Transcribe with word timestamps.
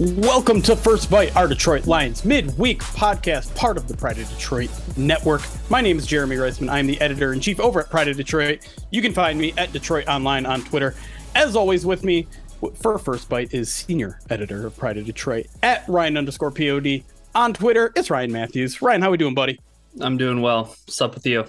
Welcome 0.00 0.62
to 0.62 0.76
First 0.76 1.10
Bite, 1.10 1.34
our 1.34 1.48
Detroit 1.48 1.88
Lions 1.88 2.24
midweek 2.24 2.78
podcast, 2.78 3.52
part 3.56 3.76
of 3.76 3.88
the 3.88 3.96
Pride 3.96 4.18
of 4.18 4.28
Detroit 4.30 4.70
network. 4.96 5.42
My 5.70 5.80
name 5.80 5.98
is 5.98 6.06
Jeremy 6.06 6.36
Reisman. 6.36 6.70
I'm 6.70 6.86
the 6.86 7.00
editor 7.00 7.32
in 7.32 7.40
chief 7.40 7.58
over 7.58 7.80
at 7.80 7.90
Pride 7.90 8.06
of 8.06 8.16
Detroit. 8.16 8.60
You 8.92 9.02
can 9.02 9.12
find 9.12 9.40
me 9.40 9.52
at 9.56 9.70
DetroitOnLion 9.70 10.48
on 10.48 10.62
Twitter. 10.62 10.94
As 11.34 11.56
always, 11.56 11.84
with 11.84 12.04
me 12.04 12.28
for 12.76 12.96
First 13.00 13.28
Bite 13.28 13.52
is 13.52 13.72
senior 13.72 14.20
editor 14.30 14.68
of 14.68 14.76
Pride 14.76 14.98
of 14.98 15.04
Detroit 15.04 15.48
at 15.64 15.82
Ryan 15.88 16.16
underscore 16.16 16.52
POD 16.52 17.02
on 17.34 17.52
Twitter. 17.52 17.90
It's 17.96 18.08
Ryan 18.08 18.30
Matthews. 18.30 18.80
Ryan, 18.80 19.02
how 19.02 19.08
are 19.08 19.10
we 19.10 19.16
doing, 19.16 19.34
buddy? 19.34 19.58
I'm 20.00 20.16
doing 20.16 20.42
well. 20.42 20.66
What's 20.66 21.00
up 21.00 21.16
with 21.16 21.26
you? 21.26 21.44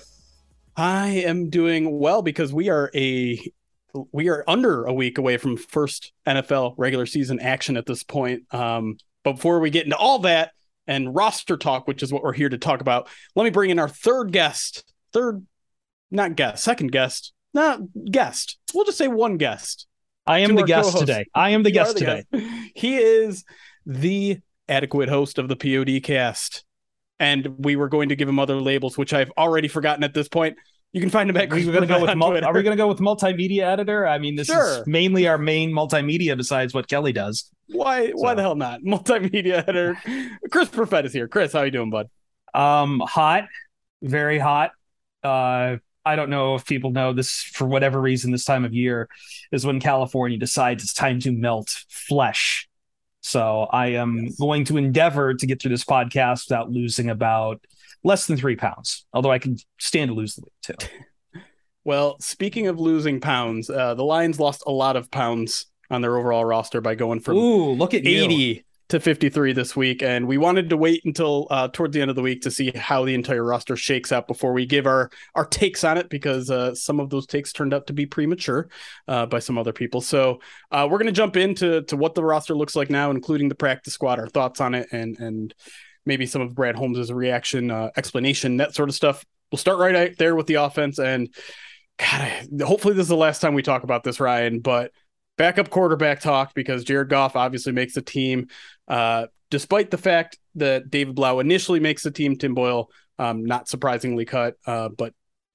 I 0.76 1.10
am 1.10 1.52
doing 1.52 2.00
well 2.00 2.24
because 2.24 2.52
we 2.52 2.70
are 2.70 2.90
a 2.96 3.52
we 4.12 4.30
are 4.30 4.44
under 4.48 4.86
a 4.86 4.94
week 4.94 5.18
away 5.18 5.38
from 5.38 5.58
first 5.58 6.14
NFL 6.28 6.76
regular 6.78 7.06
season 7.06 7.40
action 7.40 7.78
at 7.78 7.86
this 7.86 8.04
point. 8.04 8.44
Um, 8.54 8.98
but 9.24 9.34
before 9.34 9.60
we 9.60 9.70
get 9.70 9.86
into 9.86 9.98
all 9.98 10.20
that 10.20 10.52
and 10.88 11.14
roster 11.14 11.58
talk, 11.58 11.88
which 11.88 12.04
is 12.04 12.12
what 12.12 12.24
we're 12.24 12.34
here 12.34 12.50
to 12.50 12.58
talk 12.58 12.82
about, 12.82 13.10
let 13.36 13.44
me 13.44 13.50
bring 13.50 13.70
in 13.70 13.80
our 13.80 13.90
third 13.90 14.32
guest, 14.32 14.92
third, 15.14 15.46
not 16.12 16.36
guest, 16.36 16.64
second 16.64 16.92
guest, 16.92 17.34
not 17.54 17.80
guest. 18.10 18.58
We'll 18.74 18.86
just 18.86 18.98
say 18.98 19.08
one 19.08 19.38
guest. 19.38 19.88
I 20.26 20.40
am 20.40 20.56
the 20.56 20.64
guest 20.64 20.92
co-host. 20.92 21.08
today. 21.08 21.26
I 21.34 21.52
am 21.52 21.64
the 21.64 21.70
you 21.70 21.74
guest 21.74 21.94
the 21.96 22.00
today. 22.00 22.24
Guest. 22.32 22.46
He 22.76 22.98
is 22.98 23.44
the 23.86 24.40
adequate 24.68 25.10
host 25.10 25.40
of 25.40 25.48
the 25.48 25.56
POD 25.56 26.04
cast. 26.04 26.64
And 27.20 27.56
we 27.58 27.76
were 27.76 27.90
going 27.90 28.10
to 28.10 28.16
give 28.16 28.30
him 28.30 28.40
other 28.40 28.62
labels, 28.62 28.98
which 28.98 29.14
I've 29.14 29.32
already 29.38 29.68
forgotten 29.68 30.04
at 30.04 30.14
this 30.14 30.30
point. 30.30 30.58
You 30.92 31.02
can 31.02 31.10
find 31.12 31.30
him 31.30 31.38
at. 31.38 31.52
Are 31.52 31.56
we 31.56 31.64
going 31.66 31.82
to 31.82 31.86
go 31.86 32.02
with 32.02 32.16
mul- 32.16 32.44
Are 32.44 32.54
we 32.54 32.64
going 32.64 32.76
to 32.76 32.82
go 32.82 32.88
with 32.88 32.98
multimedia 32.98 33.62
editor? 33.62 34.08
I 34.08 34.18
mean, 34.18 34.36
this 34.36 34.48
sure. 34.48 34.80
is 34.80 34.88
mainly 34.88 35.28
our 35.28 35.38
main 35.38 35.72
multimedia 35.72 36.36
besides 36.36 36.74
what 36.74 36.88
Kelly 36.88 37.12
does. 37.12 37.52
Why? 37.68 38.08
So. 38.08 38.14
Why 38.16 38.34
the 38.34 38.42
hell 38.42 38.56
not? 38.56 38.82
Multimedia 38.86 39.68
editor. 39.68 39.98
Chris 40.52 40.70
Perfett 40.70 41.06
is 41.06 41.14
here. 41.14 41.28
Chris, 41.28 41.54
how 41.54 41.62
you 41.62 41.72
doing, 41.72 41.92
bud? 41.92 42.10
Um, 42.56 43.02
hot, 43.06 43.46
very 44.02 44.40
hot. 44.40 44.72
Uh, 45.24 45.78
I 46.04 46.16
don't 46.16 46.32
know 46.32 46.56
if 46.56 46.66
people 46.66 46.90
know 46.90 47.14
this 47.14 47.44
for 47.54 47.68
whatever 47.68 48.02
reason. 48.02 48.32
This 48.32 48.46
time 48.46 48.66
of 48.66 48.74
year 48.74 49.08
is 49.52 49.66
when 49.66 49.80
California 49.80 50.40
decides 50.40 50.84
it's 50.84 50.94
time 50.94 51.20
to 51.20 51.32
melt 51.32 51.70
flesh. 51.90 52.68
So 53.22 53.68
I 53.72 53.88
am 53.88 54.24
yes. 54.24 54.36
going 54.38 54.66
to 54.66 54.78
endeavor 54.78 55.36
to 55.36 55.46
get 55.46 55.62
through 55.62 55.72
this 55.72 55.84
podcast 55.84 56.50
without 56.50 56.72
losing 56.72 57.10
about 57.10 57.62
less 58.04 58.28
than 58.28 58.38
three 58.38 58.56
pounds. 58.56 59.06
Although 59.14 59.32
I 59.32 59.40
can 59.40 59.58
stand 59.80 60.10
to 60.10 60.16
lose 60.16 60.36
the 60.36 60.44
weight 60.44 60.78
too. 60.80 61.42
well, 61.84 62.18
speaking 62.20 62.68
of 62.68 62.80
losing 62.80 63.20
pounds, 63.20 63.70
uh, 63.70 63.96
the 63.96 64.04
Lions 64.04 64.40
lost 64.40 64.64
a 64.66 64.72
lot 64.72 64.96
of 64.96 65.12
pounds 65.12 65.66
on 65.90 66.02
their 66.02 66.18
overall 66.18 66.46
roster 66.46 66.82
by 66.82 66.96
going 66.96 67.20
from 67.20 67.36
Ooh, 67.38 67.72
look 67.72 67.94
at 67.94 68.06
80 68.06 68.36
you. 68.36 68.62
to 68.90 69.00
53 69.00 69.54
this 69.54 69.76
week. 69.76 70.04
And 70.04 70.28
we 70.28 70.38
wanted 70.38 70.70
to 70.70 70.78
wait 70.78 71.02
until 71.04 71.48
uh, 71.50 71.68
towards 71.68 71.94
the 71.94 72.02
end 72.02 72.12
of 72.12 72.16
the 72.16 72.22
week 72.22 72.42
to 72.44 72.52
see 72.52 72.72
how 72.76 73.06
the 73.06 73.16
entire 73.16 73.44
roster 73.44 73.76
shakes 73.76 74.12
out 74.12 74.28
before 74.28 74.54
we 74.54 74.66
give 74.68 74.86
our, 74.86 75.10
our 75.34 75.46
takes 75.46 75.84
on 75.84 75.98
it 75.98 76.10
because 76.10 76.52
uh, 76.52 76.76
some 76.76 77.00
of 77.00 77.10
those 77.10 77.26
takes 77.26 77.52
turned 77.52 77.74
out 77.74 77.88
to 77.88 77.94
be 77.94 78.06
premature 78.06 78.70
uh, 79.08 79.26
by 79.26 79.40
some 79.40 79.58
other 79.58 79.74
people. 79.74 80.00
So 80.00 80.42
uh, 80.72 80.88
we're 80.90 81.00
going 81.00 81.08
to 81.08 81.12
jump 81.12 81.36
into 81.38 81.82
to 81.84 81.98
what 81.98 82.14
the 82.14 82.24
roster 82.24 82.56
looks 82.56 82.76
like 82.76 82.92
now, 82.92 83.10
including 83.10 83.50
the 83.50 83.56
practice 83.56 83.94
squad, 83.94 84.20
our 84.20 84.28
thoughts 84.28 84.62
on 84.62 84.76
it, 84.76 84.90
and 84.92 85.18
and 85.20 85.56
maybe 86.06 86.26
some 86.26 86.42
of 86.42 86.56
Brad 86.56 86.76
Holmes' 86.76 87.12
reaction, 87.12 87.72
uh, 87.72 87.90
explanation, 87.96 88.58
that 88.58 88.76
sort 88.76 88.90
of 88.90 88.96
stuff. 88.96 89.26
We'll 89.52 89.58
start 89.58 89.80
right 89.80 89.96
out 89.96 90.18
there 90.18 90.36
with 90.36 90.48
the 90.48 90.56
offense. 90.56 91.00
And 91.00 91.34
God, 91.98 92.48
hopefully 92.62 92.94
this 92.94 93.04
is 93.04 93.10
the 93.10 93.16
last 93.16 93.42
time 93.42 93.54
we 93.54 93.64
talk 93.64 93.84
about 93.84 94.04
this, 94.04 94.20
Ryan, 94.20 94.60
but 94.60 94.92
backup 95.38 95.70
quarterback 95.70 96.20
talk 96.20 96.54
because 96.54 96.84
Jared 96.84 97.10
Goff 97.10 97.36
obviously 97.36 97.72
makes 97.72 97.94
the 97.94 98.02
team. 98.02 98.48
Uh, 98.88 99.28
despite 99.50 99.92
the 99.92 99.98
fact 99.98 100.38
that 100.56 100.90
David 100.90 101.16
Blough 101.16 101.40
initially 101.40 101.80
makes 101.80 102.04
the 102.04 102.12
team, 102.12 102.38
Tim 102.38 102.54
Boyle, 102.54 102.90
um, 103.18 103.46
not 103.46 103.68
surprisingly 103.68 104.26
cut, 104.26 104.56
uh, 104.66 104.90
but 104.90 105.14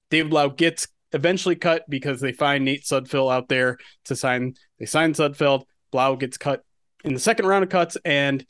David 0.09 0.29
Blough 0.29 0.49
gets 0.49 0.87
eventually 1.13 1.55
cut 1.55 1.83
because 1.89 2.19
they 2.19 2.31
find 2.31 2.65
Nate 2.65 2.83
Sudfeld 2.83 3.33
out 3.33 3.47
there 3.47 3.77
to 4.05 4.15
sign. 4.15 4.55
They 4.79 4.85
sign 4.85 5.13
Sudfeld. 5.13 5.63
Blough 5.91 6.17
gets 6.17 6.37
cut 6.37 6.63
in 7.03 7.13
the 7.13 7.19
second 7.19 7.45
round 7.45 7.63
of 7.63 7.69
cuts, 7.69 7.97
and 8.03 8.45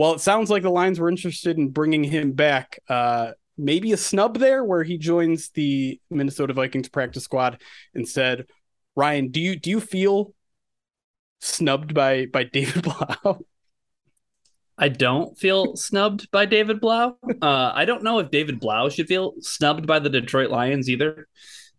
well, 0.00 0.14
it 0.14 0.20
sounds 0.20 0.48
like 0.48 0.62
the 0.62 0.70
Lions 0.70 0.98
were 0.98 1.10
interested 1.10 1.58
in 1.58 1.68
bringing 1.68 2.02
him 2.02 2.32
back. 2.32 2.78
Uh, 2.88 3.32
maybe 3.58 3.92
a 3.92 3.98
snub 3.98 4.38
there 4.38 4.64
where 4.64 4.82
he 4.82 4.96
joins 4.96 5.50
the 5.50 6.00
Minnesota 6.08 6.54
Vikings 6.54 6.88
practice 6.88 7.24
squad 7.24 7.60
instead. 7.92 8.46
Ryan, 8.96 9.28
do 9.28 9.42
you 9.42 9.56
do 9.56 9.68
you 9.68 9.78
feel 9.78 10.32
snubbed 11.40 11.92
by 11.92 12.24
by 12.24 12.44
David 12.50 12.82
Blough? 12.82 13.44
I 14.78 14.88
don't 14.88 15.38
feel 15.38 15.76
snubbed 15.76 16.30
by 16.30 16.46
David 16.46 16.80
Blough. 16.80 17.18
Uh, 17.42 17.72
I 17.74 17.84
don't 17.84 18.02
know 18.02 18.20
if 18.20 18.30
David 18.30 18.58
Blough 18.58 18.88
should 18.88 19.06
feel 19.06 19.34
snubbed 19.40 19.86
by 19.86 19.98
the 19.98 20.08
Detroit 20.08 20.48
Lions 20.50 20.88
either. 20.88 21.28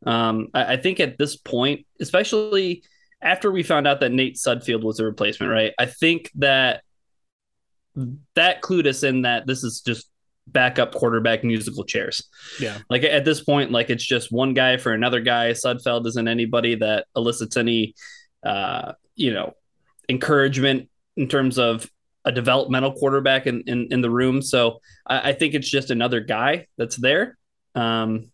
Um, 0.06 0.50
I, 0.54 0.74
I, 0.74 0.78
think 0.78 1.00
at 1.00 1.18
this 1.18 1.36
point, 1.38 1.88
especially 2.00 2.84
after 3.20 3.52
we 3.52 3.64
found 3.64 3.88
out 3.88 4.02
that 4.02 4.12
Nate 4.12 4.36
Sudfeld 4.36 4.84
was 4.84 5.00
a 5.00 5.06
replacement, 5.06 5.52
right? 5.52 5.74
I 5.80 5.88
think 5.88 6.30
that 6.36 6.84
that 8.36 8.62
clued 8.62 8.88
us 8.88 9.04
in 9.04 9.24
that 9.24 9.48
this 9.48 9.64
is 9.64 9.82
just 9.82 10.10
backup 10.48 10.94
quarterback 10.94 11.44
musical 11.44 11.84
chairs. 11.84 12.28
Yeah. 12.60 12.80
Like 12.90 13.04
at 13.04 13.26
this 13.26 13.42
point, 13.42 13.72
like 13.72 13.90
it's 13.90 14.06
just 14.06 14.32
one 14.32 14.54
guy 14.54 14.78
for 14.78 14.94
another 14.94 15.20
guy. 15.20 15.52
Sudfeld 15.52 16.06
isn't 16.08 16.28
anybody 16.28 16.76
that 16.76 17.06
elicits 17.16 17.58
any 17.58 17.96
uh, 18.44 18.94
you 19.16 19.34
know, 19.34 19.54
encouragement 20.10 20.90
in 21.16 21.28
terms 21.28 21.60
of 21.60 21.90
a 22.26 22.32
developmental 22.32 22.94
quarterback 22.94 23.48
in, 23.48 23.64
in, 23.68 23.88
in 23.92 24.02
the 24.02 24.10
room. 24.10 24.42
So 24.42 24.80
I, 25.08 25.30
I, 25.30 25.34
think 25.34 25.54
it's 25.54 25.70
just 25.70 25.90
another 25.90 26.20
guy 26.20 26.68
that's 26.78 26.96
there. 26.96 27.38
Um, 27.76 28.32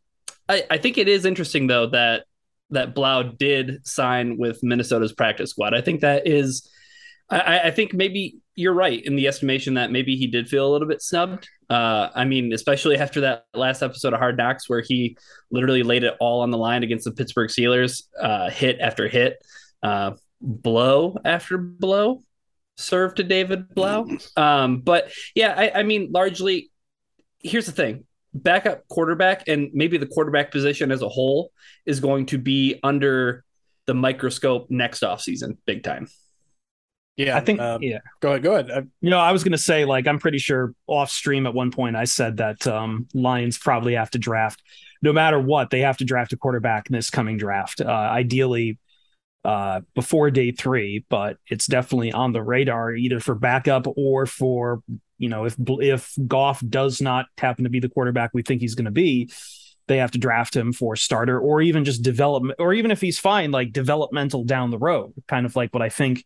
I, 0.50 0.66
I 0.70 0.78
think 0.78 0.98
it 0.98 1.08
is 1.08 1.26
interesting 1.26 1.68
though 1.68 1.88
that 1.88 2.26
that 2.70 2.94
Blough 2.94 3.24
did 3.24 3.88
sign 3.88 4.38
with 4.38 4.62
Minnesota's 4.62 5.14
practice 5.14 5.52
squad. 5.52 5.74
I 5.74 5.80
think 5.80 6.02
that 6.02 6.28
is 6.28 6.70
I, 7.30 7.60
I 7.66 7.72
think 7.72 7.94
maybe 7.94 8.38
you're 8.56 8.74
right 8.74 9.04
in 9.04 9.16
the 9.16 9.28
estimation 9.28 9.76
that 9.76 9.92
maybe 9.92 10.16
he 10.16 10.28
did 10.28 10.48
feel 10.48 10.68
a 10.68 10.72
little 10.72 10.88
bit 10.88 11.02
snubbed. 11.02 11.48
Uh, 11.70 12.10
I 12.16 12.26
mean, 12.26 12.54
especially 12.54 12.98
after 12.98 13.22
that 13.22 13.46
last 13.54 13.84
episode 13.84 14.14
of 14.14 14.20
Hard 14.20 14.38
Knocks 14.38 14.70
where 14.70 14.82
he 14.82 15.18
literally 15.52 15.84
laid 15.84 16.04
it 16.04 16.16
all 16.20 16.42
on 16.42 16.52
the 16.52 16.58
line 16.58 16.84
against 16.84 17.06
the 17.06 17.12
Pittsburgh 17.12 17.50
Steelers, 17.50 18.04
uh, 18.20 18.50
hit 18.50 18.80
after 18.80 19.08
hit, 19.08 19.38
uh, 19.84 20.12
blow 20.42 21.18
after 21.26 21.58
blow, 21.58 22.24
served 22.78 23.18
to 23.18 23.24
David 23.24 23.74
Blough. 23.76 24.08
Um, 24.36 24.80
but 24.80 25.12
yeah, 25.36 25.54
I, 25.56 25.80
I 25.80 25.84
mean, 25.84 26.12
largely, 26.12 26.72
here's 27.40 27.66
the 27.66 27.72
thing: 27.74 28.06
backup 28.34 28.88
quarterback 28.88 29.48
and 29.48 29.70
maybe 29.74 29.98
the 29.98 30.08
quarterback 30.08 30.52
position 30.52 30.92
as 30.92 31.02
a 31.02 31.10
whole 31.10 31.52
is 31.86 32.00
going 32.00 32.28
to 32.28 32.38
be 32.38 32.80
under 32.84 33.44
the 33.86 33.94
microscope 33.94 34.68
next 34.70 35.02
offseason, 35.02 35.58
big 35.66 35.84
time. 35.84 36.08
Yeah, 37.18 37.36
I 37.36 37.42
think. 37.42 37.60
Um, 37.60 37.82
yeah, 37.82 38.00
go 38.22 38.30
ahead. 38.30 38.44
Go 38.44 38.54
ahead. 38.54 38.72
I, 38.72 38.78
you 39.02 39.10
know, 39.10 39.20
I 39.20 39.32
was 39.32 39.44
going 39.44 39.52
to 39.52 39.58
say, 39.58 39.86
like, 39.86 40.08
I'm 40.08 40.20
pretty 40.20 40.38
sure 40.38 40.74
off 40.86 41.10
stream 41.10 41.48
at 41.48 41.54
one 41.54 41.72
point 41.72 41.96
I 41.96 42.06
said 42.06 42.38
that 42.38 42.66
um, 42.68 43.08
Lions 43.14 43.58
probably 43.58 43.96
have 43.96 44.12
to 44.12 44.20
draft, 44.20 44.62
no 45.02 45.12
matter 45.12 45.40
what, 45.40 45.72
they 45.72 45.82
have 45.82 45.98
to 45.98 46.06
draft 46.06 46.32
a 46.34 46.38
quarterback 46.38 46.90
in 46.90 46.94
this 46.94 47.10
coming 47.10 47.38
draft. 47.38 47.82
Uh, 47.82 47.90
ideally, 47.90 48.78
uh, 49.44 49.82
before 49.96 50.30
day 50.30 50.52
three, 50.52 51.06
but 51.10 51.38
it's 51.48 51.68
definitely 51.68 52.12
on 52.12 52.34
the 52.34 52.44
radar 52.44 52.94
either 52.94 53.20
for 53.20 53.34
backup 53.34 53.88
or 53.96 54.26
for 54.26 54.82
you 55.18 55.30
know 55.30 55.46
if 55.46 55.56
if 55.60 56.14
Goff 56.28 56.62
does 56.68 57.02
not 57.02 57.28
happen 57.38 57.64
to 57.64 57.70
be 57.70 57.80
the 57.80 57.90
quarterback 57.90 58.32
we 58.34 58.44
think 58.44 58.62
he's 58.62 58.76
going 58.76 58.86
to 58.86 58.92
be, 58.92 59.32
they 59.88 59.98
have 59.98 60.12
to 60.12 60.20
draft 60.20 60.56
him 60.56 60.74
for 60.74 60.96
starter 60.98 61.40
or 61.40 61.62
even 61.62 61.86
just 61.86 62.04
development 62.04 62.60
or 62.60 62.74
even 62.74 62.92
if 62.92 63.00
he's 63.00 63.18
fine 63.18 63.52
like 63.52 63.72
developmental 63.72 64.44
down 64.44 64.70
the 64.70 64.78
road, 64.78 65.14
kind 65.28 65.46
of 65.46 65.56
like 65.56 65.74
what 65.74 65.82
I 65.82 65.90
think 65.90 66.26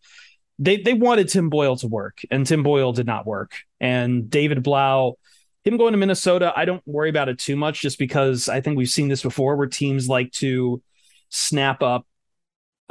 they 0.59 0.77
they 0.77 0.93
wanted 0.93 1.29
Tim 1.29 1.49
Boyle 1.49 1.75
to 1.77 1.87
work 1.87 2.19
and 2.29 2.45
Tim 2.45 2.63
Boyle 2.63 2.93
did 2.93 3.05
not 3.05 3.25
work 3.25 3.53
and 3.79 4.29
David 4.29 4.63
Blough, 4.63 5.17
him 5.63 5.77
going 5.77 5.93
to 5.93 5.97
Minnesota, 5.97 6.53
I 6.55 6.65
don't 6.65 6.85
worry 6.85 7.09
about 7.09 7.29
it 7.29 7.39
too 7.39 7.55
much 7.55 7.81
just 7.81 7.99
because 7.99 8.49
I 8.49 8.61
think 8.61 8.77
we've 8.77 8.89
seen 8.89 9.07
this 9.07 9.23
before 9.23 9.55
where 9.55 9.67
teams 9.67 10.07
like 10.09 10.31
to 10.33 10.81
snap 11.29 11.81
up 11.81 12.05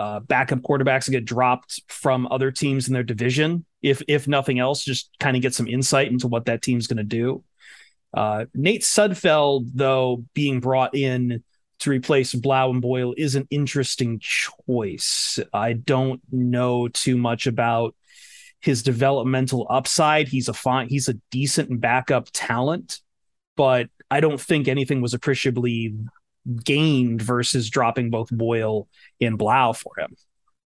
uh, 0.01 0.19
backup 0.21 0.61
quarterbacks 0.61 1.07
and 1.07 1.13
get 1.13 1.27
dropped 1.27 1.83
from 1.89 2.27
other 2.31 2.51
teams 2.51 2.89
in 2.89 2.95
their 2.95 3.03
division. 3.03 3.67
If 3.83 4.03
if 4.09 4.27
nothing 4.27 4.59
else, 4.59 4.83
just 4.83 5.11
kind 5.21 5.37
of 5.37 5.43
get 5.43 5.55
some 5.55 5.69
insight 5.69 6.11
into 6.11 6.27
what 6.27 6.47
that 6.47 6.63
team's 6.63 6.87
going 6.87 6.97
to 6.97 7.05
do. 7.05 7.45
Uh, 8.15 8.47
Nate 8.55 8.83
Sudfeld, 8.83 9.71
though, 9.75 10.25
being 10.33 10.61
brought 10.61 10.95
in 10.95 11.45
to 11.81 11.91
replace 11.91 12.35
Blough 12.35 12.71
and 12.71 12.81
Boyle 12.81 13.15
is 13.17 13.35
an 13.35 13.47
interesting 13.51 14.21
choice. 14.21 15.39
I 15.53 15.73
don't 15.73 16.21
know 16.31 16.89
too 16.89 17.17
much 17.17 17.47
about 17.47 17.95
his 18.61 18.83
developmental 18.83 19.67
upside. 19.71 20.29
He's 20.29 20.49
a 20.49 20.55
fine, 20.55 20.89
he's 20.89 21.09
a 21.09 21.15
decent 21.31 21.81
backup 21.81 22.29
talent, 22.33 23.01
but 23.57 23.89
I 24.11 24.21
don't 24.21 24.41
think 24.41 24.69
anything 24.69 25.01
was 25.01 25.15
appreciably 25.15 25.95
gained 26.65 27.23
versus 27.23 27.71
dropping 27.71 28.11
both 28.11 28.29
Boyle 28.31 28.89
and 29.21 29.39
Blough 29.39 29.73
for 29.73 29.93
him. 29.99 30.17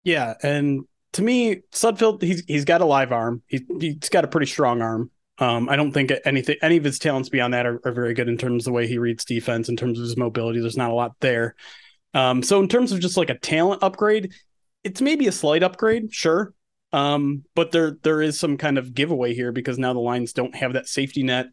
Yeah, 0.03 0.35
and 0.41 0.85
to 1.13 1.21
me, 1.21 1.61
Sudfeld 1.71 2.21
he's 2.21 2.43
he's 2.47 2.65
got 2.65 2.81
a 2.81 2.85
live 2.85 3.11
arm. 3.11 3.41
He, 3.47 3.65
he's 3.79 4.09
got 4.09 4.25
a 4.25 4.27
pretty 4.27 4.47
strong 4.47 4.81
arm. 4.81 5.11
Um, 5.37 5.67
I 5.67 5.75
don't 5.75 5.91
think 5.91 6.13
anything 6.23 6.55
any 6.61 6.77
of 6.77 6.83
his 6.83 6.97
talents 6.97 7.29
beyond 7.29 7.53
that 7.53 7.65
are, 7.65 7.81
are, 7.83 7.91
very 7.91 8.13
good 8.13 8.29
in 8.29 8.37
terms 8.37 8.63
of 8.63 8.65
the 8.65 8.71
way 8.71 8.87
he 8.87 8.97
reads 8.97 9.25
defense, 9.25 9.67
in 9.67 9.75
terms 9.75 9.99
of 9.99 10.03
his 10.03 10.15
mobility. 10.15 10.61
There's 10.61 10.77
not 10.77 10.91
a 10.91 10.93
lot 10.93 11.15
there. 11.19 11.55
Um, 12.13 12.41
so 12.41 12.61
in 12.61 12.69
terms 12.69 12.93
of 12.93 13.01
just 13.01 13.17
like 13.17 13.29
a 13.29 13.37
talent 13.37 13.83
upgrade, 13.83 14.33
it's 14.85 15.01
maybe 15.01 15.27
a 15.27 15.33
slight 15.33 15.63
upgrade, 15.63 16.13
sure. 16.13 16.53
Um, 16.93 17.43
but 17.53 17.71
there 17.71 17.97
there 18.03 18.21
is 18.21 18.39
some 18.39 18.57
kind 18.57 18.77
of 18.77 18.93
giveaway 18.93 19.33
here 19.33 19.51
because 19.51 19.77
now 19.77 19.91
the 19.91 19.99
Lions 19.99 20.31
don't 20.31 20.55
have 20.55 20.73
that 20.73 20.87
safety 20.87 21.23
net 21.23 21.47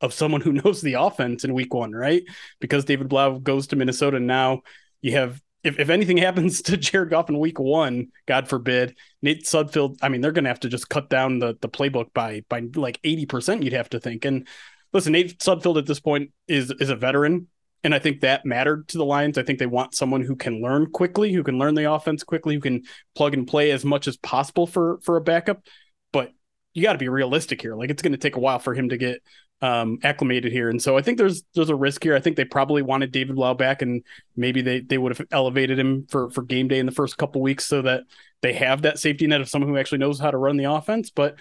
of 0.00 0.14
someone 0.14 0.40
who 0.40 0.52
knows 0.64 0.80
the 0.80 0.94
offense 0.94 1.44
in 1.44 1.54
week 1.54 1.74
one, 1.74 1.90
right? 1.92 2.22
Because 2.60 2.84
David 2.84 3.08
Blough 3.08 3.40
goes 3.40 3.68
to 3.68 3.76
Minnesota 3.76 4.20
now, 4.20 4.62
you 5.02 5.12
have 5.12 5.40
if, 5.64 5.78
if 5.80 5.90
anything 5.90 6.16
happens 6.18 6.62
to 6.62 6.76
Jared 6.76 7.10
Goff 7.10 7.28
in 7.28 7.38
week 7.38 7.58
one, 7.58 8.08
God 8.26 8.48
forbid, 8.48 8.96
Nate 9.22 9.44
Sudfeld, 9.44 9.96
I 10.02 10.08
mean, 10.08 10.20
they're 10.20 10.32
gonna 10.32 10.48
have 10.48 10.60
to 10.60 10.68
just 10.68 10.88
cut 10.88 11.08
down 11.08 11.38
the 11.38 11.56
the 11.60 11.68
playbook 11.68 12.12
by 12.14 12.42
by 12.48 12.62
like 12.74 13.00
80%, 13.02 13.64
you'd 13.64 13.72
have 13.72 13.90
to 13.90 14.00
think. 14.00 14.24
And 14.24 14.46
listen, 14.92 15.12
Nate 15.12 15.38
Sudfeld 15.38 15.78
at 15.78 15.86
this 15.86 16.00
point 16.00 16.30
is 16.46 16.70
is 16.78 16.90
a 16.90 16.96
veteran. 16.96 17.48
And 17.82 17.94
I 17.94 17.98
think 17.98 18.22
that 18.22 18.46
mattered 18.46 18.88
to 18.88 18.98
the 18.98 19.04
Lions. 19.04 19.36
I 19.36 19.42
think 19.42 19.58
they 19.58 19.66
want 19.66 19.94
someone 19.94 20.22
who 20.22 20.36
can 20.36 20.62
learn 20.62 20.90
quickly, 20.90 21.34
who 21.34 21.42
can 21.42 21.58
learn 21.58 21.74
the 21.74 21.92
offense 21.92 22.24
quickly, 22.24 22.54
who 22.54 22.60
can 22.60 22.84
plug 23.14 23.34
and 23.34 23.46
play 23.46 23.72
as 23.72 23.84
much 23.84 24.08
as 24.08 24.16
possible 24.16 24.66
for 24.66 25.00
for 25.02 25.16
a 25.16 25.20
backup. 25.20 25.62
But 26.10 26.32
you 26.72 26.82
got 26.82 26.92
to 26.92 26.98
be 26.98 27.10
realistic 27.10 27.60
here. 27.60 27.74
Like 27.74 27.90
it's 27.90 28.00
going 28.00 28.12
to 28.12 28.18
take 28.18 28.36
a 28.36 28.40
while 28.40 28.58
for 28.58 28.72
him 28.72 28.88
to 28.88 28.96
get 28.96 29.22
um, 29.64 29.98
acclimated 30.02 30.52
here, 30.52 30.68
and 30.68 30.80
so 30.80 30.98
I 30.98 31.00
think 31.00 31.16
there's 31.16 31.42
there's 31.54 31.70
a 31.70 31.74
risk 31.74 32.02
here. 32.02 32.14
I 32.14 32.20
think 32.20 32.36
they 32.36 32.44
probably 32.44 32.82
wanted 32.82 33.12
David 33.12 33.36
Blough 33.36 33.54
back, 33.54 33.80
and 33.80 34.02
maybe 34.36 34.60
they 34.60 34.80
they 34.80 34.98
would 34.98 35.16
have 35.16 35.26
elevated 35.32 35.78
him 35.78 36.06
for 36.10 36.28
for 36.28 36.42
game 36.42 36.68
day 36.68 36.78
in 36.78 36.84
the 36.84 36.92
first 36.92 37.16
couple 37.16 37.40
weeks 37.40 37.64
so 37.64 37.80
that 37.80 38.02
they 38.42 38.52
have 38.52 38.82
that 38.82 38.98
safety 38.98 39.26
net 39.26 39.40
of 39.40 39.48
someone 39.48 39.70
who 39.70 39.78
actually 39.78 39.98
knows 39.98 40.20
how 40.20 40.30
to 40.30 40.36
run 40.36 40.58
the 40.58 40.70
offense. 40.70 41.08
But 41.08 41.36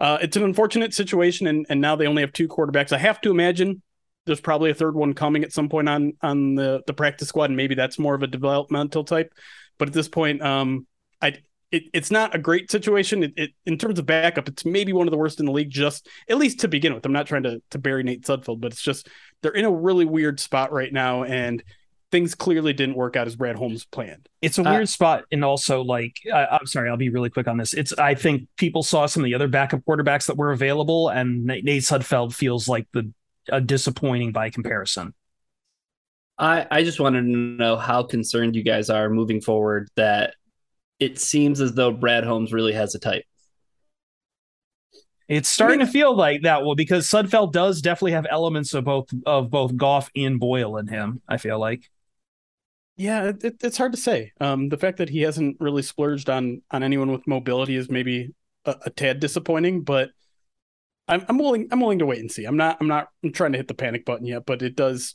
uh, 0.00 0.18
it's 0.20 0.36
an 0.36 0.42
unfortunate 0.42 0.92
situation, 0.92 1.46
and 1.46 1.66
and 1.68 1.80
now 1.80 1.94
they 1.94 2.08
only 2.08 2.22
have 2.22 2.32
two 2.32 2.48
quarterbacks. 2.48 2.90
I 2.92 2.98
have 2.98 3.20
to 3.20 3.30
imagine 3.30 3.80
there's 4.26 4.40
probably 4.40 4.70
a 4.70 4.74
third 4.74 4.96
one 4.96 5.14
coming 5.14 5.44
at 5.44 5.52
some 5.52 5.68
point 5.68 5.88
on 5.88 6.14
on 6.20 6.56
the 6.56 6.82
the 6.88 6.94
practice 6.94 7.28
squad, 7.28 7.44
and 7.50 7.56
maybe 7.56 7.76
that's 7.76 7.96
more 7.96 8.16
of 8.16 8.24
a 8.24 8.26
developmental 8.26 9.04
type. 9.04 9.32
But 9.78 9.86
at 9.86 9.94
this 9.94 10.08
point, 10.08 10.42
um, 10.42 10.88
I 11.22 11.36
it, 11.70 11.84
it's 11.92 12.10
not 12.10 12.34
a 12.34 12.38
great 12.38 12.70
situation. 12.70 13.22
It, 13.22 13.32
it, 13.36 13.50
in 13.66 13.78
terms 13.78 13.98
of 13.98 14.06
backup, 14.06 14.48
it's 14.48 14.64
maybe 14.64 14.92
one 14.92 15.06
of 15.06 15.10
the 15.10 15.18
worst 15.18 15.40
in 15.40 15.46
the 15.46 15.52
league, 15.52 15.70
just 15.70 16.08
at 16.28 16.38
least 16.38 16.60
to 16.60 16.68
begin 16.68 16.94
with. 16.94 17.04
I'm 17.04 17.12
not 17.12 17.26
trying 17.26 17.42
to 17.44 17.62
to 17.70 17.78
bury 17.78 18.02
Nate 18.02 18.22
Sudfeld, 18.22 18.60
but 18.60 18.72
it's 18.72 18.82
just 18.82 19.08
they're 19.42 19.52
in 19.52 19.64
a 19.64 19.70
really 19.70 20.04
weird 20.04 20.40
spot 20.40 20.72
right 20.72 20.92
now, 20.92 21.24
and 21.24 21.62
things 22.10 22.34
clearly 22.34 22.72
didn't 22.72 22.96
work 22.96 23.16
out 23.16 23.26
as 23.26 23.36
Brad 23.36 23.56
Holmes 23.56 23.84
planned. 23.84 24.28
It's 24.40 24.56
a 24.58 24.62
weird 24.62 24.84
uh, 24.84 24.86
spot, 24.86 25.24
and 25.30 25.44
also 25.44 25.82
like 25.82 26.16
I'm 26.32 26.66
sorry, 26.66 26.88
I'll 26.88 26.96
be 26.96 27.10
really 27.10 27.30
quick 27.30 27.48
on 27.48 27.58
this. 27.58 27.74
It's 27.74 27.92
I 27.92 28.14
think 28.14 28.48
people 28.56 28.82
saw 28.82 29.06
some 29.06 29.22
of 29.22 29.24
the 29.24 29.34
other 29.34 29.48
backup 29.48 29.80
quarterbacks 29.84 30.26
that 30.26 30.36
were 30.36 30.52
available, 30.52 31.08
and 31.08 31.44
Nate, 31.44 31.64
Nate 31.64 31.82
Sudfeld 31.82 32.34
feels 32.34 32.68
like 32.68 32.86
the 32.92 33.12
a 33.50 33.60
disappointing 33.60 34.32
by 34.32 34.50
comparison. 34.50 35.14
I, 36.38 36.66
I 36.70 36.84
just 36.84 37.00
wanted 37.00 37.22
to 37.22 37.28
know 37.28 37.76
how 37.76 38.04
concerned 38.04 38.54
you 38.54 38.62
guys 38.62 38.90
are 38.90 39.10
moving 39.10 39.40
forward 39.40 39.88
that 39.96 40.34
it 40.98 41.18
seems 41.18 41.60
as 41.60 41.74
though 41.74 41.92
Brad 41.92 42.24
Holmes 42.24 42.52
really 42.52 42.72
has 42.72 42.94
a 42.94 42.98
type. 42.98 43.24
It's 45.28 45.48
starting 45.48 45.80
I 45.80 45.84
mean, 45.84 45.86
to 45.86 45.92
feel 45.92 46.16
like 46.16 46.42
that 46.42 46.64
well 46.64 46.74
because 46.74 47.06
Sudfeld 47.06 47.52
does 47.52 47.82
definitely 47.82 48.12
have 48.12 48.26
elements 48.30 48.72
of 48.72 48.84
both 48.84 49.08
of 49.26 49.50
both 49.50 49.76
Goff 49.76 50.10
and 50.16 50.40
Boyle 50.40 50.78
in 50.78 50.86
him. 50.86 51.20
I 51.28 51.36
feel 51.36 51.58
like. 51.58 51.90
Yeah, 52.96 53.32
it, 53.42 53.62
it's 53.62 53.76
hard 53.76 53.92
to 53.92 53.98
say. 53.98 54.32
Um, 54.40 54.70
the 54.70 54.76
fact 54.78 54.98
that 54.98 55.08
he 55.10 55.20
hasn't 55.20 55.58
really 55.60 55.82
splurged 55.82 56.30
on 56.30 56.62
on 56.70 56.82
anyone 56.82 57.12
with 57.12 57.26
mobility 57.26 57.76
is 57.76 57.90
maybe 57.90 58.34
a, 58.64 58.76
a 58.86 58.90
tad 58.90 59.20
disappointing, 59.20 59.82
but 59.82 60.10
I'm, 61.06 61.24
I'm 61.28 61.38
willing 61.38 61.68
I'm 61.70 61.80
willing 61.80 61.98
to 62.00 62.06
wait 62.06 62.20
and 62.20 62.32
see. 62.32 62.46
I'm 62.46 62.56
not 62.56 62.78
I'm 62.80 62.88
not 62.88 63.08
I'm 63.22 63.32
trying 63.32 63.52
to 63.52 63.58
hit 63.58 63.68
the 63.68 63.74
panic 63.74 64.06
button 64.06 64.26
yet, 64.26 64.46
but 64.46 64.62
it 64.62 64.76
does 64.76 65.14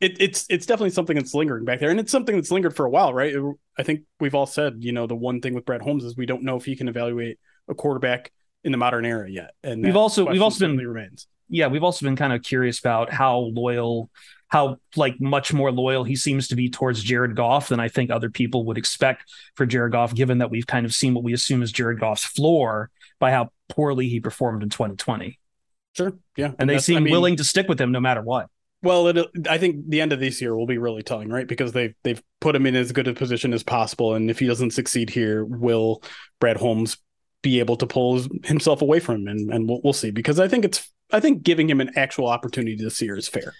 it, 0.00 0.20
it's 0.20 0.46
it's 0.50 0.66
definitely 0.66 0.90
something 0.90 1.16
that's 1.16 1.34
lingering 1.34 1.64
back 1.64 1.80
there, 1.80 1.90
and 1.90 1.98
it's 1.98 2.12
something 2.12 2.36
that's 2.36 2.50
lingered 2.50 2.76
for 2.76 2.84
a 2.84 2.90
while, 2.90 3.14
right? 3.14 3.34
I 3.78 3.82
think 3.82 4.02
we've 4.20 4.34
all 4.34 4.46
said, 4.46 4.76
you 4.80 4.92
know, 4.92 5.06
the 5.06 5.16
one 5.16 5.40
thing 5.40 5.54
with 5.54 5.64
Brad 5.64 5.80
Holmes 5.80 6.04
is 6.04 6.16
we 6.16 6.26
don't 6.26 6.42
know 6.42 6.56
if 6.56 6.64
he 6.64 6.76
can 6.76 6.88
evaluate 6.88 7.38
a 7.68 7.74
quarterback 7.74 8.30
in 8.62 8.72
the 8.72 8.78
modern 8.78 9.06
era 9.06 9.30
yet, 9.30 9.52
and 9.62 9.82
we've 9.82 9.96
also 9.96 10.26
we've 10.26 10.42
also 10.42 10.66
been 10.66 10.76
remains. 10.76 11.26
Yeah, 11.48 11.68
we've 11.68 11.84
also 11.84 12.04
been 12.04 12.16
kind 12.16 12.32
of 12.32 12.42
curious 12.42 12.78
about 12.78 13.10
how 13.10 13.38
loyal, 13.38 14.10
how 14.48 14.78
like 14.96 15.18
much 15.20 15.52
more 15.52 15.72
loyal 15.72 16.04
he 16.04 16.16
seems 16.16 16.48
to 16.48 16.56
be 16.56 16.68
towards 16.68 17.02
Jared 17.02 17.34
Goff 17.34 17.68
than 17.68 17.80
I 17.80 17.88
think 17.88 18.10
other 18.10 18.28
people 18.28 18.64
would 18.66 18.76
expect 18.76 19.24
for 19.54 19.64
Jared 19.64 19.92
Goff, 19.92 20.14
given 20.14 20.38
that 20.38 20.50
we've 20.50 20.66
kind 20.66 20.84
of 20.84 20.94
seen 20.94 21.14
what 21.14 21.24
we 21.24 21.32
assume 21.32 21.62
is 21.62 21.72
Jared 21.72 22.00
Goff's 22.00 22.24
floor 22.24 22.90
by 23.18 23.30
how 23.30 23.50
poorly 23.70 24.08
he 24.08 24.20
performed 24.20 24.62
in 24.62 24.68
2020. 24.68 25.38
Sure, 25.94 26.12
yeah, 26.36 26.46
and, 26.46 26.56
and 26.58 26.70
they 26.70 26.78
seem 26.80 26.98
I 26.98 27.00
mean, 27.00 27.12
willing 27.12 27.36
to 27.36 27.44
stick 27.44 27.68
with 27.68 27.80
him 27.80 27.92
no 27.92 28.00
matter 28.00 28.20
what. 28.20 28.48
Well, 28.86 29.08
it, 29.08 29.26
I 29.48 29.58
think 29.58 29.88
the 29.88 30.00
end 30.00 30.12
of 30.12 30.20
this 30.20 30.40
year 30.40 30.56
will 30.56 30.66
be 30.66 30.78
really 30.78 31.02
telling, 31.02 31.28
right? 31.28 31.46
Because 31.46 31.72
they've 31.72 31.94
they've 32.04 32.22
put 32.40 32.54
him 32.54 32.66
in 32.66 32.76
as 32.76 32.92
good 32.92 33.08
a 33.08 33.14
position 33.14 33.52
as 33.52 33.64
possible, 33.64 34.14
and 34.14 34.30
if 34.30 34.38
he 34.38 34.46
doesn't 34.46 34.70
succeed 34.70 35.10
here, 35.10 35.44
will 35.44 36.02
Brad 36.38 36.56
Holmes 36.56 36.96
be 37.42 37.58
able 37.58 37.76
to 37.78 37.86
pull 37.86 38.22
himself 38.44 38.82
away 38.82 39.00
from 39.00 39.22
him? 39.22 39.28
And 39.28 39.52
and 39.52 39.68
we'll, 39.68 39.80
we'll 39.82 39.92
see. 39.92 40.12
Because 40.12 40.38
I 40.38 40.46
think 40.46 40.64
it's 40.64 40.88
I 41.12 41.18
think 41.18 41.42
giving 41.42 41.68
him 41.68 41.80
an 41.80 41.90
actual 41.96 42.28
opportunity 42.28 42.76
this 42.76 43.02
year 43.02 43.16
is 43.16 43.26
fair. 43.26 43.54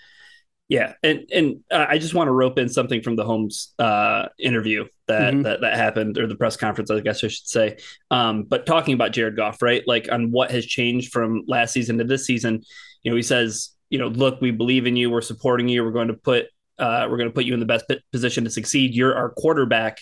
Yeah, 0.68 0.94
and 1.02 1.28
and 1.32 1.56
uh, 1.70 1.86
I 1.88 1.98
just 1.98 2.14
want 2.14 2.28
to 2.28 2.32
rope 2.32 2.58
in 2.58 2.68
something 2.68 3.02
from 3.02 3.16
the 3.16 3.24
Holmes 3.24 3.72
uh, 3.78 4.26
interview 4.38 4.86
that, 5.08 5.32
mm-hmm. 5.32 5.42
that 5.42 5.60
that 5.60 5.76
happened 5.76 6.18
or 6.18 6.26
the 6.26 6.36
press 6.36 6.56
conference, 6.56 6.90
I 6.90 7.00
guess 7.00 7.22
I 7.22 7.28
should 7.28 7.46
say. 7.46 7.76
Um, 8.10 8.44
but 8.44 8.66
talking 8.66 8.94
about 8.94 9.12
Jared 9.12 9.36
Goff, 9.36 9.62
right? 9.62 9.82
Like 9.86 10.08
on 10.10 10.30
what 10.30 10.50
has 10.52 10.66
changed 10.66 11.12
from 11.12 11.42
last 11.46 11.72
season 11.72 11.98
to 11.98 12.04
this 12.04 12.26
season, 12.26 12.62
you 13.02 13.10
know, 13.10 13.16
he 13.16 13.22
says 13.22 13.75
you 13.90 13.98
know, 13.98 14.08
look, 14.08 14.40
we 14.40 14.50
believe 14.50 14.86
in 14.86 14.96
you. 14.96 15.10
We're 15.10 15.20
supporting 15.20 15.68
you. 15.68 15.84
We're 15.84 15.92
going 15.92 16.08
to 16.08 16.14
put 16.14 16.46
uh, 16.78 17.06
we're 17.10 17.16
going 17.16 17.28
to 17.28 17.34
put 17.34 17.44
you 17.44 17.54
in 17.54 17.60
the 17.60 17.66
best 17.66 17.90
position 18.12 18.44
to 18.44 18.50
succeed. 18.50 18.94
You're 18.94 19.14
our 19.16 19.30
quarterback. 19.30 19.98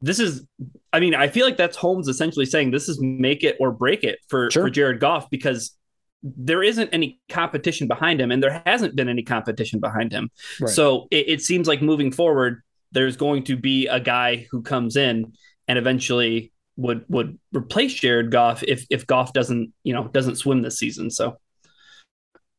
This 0.00 0.18
is, 0.18 0.46
I 0.92 1.00
mean, 1.00 1.14
I 1.14 1.28
feel 1.28 1.46
like 1.46 1.56
that's 1.56 1.76
Holmes 1.76 2.08
essentially 2.08 2.46
saying 2.46 2.70
this 2.70 2.88
is 2.88 3.00
make 3.00 3.42
it 3.42 3.56
or 3.60 3.70
break 3.70 4.04
it 4.04 4.18
for 4.28 4.50
sure. 4.50 4.64
for 4.64 4.70
Jared 4.70 5.00
Goff 5.00 5.28
because 5.30 5.76
there 6.22 6.62
isn't 6.62 6.90
any 6.92 7.20
competition 7.28 7.88
behind 7.88 8.20
him, 8.20 8.30
and 8.30 8.42
there 8.42 8.62
hasn't 8.64 8.96
been 8.96 9.08
any 9.08 9.22
competition 9.22 9.80
behind 9.80 10.12
him. 10.12 10.30
Right. 10.60 10.70
So 10.70 11.08
it, 11.10 11.28
it 11.28 11.42
seems 11.42 11.68
like 11.68 11.82
moving 11.82 12.10
forward, 12.10 12.62
there's 12.92 13.16
going 13.16 13.44
to 13.44 13.56
be 13.56 13.86
a 13.86 14.00
guy 14.00 14.46
who 14.50 14.62
comes 14.62 14.96
in 14.96 15.32
and 15.68 15.78
eventually 15.78 16.52
would 16.76 17.04
would 17.08 17.38
replace 17.54 17.94
Jared 17.94 18.30
Goff 18.30 18.62
if 18.62 18.86
if 18.90 19.06
Goff 19.06 19.32
doesn't 19.32 19.72
you 19.84 19.92
know 19.92 20.08
doesn't 20.08 20.36
swim 20.36 20.62
this 20.62 20.78
season. 20.78 21.10
So 21.10 21.36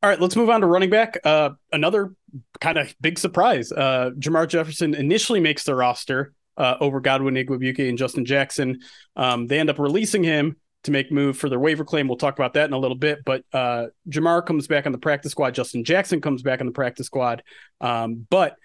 all 0.06 0.12
right, 0.12 0.22
let's 0.22 0.36
move 0.36 0.52
on 0.52 0.62
to 0.62 0.68
running 0.68 0.92
back. 0.92 1.18
Uh, 1.24 1.50
another 1.72 2.14
kind 2.62 2.78
of 2.78 2.94
big 3.02 3.18
surprise. 3.18 3.72
Uh, 3.72 4.12
Jermar 4.20 4.48
Jefferson 4.48 4.94
initially 4.94 5.40
makes 5.40 5.64
the 5.64 5.74
roster 5.74 6.32
uh, 6.58 6.76
over 6.80 7.00
Godwin 7.00 7.34
Igwebuike 7.34 7.90
and 7.90 7.98
Justin 7.98 8.24
Jackson. 8.24 8.82
Um, 9.16 9.48
they 9.48 9.58
end 9.60 9.72
up 9.72 9.80
releasing 9.80 10.24
him 10.24 10.58
to 10.84 10.92
make 10.92 11.12
move 11.12 11.40
for 11.40 11.50
their 11.50 11.60
waiver 11.60 11.84
claim. 11.84 12.08
We'll 12.08 12.18
talk 12.18 12.38
about 12.38 12.54
that 12.54 12.66
in 12.66 12.74
a 12.74 12.78
little 12.78 12.96
bit. 12.96 13.26
But 13.26 13.46
uh, 13.52 13.88
Jermar 14.08 14.46
comes 14.46 14.68
back 14.68 14.86
on 14.86 14.92
the 14.92 15.00
practice 15.00 15.32
squad. 15.32 15.56
Justin 15.56 15.84
Jackson 15.84 16.22
comes 16.22 16.44
back 16.44 16.60
on 16.60 16.68
the 16.68 16.72
practice 16.72 17.08
squad. 17.08 17.42
Um, 17.82 18.28
but 18.30 18.58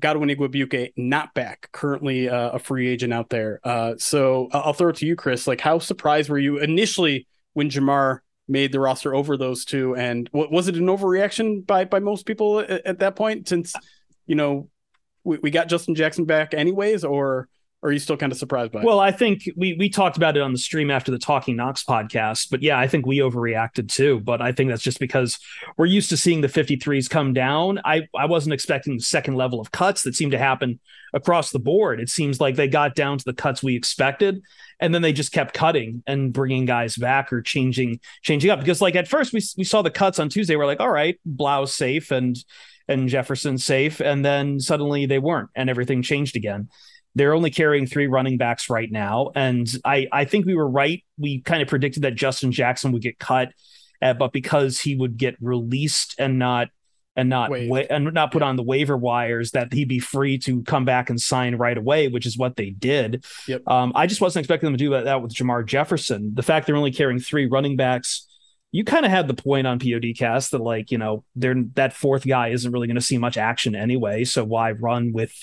Godwin 0.00 0.30
Igwebuike 0.30 0.94
not 0.96 1.32
back, 1.32 1.68
currently 1.70 2.28
uh, 2.28 2.50
a 2.50 2.58
free 2.58 2.88
agent 2.88 3.12
out 3.12 3.30
there. 3.30 3.60
Uh, 3.62 3.94
so 3.98 4.48
I'll 4.50 4.72
throw 4.72 4.88
it 4.88 4.96
to 4.96 5.06
you, 5.06 5.14
Chris. 5.14 5.46
Like, 5.46 5.60
how 5.60 5.78
surprised 5.78 6.28
were 6.28 6.40
you 6.40 6.58
initially 6.58 7.28
when 7.52 7.70
Ja'Marr 7.70 8.18
made 8.48 8.72
the 8.72 8.80
roster 8.80 9.14
over 9.14 9.36
those 9.36 9.64
two? 9.64 9.94
And 9.94 10.28
was 10.32 10.68
it 10.68 10.76
an 10.76 10.86
overreaction 10.86 11.66
by 11.66 11.84
by 11.84 12.00
most 12.00 12.26
people 12.26 12.60
at, 12.60 12.86
at 12.86 12.98
that 13.00 13.16
point? 13.16 13.48
Since 13.48 13.74
you 14.26 14.34
know 14.34 14.68
we, 15.24 15.38
we 15.38 15.50
got 15.50 15.68
Justin 15.68 15.94
Jackson 15.94 16.24
back 16.24 16.54
anyways, 16.54 17.04
or 17.04 17.48
or 17.80 17.90
are 17.90 17.92
you 17.92 17.98
still 17.98 18.16
kind 18.16 18.32
of 18.32 18.38
surprised 18.38 18.72
by 18.72 18.80
it? 18.80 18.84
Well, 18.84 18.98
I 18.98 19.12
think 19.12 19.42
we 19.56 19.74
we 19.78 19.88
talked 19.88 20.16
about 20.16 20.36
it 20.36 20.42
on 20.42 20.52
the 20.52 20.58
stream 20.58 20.90
after 20.90 21.12
the 21.12 21.18
Talking 21.18 21.54
Knox 21.56 21.84
podcast, 21.84 22.48
but 22.50 22.62
yeah, 22.62 22.78
I 22.78 22.88
think 22.88 23.06
we 23.06 23.18
overreacted 23.18 23.88
too. 23.88 24.20
But 24.20 24.42
I 24.42 24.50
think 24.50 24.70
that's 24.70 24.82
just 24.82 24.98
because 24.98 25.38
we're 25.76 25.86
used 25.86 26.10
to 26.10 26.16
seeing 26.16 26.40
the 26.40 26.48
53s 26.48 27.08
come 27.08 27.32
down. 27.32 27.80
I 27.84 28.08
I 28.16 28.26
wasn't 28.26 28.54
expecting 28.54 28.96
the 28.96 29.02
second 29.02 29.34
level 29.34 29.60
of 29.60 29.70
cuts 29.70 30.02
that 30.02 30.16
seemed 30.16 30.32
to 30.32 30.38
happen 30.38 30.80
across 31.14 31.52
the 31.52 31.60
board. 31.60 32.00
It 32.00 32.08
seems 32.08 32.40
like 32.40 32.56
they 32.56 32.68
got 32.68 32.96
down 32.96 33.18
to 33.18 33.24
the 33.24 33.32
cuts 33.32 33.62
we 33.62 33.76
expected, 33.76 34.42
and 34.80 34.92
then 34.92 35.02
they 35.02 35.12
just 35.12 35.32
kept 35.32 35.54
cutting 35.54 36.02
and 36.06 36.32
bringing 36.32 36.64
guys 36.64 36.96
back 36.96 37.32
or 37.32 37.42
changing 37.42 38.00
changing 38.22 38.50
up. 38.50 38.58
Because 38.58 38.80
like 38.80 38.96
at 38.96 39.06
first 39.06 39.32
we 39.32 39.40
we 39.56 39.64
saw 39.64 39.82
the 39.82 39.90
cuts 39.90 40.18
on 40.18 40.28
Tuesday, 40.28 40.56
we're 40.56 40.66
like, 40.66 40.80
all 40.80 40.90
right, 40.90 41.18
Blough's 41.24 41.74
safe 41.74 42.10
and 42.10 42.36
and 42.88 43.08
Jefferson 43.08 43.58
safe, 43.58 44.00
and 44.00 44.24
then 44.24 44.58
suddenly 44.58 45.06
they 45.06 45.18
weren't, 45.18 45.50
and 45.54 45.70
everything 45.70 46.02
changed 46.02 46.34
again. 46.34 46.68
They're 47.14 47.34
only 47.34 47.50
carrying 47.50 47.86
three 47.86 48.06
running 48.06 48.38
backs 48.38 48.70
right 48.70 48.90
now. 48.90 49.32
And 49.34 49.68
I, 49.84 50.08
I 50.12 50.24
think 50.24 50.46
we 50.46 50.54
were 50.54 50.68
right. 50.68 51.02
We 51.18 51.40
kind 51.40 51.62
of 51.62 51.68
predicted 51.68 52.04
that 52.04 52.14
Justin 52.14 52.52
Jackson 52.52 52.92
would 52.92 53.02
get 53.02 53.18
cut, 53.18 53.52
uh, 54.00 54.14
but 54.14 54.32
because 54.32 54.80
he 54.80 54.94
would 54.94 55.16
get 55.16 55.36
released 55.40 56.14
and 56.18 56.38
not 56.38 56.68
and 57.18 57.28
not 57.28 57.50
wa- 57.50 57.84
and 57.90 58.14
not 58.14 58.30
put 58.30 58.42
on 58.42 58.54
the 58.54 58.62
waiver 58.62 58.96
wires 58.96 59.50
that 59.50 59.72
he'd 59.72 59.88
be 59.88 59.98
free 59.98 60.38
to 60.38 60.62
come 60.62 60.84
back 60.84 61.10
and 61.10 61.20
sign 61.20 61.56
right 61.56 61.76
away, 61.76 62.06
which 62.06 62.24
is 62.24 62.38
what 62.38 62.54
they 62.54 62.70
did. 62.70 63.24
Yep. 63.48 63.62
Um, 63.66 63.92
I 63.96 64.06
just 64.06 64.20
wasn't 64.20 64.44
expecting 64.44 64.68
them 64.68 64.74
to 64.74 64.84
do 64.84 64.90
that 64.90 65.20
with 65.20 65.34
Jermar 65.34 65.66
Jefferson. 65.66 66.32
The 66.34 66.44
fact 66.44 66.66
they're 66.66 66.76
only 66.76 66.92
carrying 66.92 67.18
three 67.18 67.46
running 67.46 67.76
backs, 67.76 68.28
you 68.70 68.84
kind 68.84 69.04
of 69.04 69.10
had 69.10 69.26
the 69.26 69.34
point 69.34 69.66
on 69.66 69.80
PODcast 69.80 70.50
that 70.50 70.60
like 70.60 70.92
you 70.92 70.98
know 70.98 71.24
they're 71.34 71.56
that 71.74 71.92
fourth 71.92 72.24
guy 72.24 72.48
isn't 72.48 72.70
really 72.70 72.86
going 72.86 72.94
to 72.94 73.02
see 73.02 73.18
much 73.18 73.36
action 73.36 73.74
anyway, 73.74 74.22
so 74.22 74.44
why 74.44 74.70
run 74.70 75.12
with 75.12 75.34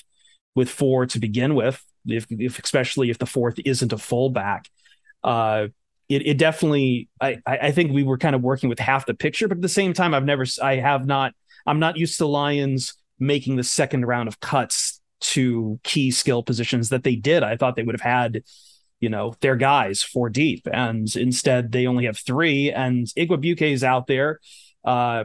with 0.55 0.69
four 0.69 1.05
to 1.05 1.19
begin 1.19 1.53
with, 1.53 1.83
if, 2.05 2.25
if 2.29 2.59
especially 2.59 3.09
if 3.09 3.17
the 3.17 3.25
fourth 3.25 3.59
isn't 3.63 3.93
a 3.93 3.97
fullback. 3.97 4.69
Uh, 5.23 5.67
it, 6.07 6.25
it 6.25 6.37
definitely, 6.37 7.09
I, 7.19 7.39
I 7.45 7.71
think 7.71 7.91
we 7.91 8.03
were 8.03 8.17
kind 8.17 8.35
of 8.35 8.41
working 8.41 8.69
with 8.69 8.79
half 8.79 9.05
the 9.05 9.13
picture, 9.13 9.47
but 9.47 9.57
at 9.57 9.61
the 9.61 9.69
same 9.69 9.93
time, 9.93 10.13
I've 10.13 10.25
never, 10.25 10.45
I 10.61 10.75
have 10.75 11.05
not, 11.05 11.33
I'm 11.65 11.79
not 11.79 11.97
used 11.97 12.17
to 12.19 12.27
Lions 12.27 12.93
making 13.19 13.55
the 13.55 13.63
second 13.63 14.05
round 14.05 14.27
of 14.27 14.39
cuts 14.39 15.01
to 15.19 15.79
key 15.83 16.11
skill 16.11 16.43
positions 16.43 16.89
that 16.89 17.03
they 17.03 17.15
did. 17.15 17.41
I 17.41 17.57
thought 17.57 17.75
they 17.75 17.83
would 17.83 17.95
have 17.95 18.01
had, 18.01 18.43
you 18.99 19.09
know, 19.09 19.33
their 19.41 19.55
guys 19.55 20.03
four 20.03 20.29
deep, 20.29 20.67
and 20.71 21.13
instead 21.15 21.71
they 21.71 21.87
only 21.87 22.05
have 22.05 22.17
three. 22.17 22.71
And 22.71 23.07
Igwebuike 23.07 23.61
is 23.61 23.83
out 23.83 24.07
there. 24.07 24.39
Uh, 24.83 25.23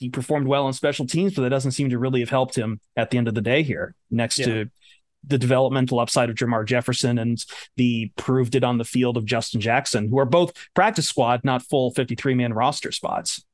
he 0.00 0.08
performed 0.08 0.48
well 0.48 0.66
on 0.66 0.72
special 0.72 1.06
teams, 1.06 1.34
but 1.34 1.42
that 1.42 1.50
doesn't 1.50 1.72
seem 1.72 1.90
to 1.90 1.98
really 1.98 2.20
have 2.20 2.30
helped 2.30 2.56
him 2.56 2.80
at 2.96 3.10
the 3.10 3.18
end 3.18 3.28
of 3.28 3.34
the 3.34 3.42
day 3.42 3.62
here. 3.62 3.94
Next 4.10 4.38
yeah. 4.38 4.46
to 4.46 4.70
the 5.24 5.36
developmental 5.36 6.00
upside 6.00 6.30
of 6.30 6.36
Jamar 6.36 6.64
Jefferson 6.64 7.18
and 7.18 7.44
the 7.76 8.10
proved 8.16 8.54
it 8.54 8.64
on 8.64 8.78
the 8.78 8.84
field 8.84 9.18
of 9.18 9.26
Justin 9.26 9.60
Jackson, 9.60 10.08
who 10.08 10.18
are 10.18 10.24
both 10.24 10.54
practice 10.74 11.06
squad, 11.06 11.44
not 11.44 11.62
full 11.62 11.90
53 11.90 12.34
man 12.34 12.54
roster 12.54 12.90
spots. 12.90 13.44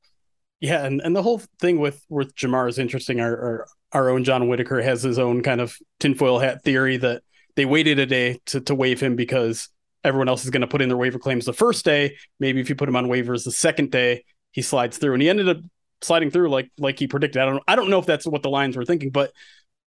Yeah, 0.61 0.85
and, 0.85 1.01
and 1.01 1.13
the 1.13 1.21
whole 1.21 1.41
thing 1.59 1.79
with 1.79 2.03
with 2.09 2.33
Jamar 2.33 2.69
is 2.69 2.79
interesting. 2.79 3.19
Our, 3.19 3.37
our 3.37 3.67
our 3.91 4.09
own 4.09 4.23
John 4.23 4.47
Whitaker 4.47 4.81
has 4.81 5.03
his 5.03 5.19
own 5.19 5.43
kind 5.43 5.59
of 5.59 5.77
tinfoil 5.99 6.39
hat 6.39 6.63
theory 6.63 6.97
that 6.97 7.23
they 7.55 7.65
waited 7.65 7.99
a 7.99 8.05
day 8.05 8.39
to 8.47 8.61
to 8.61 8.73
waive 8.73 9.01
him 9.01 9.17
because 9.17 9.67
everyone 10.05 10.29
else 10.29 10.45
is 10.45 10.49
going 10.49 10.61
to 10.61 10.67
put 10.67 10.81
in 10.81 10.87
their 10.87 10.97
waiver 10.97 11.19
claims 11.19 11.45
the 11.45 11.53
first 11.53 11.83
day. 11.83 12.15
Maybe 12.39 12.61
if 12.61 12.69
you 12.69 12.75
put 12.75 12.87
him 12.87 12.95
on 12.95 13.07
waivers 13.07 13.43
the 13.43 13.51
second 13.51 13.91
day, 13.91 14.23
he 14.51 14.61
slides 14.61 14.97
through, 14.97 15.13
and 15.13 15.21
he 15.21 15.29
ended 15.29 15.49
up 15.49 15.57
sliding 16.01 16.29
through 16.29 16.49
like 16.49 16.71
like 16.77 16.99
he 16.99 17.07
predicted. 17.07 17.41
I 17.41 17.45
don't 17.45 17.63
I 17.67 17.75
don't 17.75 17.89
know 17.89 17.99
if 17.99 18.05
that's 18.05 18.25
what 18.25 18.43
the 18.43 18.49
Lions 18.49 18.77
were 18.77 18.85
thinking, 18.85 19.09
but 19.09 19.31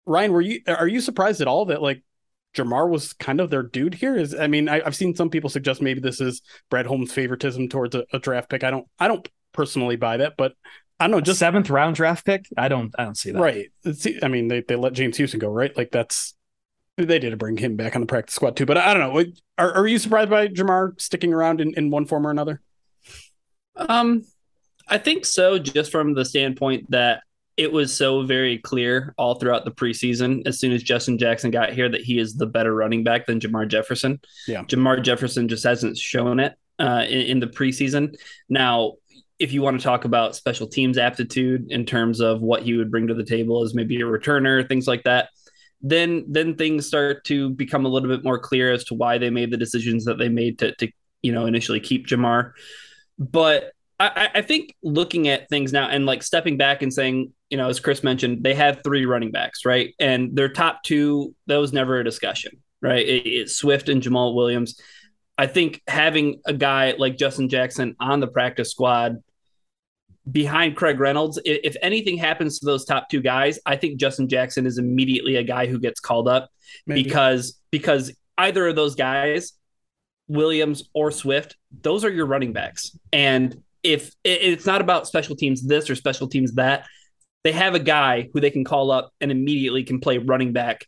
Ryan, 0.04 0.32
were 0.32 0.40
you 0.40 0.60
are 0.66 0.88
you 0.88 1.00
surprised 1.00 1.40
at 1.40 1.48
all 1.48 1.66
that 1.66 1.82
like 1.82 2.02
Jamar 2.56 2.88
was 2.88 3.12
kind 3.12 3.40
of 3.40 3.50
their 3.50 3.62
dude 3.62 3.94
here? 3.94 4.16
Is 4.16 4.34
I 4.34 4.46
mean 4.46 4.68
I, 4.68 4.82
have 4.82 4.96
seen 4.96 5.14
some 5.14 5.30
people 5.30 5.50
suggest 5.50 5.82
maybe 5.82 6.00
this 6.00 6.20
is 6.20 6.42
Brad 6.70 6.86
Holmes' 6.86 7.12
favoritism 7.12 7.68
towards 7.68 7.94
a, 7.94 8.04
a, 8.12 8.18
draft 8.18 8.48
pick. 8.48 8.64
I 8.64 8.70
don't 8.70 8.86
I 8.98 9.08
don't 9.08 9.28
personally 9.52 9.96
buy 9.96 10.18
that, 10.18 10.34
but 10.36 10.54
I 10.98 11.04
don't 11.04 11.10
know 11.10 11.20
just 11.20 11.36
a 11.36 11.38
seventh 11.40 11.70
round 11.70 11.96
draft 11.96 12.24
pick. 12.24 12.46
I 12.56 12.68
don't 12.68 12.94
I 12.98 13.04
don't 13.04 13.18
see 13.18 13.32
that. 13.32 13.40
Right. 13.40 13.66
It's, 13.84 14.06
I 14.22 14.28
mean 14.28 14.48
they 14.48 14.60
they 14.60 14.76
let 14.76 14.92
James 14.92 15.16
Houston 15.16 15.40
go 15.40 15.48
right. 15.48 15.76
Like 15.76 15.90
that's 15.90 16.34
they 16.96 17.18
did 17.18 17.36
bring 17.38 17.58
him 17.58 17.76
back 17.76 17.94
on 17.94 18.00
the 18.00 18.06
practice 18.06 18.36
squad 18.36 18.56
too. 18.56 18.64
But 18.64 18.78
I, 18.78 18.90
I 18.90 18.94
don't 18.94 19.14
know. 19.14 19.32
Are, 19.58 19.72
are 19.74 19.86
you 19.86 19.98
surprised 19.98 20.30
by 20.30 20.48
Jamar 20.48 20.98
sticking 21.00 21.34
around 21.34 21.60
in, 21.60 21.74
in 21.74 21.90
one 21.90 22.06
form 22.06 22.26
or 22.26 22.30
another? 22.30 22.62
Um, 23.76 24.24
I 24.88 24.98
think 24.98 25.24
so, 25.26 25.58
just 25.58 25.90
from 25.90 26.14
the 26.14 26.24
standpoint 26.24 26.90
that 26.90 27.22
it 27.56 27.72
was 27.72 27.94
so 27.94 28.22
very 28.22 28.58
clear 28.58 29.14
all 29.16 29.34
throughout 29.34 29.64
the 29.64 29.70
preseason, 29.70 30.46
as 30.46 30.60
soon 30.60 30.72
as 30.72 30.82
Justin 30.82 31.18
Jackson 31.18 31.50
got 31.50 31.72
here, 31.72 31.88
that 31.88 32.02
he 32.02 32.18
is 32.18 32.34
the 32.34 32.46
better 32.46 32.74
running 32.74 33.02
back 33.02 33.26
than 33.26 33.40
Jamar 33.40 33.66
Jefferson. 33.66 34.20
Yeah. 34.46 34.62
Jermar 34.64 35.02
Jefferson 35.02 35.48
just 35.48 35.64
hasn't 35.64 35.96
shown 35.96 36.38
it 36.38 36.54
uh, 36.78 37.04
in, 37.08 37.20
in 37.20 37.40
the 37.40 37.46
preseason. 37.46 38.16
Now, 38.48 38.94
if 39.38 39.52
you 39.52 39.62
want 39.62 39.78
to 39.78 39.84
talk 39.84 40.04
about 40.04 40.36
special 40.36 40.66
teams 40.66 40.98
aptitude 40.98 41.70
in 41.70 41.84
terms 41.86 42.20
of 42.20 42.40
what 42.40 42.62
he 42.62 42.74
would 42.74 42.90
bring 42.90 43.06
to 43.06 43.14
the 43.14 43.24
table 43.24 43.62
as 43.62 43.74
maybe 43.74 43.96
a 44.00 44.04
returner, 44.04 44.66
things 44.66 44.86
like 44.86 45.04
that, 45.04 45.30
then 45.82 46.24
then 46.28 46.56
things 46.56 46.86
start 46.86 47.24
to 47.24 47.50
become 47.50 47.84
a 47.84 47.88
little 47.88 48.08
bit 48.08 48.24
more 48.24 48.38
clear 48.38 48.72
as 48.72 48.84
to 48.84 48.94
why 48.94 49.18
they 49.18 49.30
made 49.30 49.50
the 49.50 49.58
decisions 49.58 50.04
that 50.06 50.18
they 50.18 50.28
made 50.28 50.58
to 50.58 50.74
to 50.76 50.90
you 51.22 51.32
know 51.32 51.46
initially 51.46 51.80
keep 51.80 52.06
Jamar. 52.06 52.52
But 53.18 53.72
I, 53.98 54.28
I 54.34 54.42
think 54.42 54.74
looking 54.82 55.28
at 55.28 55.48
things 55.48 55.72
now 55.72 55.88
and 55.88 56.04
like 56.04 56.22
stepping 56.22 56.56
back 56.56 56.82
and 56.82 56.92
saying, 56.92 57.32
you 57.48 57.56
know, 57.56 57.68
as 57.68 57.80
Chris 57.80 58.02
mentioned, 58.02 58.42
they 58.42 58.54
have 58.54 58.82
three 58.84 59.06
running 59.06 59.30
backs, 59.30 59.64
right? 59.64 59.94
And 59.98 60.36
their 60.36 60.50
top 60.50 60.82
two, 60.82 61.34
that 61.46 61.56
was 61.56 61.72
never 61.72 61.98
a 61.98 62.04
discussion, 62.04 62.62
right? 62.82 63.06
It, 63.06 63.26
it's 63.26 63.56
Swift 63.56 63.88
and 63.88 64.02
Jamaal 64.02 64.34
Williams. 64.34 64.78
I 65.38 65.46
think 65.46 65.82
having 65.86 66.40
a 66.46 66.52
guy 66.52 66.94
like 66.98 67.16
Justin 67.16 67.48
Jackson 67.48 67.96
on 67.98 68.20
the 68.20 68.26
practice 68.26 68.70
squad 68.70 69.22
behind 70.30 70.76
Craig 70.76 70.98
Reynolds, 70.98 71.38
if 71.44 71.76
anything 71.80 72.18
happens 72.18 72.58
to 72.58 72.66
those 72.66 72.84
top 72.84 73.08
two 73.08 73.20
guys, 73.20 73.58
I 73.64 73.76
think 73.76 73.98
Justin 73.98 74.28
Jackson 74.28 74.66
is 74.66 74.78
immediately 74.78 75.36
a 75.36 75.42
guy 75.42 75.66
who 75.66 75.78
gets 75.78 76.00
called 76.00 76.28
up 76.28 76.50
Maybe. 76.86 77.04
because 77.04 77.58
because 77.70 78.12
either 78.36 78.66
of 78.66 78.76
those 78.76 78.94
guys, 78.94 79.52
Williams 80.28 80.88
or 80.92 81.10
Swift, 81.10 81.56
those 81.82 82.04
are 82.04 82.10
your 82.10 82.26
running 82.26 82.52
backs. 82.52 82.96
And 83.12 83.62
if 83.86 84.12
it's 84.24 84.66
not 84.66 84.80
about 84.80 85.06
special 85.06 85.36
teams 85.36 85.62
this 85.62 85.88
or 85.88 85.94
special 85.94 86.28
teams 86.28 86.54
that, 86.54 86.86
they 87.44 87.52
have 87.52 87.76
a 87.76 87.78
guy 87.78 88.28
who 88.34 88.40
they 88.40 88.50
can 88.50 88.64
call 88.64 88.90
up 88.90 89.12
and 89.20 89.30
immediately 89.30 89.84
can 89.84 90.00
play 90.00 90.18
running 90.18 90.52
back, 90.52 90.84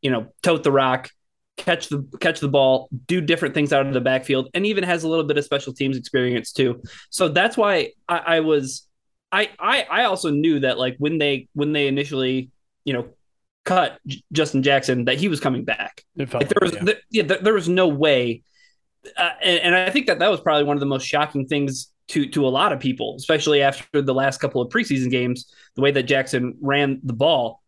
you 0.00 0.10
know, 0.10 0.32
tote 0.42 0.64
the 0.64 0.72
rock, 0.72 1.08
catch 1.56 1.88
the 1.88 2.04
catch 2.20 2.40
the 2.40 2.48
ball, 2.48 2.88
do 3.06 3.20
different 3.20 3.54
things 3.54 3.72
out 3.72 3.86
of 3.86 3.94
the 3.94 4.00
backfield, 4.00 4.48
and 4.54 4.66
even 4.66 4.82
has 4.82 5.04
a 5.04 5.08
little 5.08 5.24
bit 5.24 5.38
of 5.38 5.44
special 5.44 5.72
teams 5.72 5.96
experience 5.96 6.52
too. 6.52 6.82
So 7.10 7.28
that's 7.28 7.56
why 7.56 7.92
I, 8.08 8.18
I 8.18 8.40
was 8.40 8.88
I, 9.30 9.50
I 9.60 9.86
I 9.88 10.04
also 10.04 10.30
knew 10.30 10.60
that 10.60 10.76
like 10.76 10.96
when 10.98 11.18
they 11.18 11.48
when 11.52 11.72
they 11.72 11.86
initially 11.86 12.50
you 12.84 12.94
know 12.94 13.10
cut 13.64 14.00
J- 14.04 14.24
Justin 14.32 14.64
Jackson 14.64 15.04
that 15.04 15.18
he 15.18 15.28
was 15.28 15.38
coming 15.38 15.64
back. 15.64 16.02
Like 16.16 16.48
there 16.48 16.58
was 16.60 16.74
yeah. 16.74 16.94
yeah 17.10 17.22
there, 17.22 17.38
there, 17.38 17.54
was 17.54 17.68
no 17.68 17.86
way, 17.86 18.42
uh, 19.16 19.30
and, 19.40 19.60
and 19.60 19.74
I 19.76 19.90
think 19.90 20.06
that 20.06 20.18
that 20.18 20.32
was 20.32 20.40
probably 20.40 20.64
one 20.64 20.76
of 20.76 20.80
the 20.80 20.86
most 20.86 21.06
shocking 21.06 21.46
things 21.46 21.91
to 22.08 22.28
to 22.30 22.46
a 22.46 22.48
lot 22.48 22.72
of 22.72 22.80
people, 22.80 23.14
especially 23.16 23.62
after 23.62 24.02
the 24.02 24.14
last 24.14 24.40
couple 24.40 24.60
of 24.60 24.70
preseason 24.70 25.10
games, 25.10 25.52
the 25.76 25.82
way 25.82 25.90
that 25.90 26.04
Jackson 26.04 26.56
ran 26.60 27.00
the 27.02 27.12
ball, 27.12 27.62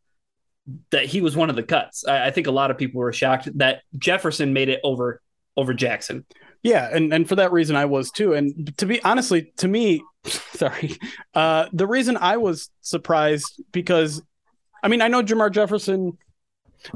that 0.91 1.07
he 1.07 1.21
was 1.21 1.37
one 1.37 1.50
of 1.50 1.57
the 1.57 1.62
cuts. 1.62 2.07
I, 2.07 2.26
I 2.26 2.31
think 2.31 2.47
a 2.47 2.53
lot 2.53 2.71
of 2.71 2.79
people 2.79 3.00
were 3.00 3.12
shocked 3.12 3.49
that 3.59 3.83
Jefferson 3.97 4.53
made 4.53 4.69
it 4.69 4.81
over 4.83 5.21
over 5.57 5.75
Jackson. 5.75 6.25
Yeah, 6.62 6.88
and 6.91 7.12
and 7.12 7.29
for 7.29 7.37
that 7.37 7.53
reason 7.53 7.76
I 7.76 7.85
was 7.85 8.11
too. 8.11 8.33
And 8.33 8.76
to 8.79 8.87
be 8.87 9.03
honestly, 9.03 9.53
to 9.59 9.69
me, 9.69 10.03
sorry, 10.25 10.97
uh, 11.35 11.67
the 11.73 11.87
reason 11.87 12.17
I 12.17 12.38
was 12.38 12.71
surprised 12.81 13.62
because, 13.71 14.23
I 14.83 14.88
mean, 14.88 15.03
I 15.03 15.09
know 15.09 15.23
Jermar 15.23 15.50
Jefferson 15.50 16.17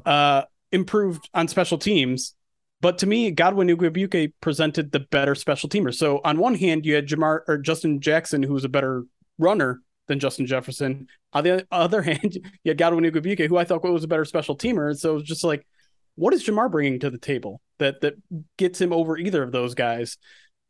uh, 0.06 0.42
improved 0.72 1.28
on 1.34 1.48
special 1.48 1.78
teams, 1.78 2.34
but 2.80 2.98
to 2.98 3.06
me, 3.06 3.30
Godwin 3.30 3.68
Igwebuike 3.68 4.32
presented 4.40 4.92
the 4.92 5.00
better 5.00 5.34
special 5.34 5.68
teamer. 5.68 5.94
So 5.94 6.20
on 6.24 6.38
one 6.38 6.54
hand, 6.54 6.86
you 6.86 6.94
had 6.94 7.08
Ja'Marr 7.08 7.40
or 7.48 7.58
Justin 7.58 8.00
Jackson, 8.00 8.42
who 8.42 8.52
was 8.52 8.64
a 8.64 8.68
better 8.68 9.04
runner 9.38 9.80
than 10.06 10.20
Justin 10.20 10.46
Jefferson. 10.46 11.08
On 11.32 11.44
the 11.44 11.66
other 11.72 12.02
hand, 12.02 12.34
you 12.64 12.70
had 12.70 12.78
Godwin 12.78 13.04
Igwebuike, 13.04 13.48
who 13.48 13.56
I 13.56 13.64
thought 13.64 13.82
was 13.82 14.04
a 14.04 14.08
better 14.08 14.24
special 14.24 14.56
teamer. 14.56 14.96
So 14.96 15.12
it 15.12 15.14
was 15.14 15.22
just 15.24 15.44
like, 15.44 15.66
what 16.14 16.34
is 16.34 16.44
Jamar 16.44 16.70
bringing 16.70 16.98
to 17.00 17.10
the 17.10 17.18
table 17.18 17.60
that 17.78 18.00
that 18.00 18.14
gets 18.56 18.80
him 18.80 18.92
over 18.92 19.16
either 19.16 19.42
of 19.42 19.52
those 19.52 19.74
guys? 19.74 20.16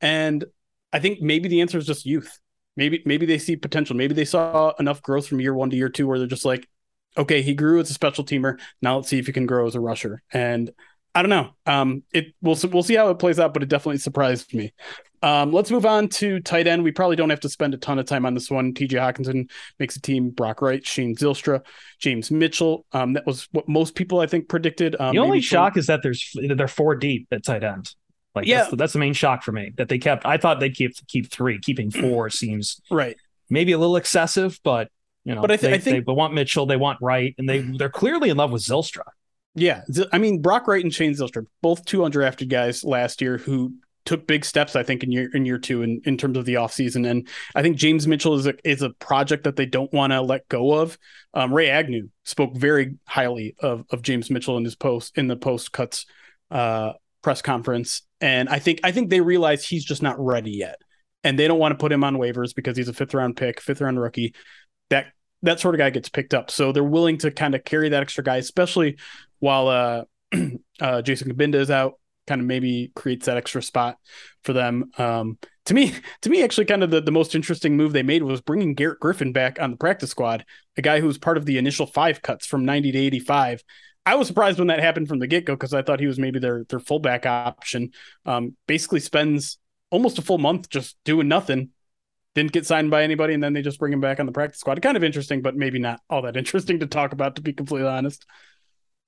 And 0.01 0.45
I 0.93 1.01
think 1.01 1.21
maybe 1.21 1.49
the 1.49 1.61
answer 1.61 1.79
is 1.79 1.87
just 1.87 2.07
youth. 2.07 2.39
Maybe 2.77 3.03
maybe 3.05 3.27
they 3.27 3.39
see 3.39 3.57
potential. 3.57 3.97
Maybe 3.97 4.15
they 4.15 4.25
saw 4.25 4.73
enough 4.79 5.03
growth 5.03 5.27
from 5.27 5.41
year 5.41 5.55
one 5.55 5.71
to 5.71 5.77
year 5.77 5.89
two 5.89 6.07
where 6.07 6.19
they're 6.19 6.29
just 6.29 6.45
like, 6.45 6.69
okay, 7.17 7.43
he 7.43 7.55
grew 7.55 7.81
as 7.81 7.91
a 7.91 7.95
special 7.95 8.25
teamer. 8.25 8.61
Now 8.83 8.97
let's 8.97 9.09
see 9.09 9.19
if 9.19 9.27
he 9.27 9.33
can 9.33 9.47
grow 9.47 9.67
as 9.67 9.75
a 9.75 9.81
rusher. 9.81 10.23
And 10.33 10.71
I 11.15 11.23
don't 11.23 11.31
know. 11.31 11.51
Um, 11.67 12.03
it 12.13 12.35
we'll 12.43 12.57
we'll 12.71 12.83
see 12.83 12.95
how 12.95 13.11
it 13.11 13.19
plays 13.19 13.41
out, 13.41 13.55
but 13.55 13.63
it 13.63 13.69
definitely 13.69 13.99
surprised 13.99 14.55
me. 14.55 14.73
Um, 15.23 15.53
let's 15.53 15.71
move 15.71 15.85
on 15.85 16.09
to 16.09 16.39
tight 16.41 16.67
end. 16.67 16.85
We 16.85 16.93
probably 16.93 17.17
don't 17.17 17.31
have 17.31 17.41
to 17.41 17.49
spend 17.49 17.75
a 17.75 17.77
ton 17.77 17.99
of 17.99 18.07
time 18.07 18.25
on 18.25 18.35
this 18.35 18.51
one. 18.51 18.73
TJ 18.73 18.91
Hockenson 18.91 19.51
makes 19.81 19.97
a 19.97 20.01
team. 20.01 20.31
Brock 20.31 20.63
Wright, 20.63 20.87
Shane 20.87 21.17
Zylstra, 21.17 21.63
James 21.99 22.31
Mitchell. 22.31 22.87
Um, 22.93 23.15
that 23.15 23.27
was 23.27 23.49
what 23.51 23.69
most 23.69 23.95
people 23.95 24.21
I 24.21 24.27
think 24.27 24.49
predicted. 24.49 24.95
Um, 25.01 25.13
the 25.13 25.19
only 25.21 25.41
shock 25.41 25.77
is 25.77 25.87
that 25.87 26.01
there's 26.03 26.33
they're 26.35 26.69
four 26.69 26.95
deep 26.95 27.27
at 27.33 27.45
tight 27.45 27.65
end. 27.65 27.93
Like 28.35 28.47
yeah, 28.47 28.59
that's 28.59 28.71
the, 28.71 28.77
that's 28.77 28.93
the 28.93 28.99
main 29.01 29.15
shock 29.15 29.43
for 29.43 29.51
me 29.51 29.73
that 29.77 29.89
they 29.89 29.99
kept. 29.99 30.25
I 30.25 30.37
thought 30.37 30.61
they'd 30.61 30.75
keep 30.75 30.95
keep 31.09 31.31
three. 31.31 31.59
Keeping 31.59 31.91
four 31.91 32.31
seems 32.31 32.81
right. 32.91 33.17
Maybe 33.51 33.73
a 33.73 33.79
little 33.79 33.97
excessive, 33.97 34.61
but 34.63 34.89
you 35.25 35.35
know, 35.35 35.41
but 35.41 35.51
I, 35.51 35.57
th- 35.57 35.71
they, 35.71 35.77
I 35.77 35.79
think 35.79 36.07
they 36.07 36.13
want 36.13 36.35
Mitchell, 36.35 36.67
they 36.67 36.77
want 36.77 36.99
Wright, 37.03 37.35
and 37.39 37.49
they 37.49 37.61
they're 37.61 37.91
clearly 37.91 38.31
in 38.31 38.37
love 38.37 38.53
with 38.53 38.63
Zylstra. 38.63 39.03
Yeah, 39.59 39.83
I 40.13 40.19
mean 40.19 40.41
Brock 40.41 40.67
Wright 40.67 40.83
and 40.83 40.95
Shane 40.95 41.13
Zylstra, 41.13 41.47
both 41.63 41.85
two 41.85 41.99
undrafted 41.99 42.49
guys 42.49 42.85
last 42.85 43.21
year 43.21 43.39
who 43.39 43.75
took 44.09 44.27
big 44.27 44.43
steps, 44.43 44.75
I 44.75 44.83
think, 44.83 45.03
in 45.03 45.13
year 45.13 45.29
in 45.35 45.45
year 45.45 45.59
two 45.59 45.83
in, 45.83 46.01
in 46.05 46.17
terms 46.17 46.39
of 46.39 46.47
the 46.47 46.55
offseason. 46.55 47.07
And 47.07 47.29
I 47.55 47.61
think 47.61 47.77
James 47.77 48.07
Mitchell 48.07 48.37
is 48.37 48.47
a 48.47 48.55
is 48.65 48.81
a 48.81 48.91
project 48.91 49.45
that 49.45 49.57
they 49.57 49.67
don't 49.67 49.93
want 49.93 50.15
to 50.15 50.23
let 50.23 50.49
go 50.49 50.73
of. 50.73 50.97
Um, 51.35 51.53
Ray 51.53 51.69
Agnew 51.69 52.09
spoke 52.25 52.57
very 52.57 52.97
highly 53.07 53.55
of 53.61 53.85
of 53.91 54.01
James 54.01 54.31
Mitchell 54.31 54.57
in 54.57 54.65
his 54.65 54.77
post 54.77 55.19
in 55.19 55.29
the 55.29 55.37
post 55.37 55.73
cuts 55.73 56.07
uh, 56.51 56.93
press 57.23 57.43
conference, 57.43 58.01
and 58.21 58.49
I 58.49 58.61
think 58.61 58.81
I 58.83 58.93
think 58.93 59.11
they 59.11 59.21
realize 59.21 59.63
he's 59.63 59.85
just 59.85 60.03
not 60.03 60.19
ready 60.19 60.53
yet, 60.53 60.77
and 61.23 61.39
they 61.39 61.47
don't 61.47 61.59
want 61.59 61.73
to 61.73 61.79
put 61.79 61.93
him 61.93 62.03
on 62.03 62.17
waivers 62.17 62.55
because 62.55 62.79
he's 62.79 62.89
a 62.89 62.95
fifth 62.95 63.13
round 63.13 63.37
pick, 63.37 63.61
fifth 63.61 63.83
round 63.83 64.01
rookie. 64.01 64.35
That 64.89 65.09
that 65.43 65.61
sort 65.61 65.75
of 65.75 65.81
guy 65.81 65.91
gets 65.91 66.09
picked 66.09 66.33
up, 66.33 66.51
so 66.51 66.73
they're 66.73 66.83
willing 66.83 67.19
to 67.19 67.31
kind 67.31 67.55
of 67.55 67.63
carry 67.63 67.91
that 67.91 68.03
extra 68.03 68.25
guy, 68.25 68.39
especially 68.39 68.97
while 69.39 69.69
uh, 69.69 70.05
uh, 70.81 71.03
Jason 71.03 71.33
Cabinda 71.33 71.57
is 71.57 71.71
out, 71.71 71.95
kind 72.27 72.41
of 72.41 72.47
maybe 72.47 72.93
creates 72.95 73.27
that 73.27 73.37
extra 73.37 73.63
spot 73.63 73.97
for 74.45 74.53
them. 74.53 74.91
Um, 74.99 75.39
to 75.67 75.75
me, 75.75 75.95
to 76.23 76.31
me, 76.31 76.43
actually, 76.43 76.67
kind 76.67 76.85
of 76.85 76.91
the, 76.91 77.01
the 77.01 77.11
most 77.11 77.35
interesting 77.35 77.77
move 77.77 77.93
they 77.93 78.03
made 78.03 78.23
was 78.23 78.41
bringing 78.41 78.75
Garrett 78.75 79.01
Griffin 79.01 79.33
back 79.33 79.61
on 79.61 79.73
the 79.73 79.77
practice 79.77 80.11
squad, 80.11 80.45
a 80.77 80.83
guy 80.83 81.01
who 81.01 81.07
was 81.07 81.19
part 81.19 81.37
of 81.37 81.47
the 81.47 81.59
initial 81.59 81.87
five 81.87 82.23
cuts 82.23 82.47
from 82.47 82.65
90 82.65 82.93
to 82.93 82.99
85. 82.99 83.63
I 84.07 84.15
was 84.15 84.27
surprised 84.27 84.59
when 84.59 84.69
that 84.69 84.81
happened 84.81 85.09
from 85.09 85.19
the 85.19 85.27
get 85.27 85.45
go 85.45 85.55
because 85.55 85.75
I 85.75 85.83
thought 85.83 86.01
he 86.01 86.07
was 86.07 86.19
maybe 86.19 86.39
their 86.39 86.65
their 86.65 86.81
fullback 86.81 87.27
option. 87.27 87.91
Um, 88.25 88.57
basically 88.67 89.01
spends 89.01 89.59
almost 89.91 90.19
a 90.19 90.23
full 90.23 90.39
month 90.39 90.71
just 90.71 90.97
doing 91.05 91.29
nothing. 91.29 91.71
Didn't 92.35 92.53
get 92.53 92.67
signed 92.67 92.91
by 92.91 93.03
anybody, 93.03 93.35
and 93.35 93.43
then 93.43 93.53
they 93.53 93.63
just 93.63 93.79
bring 93.79 93.93
him 93.93 94.01
back 94.01 94.21
on 94.21 94.27
the 94.27 94.33
practice 94.33 94.61
squad. 94.61 94.81
Kind 94.81 94.97
of 94.97 95.05
interesting, 95.05 95.43
but 95.43 95.57
maybe 95.57 95.79
not 95.79 96.01
all 96.09 96.23
that 96.23 96.37
interesting 96.39 96.81
to 96.81 96.87
talk 96.87 97.13
about, 97.13 97.37
to 97.37 97.43
be 97.43 97.53
completely 97.53 97.89
honest. 97.89 98.25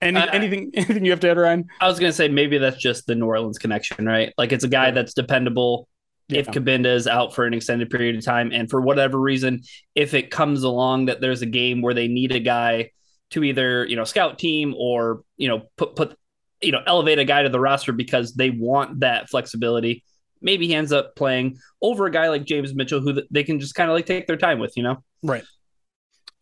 Any, 0.00 0.18
uh, 0.18 0.26
anything 0.32 0.70
anything 0.74 1.04
you 1.04 1.10
have 1.10 1.20
to 1.20 1.30
add, 1.30 1.38
Ryan? 1.38 1.66
I 1.80 1.88
was 1.88 1.98
gonna 1.98 2.12
say 2.12 2.28
maybe 2.28 2.58
that's 2.58 2.76
just 2.76 3.06
the 3.06 3.14
New 3.14 3.26
Orleans 3.26 3.58
connection, 3.58 4.06
right? 4.06 4.32
Like 4.38 4.52
it's 4.52 4.64
a 4.64 4.68
guy 4.68 4.90
that's 4.90 5.14
dependable. 5.14 5.88
Yeah. 6.28 6.40
If 6.40 6.46
Cabinda 6.48 6.86
is 6.86 7.08
out 7.08 7.34
for 7.34 7.44
an 7.44 7.54
extended 7.54 7.90
period 7.90 8.16
of 8.16 8.24
time, 8.24 8.52
and 8.52 8.70
for 8.70 8.80
whatever 8.80 9.18
reason, 9.18 9.62
if 9.96 10.14
it 10.14 10.30
comes 10.30 10.62
along 10.62 11.06
that 11.06 11.20
there's 11.20 11.42
a 11.42 11.46
game 11.46 11.82
where 11.82 11.92
they 11.92 12.06
need 12.06 12.32
a 12.32 12.38
guy 12.38 12.90
to 13.30 13.42
either 13.42 13.84
you 13.84 13.96
know 13.96 14.04
scout 14.04 14.38
team 14.38 14.74
or 14.78 15.22
you 15.36 15.48
know 15.48 15.62
put 15.76 15.96
put 15.96 16.16
you 16.60 16.70
know 16.70 16.82
elevate 16.86 17.18
a 17.18 17.24
guy 17.24 17.42
to 17.42 17.48
the 17.48 17.58
roster 17.58 17.92
because 17.92 18.34
they 18.34 18.50
want 18.50 19.00
that 19.00 19.28
flexibility, 19.28 20.04
maybe 20.40 20.66
he 20.66 20.74
ends 20.74 20.92
up 20.92 21.14
playing 21.16 21.58
over 21.82 22.06
a 22.06 22.10
guy 22.10 22.28
like 22.28 22.44
James 22.44 22.74
Mitchell 22.74 23.00
who 23.00 23.22
they 23.30 23.44
can 23.44 23.60
just 23.60 23.74
kind 23.74 23.90
of 23.90 23.94
like 23.94 24.06
take 24.06 24.26
their 24.26 24.36
time 24.36 24.58
with, 24.58 24.76
you 24.76 24.82
know? 24.82 25.02
Right. 25.22 25.44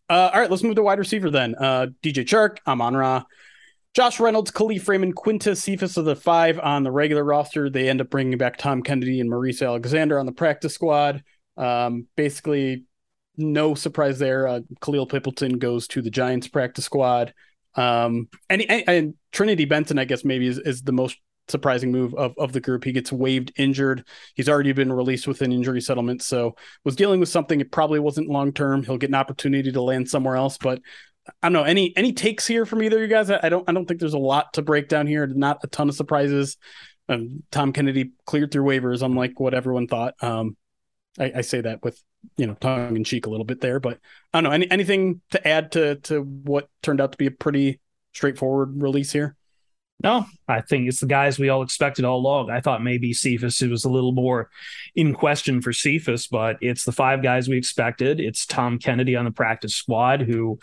Uh, 0.09 0.31
all 0.33 0.39
right, 0.39 0.49
let's 0.49 0.63
move 0.63 0.75
to 0.75 0.83
wide 0.83 0.99
receiver 0.99 1.29
then. 1.29 1.55
Uh, 1.55 1.87
DJ 2.01 2.25
Chark, 2.25 2.57
Amon 2.65 2.95
Ra, 2.95 3.23
Josh 3.95 4.19
Reynolds, 4.19 4.51
Kalif 4.51 4.87
Raymond, 4.87 5.15
Quintez 5.15 5.57
Cephus 5.57 5.97
of 5.97 6.05
the 6.05 6.15
five 6.15 6.59
on 6.59 6.83
the 6.83 6.91
regular 6.91 7.23
roster. 7.23 7.69
They 7.69 7.89
end 7.89 8.01
up 8.01 8.09
bringing 8.09 8.37
back 8.37 8.57
Tom 8.57 8.83
Kennedy 8.83 9.19
and 9.19 9.29
Maurice 9.29 9.61
Alexander 9.61 10.19
on 10.19 10.25
the 10.25 10.31
practice 10.31 10.75
squad. 10.75 11.23
Um, 11.57 12.07
basically, 12.15 12.85
no 13.35 13.73
surprise 13.73 14.19
there. 14.19 14.47
Uh, 14.47 14.59
Kalil 14.81 15.07
Pimpleton 15.07 15.57
goes 15.57 15.87
to 15.89 16.01
the 16.01 16.11
Giants 16.11 16.47
practice 16.47 16.85
squad. 16.85 17.33
Um, 17.75 18.29
and, 18.49 18.61
and, 18.69 18.83
and, 18.87 19.13
Trinity 19.31 19.65
Benson, 19.65 19.99
I 19.99 20.05
guess, 20.05 20.25
maybe 20.25 20.47
is, 20.47 20.57
is 20.57 20.81
the 20.81 20.91
most 20.91 21.15
surprising 21.47 21.91
move 21.91 22.15
of, 22.15 22.33
of 22.37 22.51
the 22.51 22.59
group. 22.59 22.83
He 22.83 22.91
gets 22.91 23.11
waived 23.11 23.51
injured. 23.57 24.05
He's 24.33 24.49
already 24.49 24.71
been 24.71 24.91
released 24.91 25.27
with 25.27 25.41
an 25.41 25.51
injury 25.51 25.81
settlement. 25.81 26.23
So 26.23 26.55
was 26.83 26.95
dealing 26.95 27.19
with 27.19 27.29
something. 27.29 27.61
It 27.61 27.71
probably 27.71 27.99
wasn't 27.99 28.29
long 28.29 28.53
term. 28.53 28.83
He'll 28.83 28.97
get 28.97 29.11
an 29.11 29.15
opportunity 29.15 29.71
to 29.71 29.81
land 29.81 30.09
somewhere 30.09 30.35
else, 30.35 30.57
but 30.57 30.81
I 31.41 31.47
don't 31.47 31.53
know 31.53 31.63
any 31.63 31.95
any 31.97 32.13
takes 32.13 32.45
here 32.45 32.65
from 32.65 32.83
either 32.83 32.97
of 32.97 33.01
you 33.01 33.07
guys. 33.07 33.29
I, 33.29 33.39
I 33.43 33.49
don't 33.49 33.67
I 33.67 33.73
don't 33.73 33.85
think 33.85 33.99
there's 33.99 34.13
a 34.13 34.19
lot 34.19 34.53
to 34.53 34.61
break 34.61 34.87
down 34.87 35.07
here. 35.07 35.25
Not 35.27 35.59
a 35.63 35.67
ton 35.67 35.89
of 35.89 35.95
surprises. 35.95 36.57
Um, 37.07 37.43
Tom 37.51 37.73
Kennedy 37.73 38.11
cleared 38.25 38.51
through 38.51 38.65
waivers, 38.65 39.01
unlike 39.01 39.39
what 39.39 39.53
everyone 39.53 39.87
thought. 39.87 40.13
Um, 40.21 40.55
I, 41.17 41.31
I, 41.37 41.41
say 41.41 41.59
that 41.61 41.83
with 41.83 41.99
you 42.37 42.45
know 42.45 42.53
tongue 42.53 42.95
in 42.95 43.03
cheek 43.03 43.25
a 43.25 43.29
little 43.29 43.45
bit 43.45 43.61
there, 43.61 43.79
but 43.79 43.99
I 44.31 44.37
don't 44.37 44.43
know 44.43 44.51
any, 44.51 44.69
anything 44.69 45.21
to 45.31 45.47
add 45.47 45.71
to 45.71 45.95
to 45.95 46.21
what 46.21 46.69
turned 46.83 47.01
out 47.01 47.11
to 47.13 47.17
be 47.17 47.25
a 47.25 47.31
pretty 47.31 47.79
straightforward 48.13 48.81
release 48.81 49.11
here. 49.11 49.35
No, 50.01 50.25
I 50.47 50.61
think 50.61 50.87
it's 50.87 51.01
the 51.01 51.07
guys 51.07 51.37
we 51.37 51.49
all 51.49 51.61
expected 51.61 52.05
all 52.05 52.19
along. 52.19 52.51
I 52.51 52.61
thought 52.61 52.81
maybe 52.81 53.11
Cephus 53.11 53.61
it 53.61 53.69
was 53.69 53.83
a 53.83 53.89
little 53.89 54.13
more 54.13 54.49
in 54.95 55.13
question 55.13 55.61
for 55.61 55.73
Cephus, 55.73 56.27
but 56.27 56.57
it's 56.61 56.85
the 56.85 56.93
five 56.93 57.21
guys 57.21 57.49
we 57.49 57.57
expected. 57.57 58.21
It's 58.21 58.45
Tom 58.45 58.79
Kennedy 58.79 59.17
on 59.17 59.25
the 59.25 59.31
practice 59.31 59.75
squad 59.75 60.21
who 60.21 60.57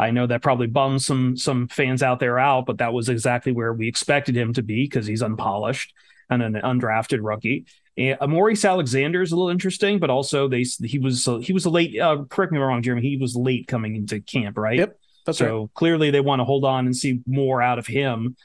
I 0.00 0.10
know 0.12 0.26
that 0.26 0.42
probably 0.42 0.66
bums 0.66 1.04
some 1.04 1.36
some 1.36 1.68
fans 1.68 2.02
out 2.02 2.20
there 2.20 2.38
out, 2.38 2.64
but 2.64 2.78
that 2.78 2.94
was 2.94 3.08
exactly 3.08 3.52
where 3.52 3.72
we 3.72 3.86
expected 3.86 4.34
him 4.34 4.54
to 4.54 4.62
be 4.62 4.84
because 4.84 5.06
he's 5.06 5.22
unpolished 5.22 5.92
and 6.30 6.42
an 6.42 6.54
undrafted 6.54 7.18
rookie. 7.22 7.66
And 7.98 8.16
uh, 8.18 8.26
Maurice 8.26 8.64
Alexander 8.64 9.20
is 9.20 9.30
a 9.30 9.36
little 9.36 9.50
interesting, 9.50 9.98
but 9.98 10.08
also 10.08 10.48
they 10.48 10.62
he 10.62 10.98
was 10.98 11.28
he 11.42 11.52
was 11.52 11.66
a 11.66 11.70
late. 11.70 12.00
Uh, 12.00 12.24
correct 12.30 12.50
me 12.50 12.58
if 12.58 12.62
I'm 12.62 12.68
wrong, 12.68 12.82
Jeremy. 12.82 13.02
He 13.02 13.18
was 13.18 13.36
late 13.36 13.66
coming 13.66 13.94
into 13.94 14.20
camp, 14.20 14.56
right? 14.56 14.78
Yep. 14.78 14.98
That's 15.26 15.38
so 15.38 15.60
right. 15.60 15.74
clearly 15.74 16.10
they 16.10 16.22
want 16.22 16.40
to 16.40 16.44
hold 16.44 16.64
on 16.64 16.86
and 16.86 16.96
see 16.96 17.20
more 17.26 17.60
out 17.60 17.78
of 17.78 17.86
him. 17.86 18.36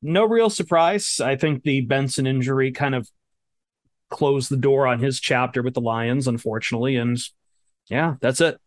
No 0.00 0.24
real 0.24 0.48
surprise. 0.48 1.20
I 1.22 1.36
think 1.36 1.62
the 1.62 1.82
Benson 1.82 2.26
injury 2.26 2.72
kind 2.72 2.94
of 2.94 3.08
closed 4.08 4.50
the 4.50 4.56
door 4.56 4.86
on 4.86 4.98
his 4.98 5.20
chapter 5.20 5.62
with 5.62 5.74
the 5.74 5.80
Lions, 5.82 6.26
unfortunately, 6.26 6.96
and 6.96 7.18
yeah, 7.90 8.14
that's 8.20 8.40
it. 8.40 8.58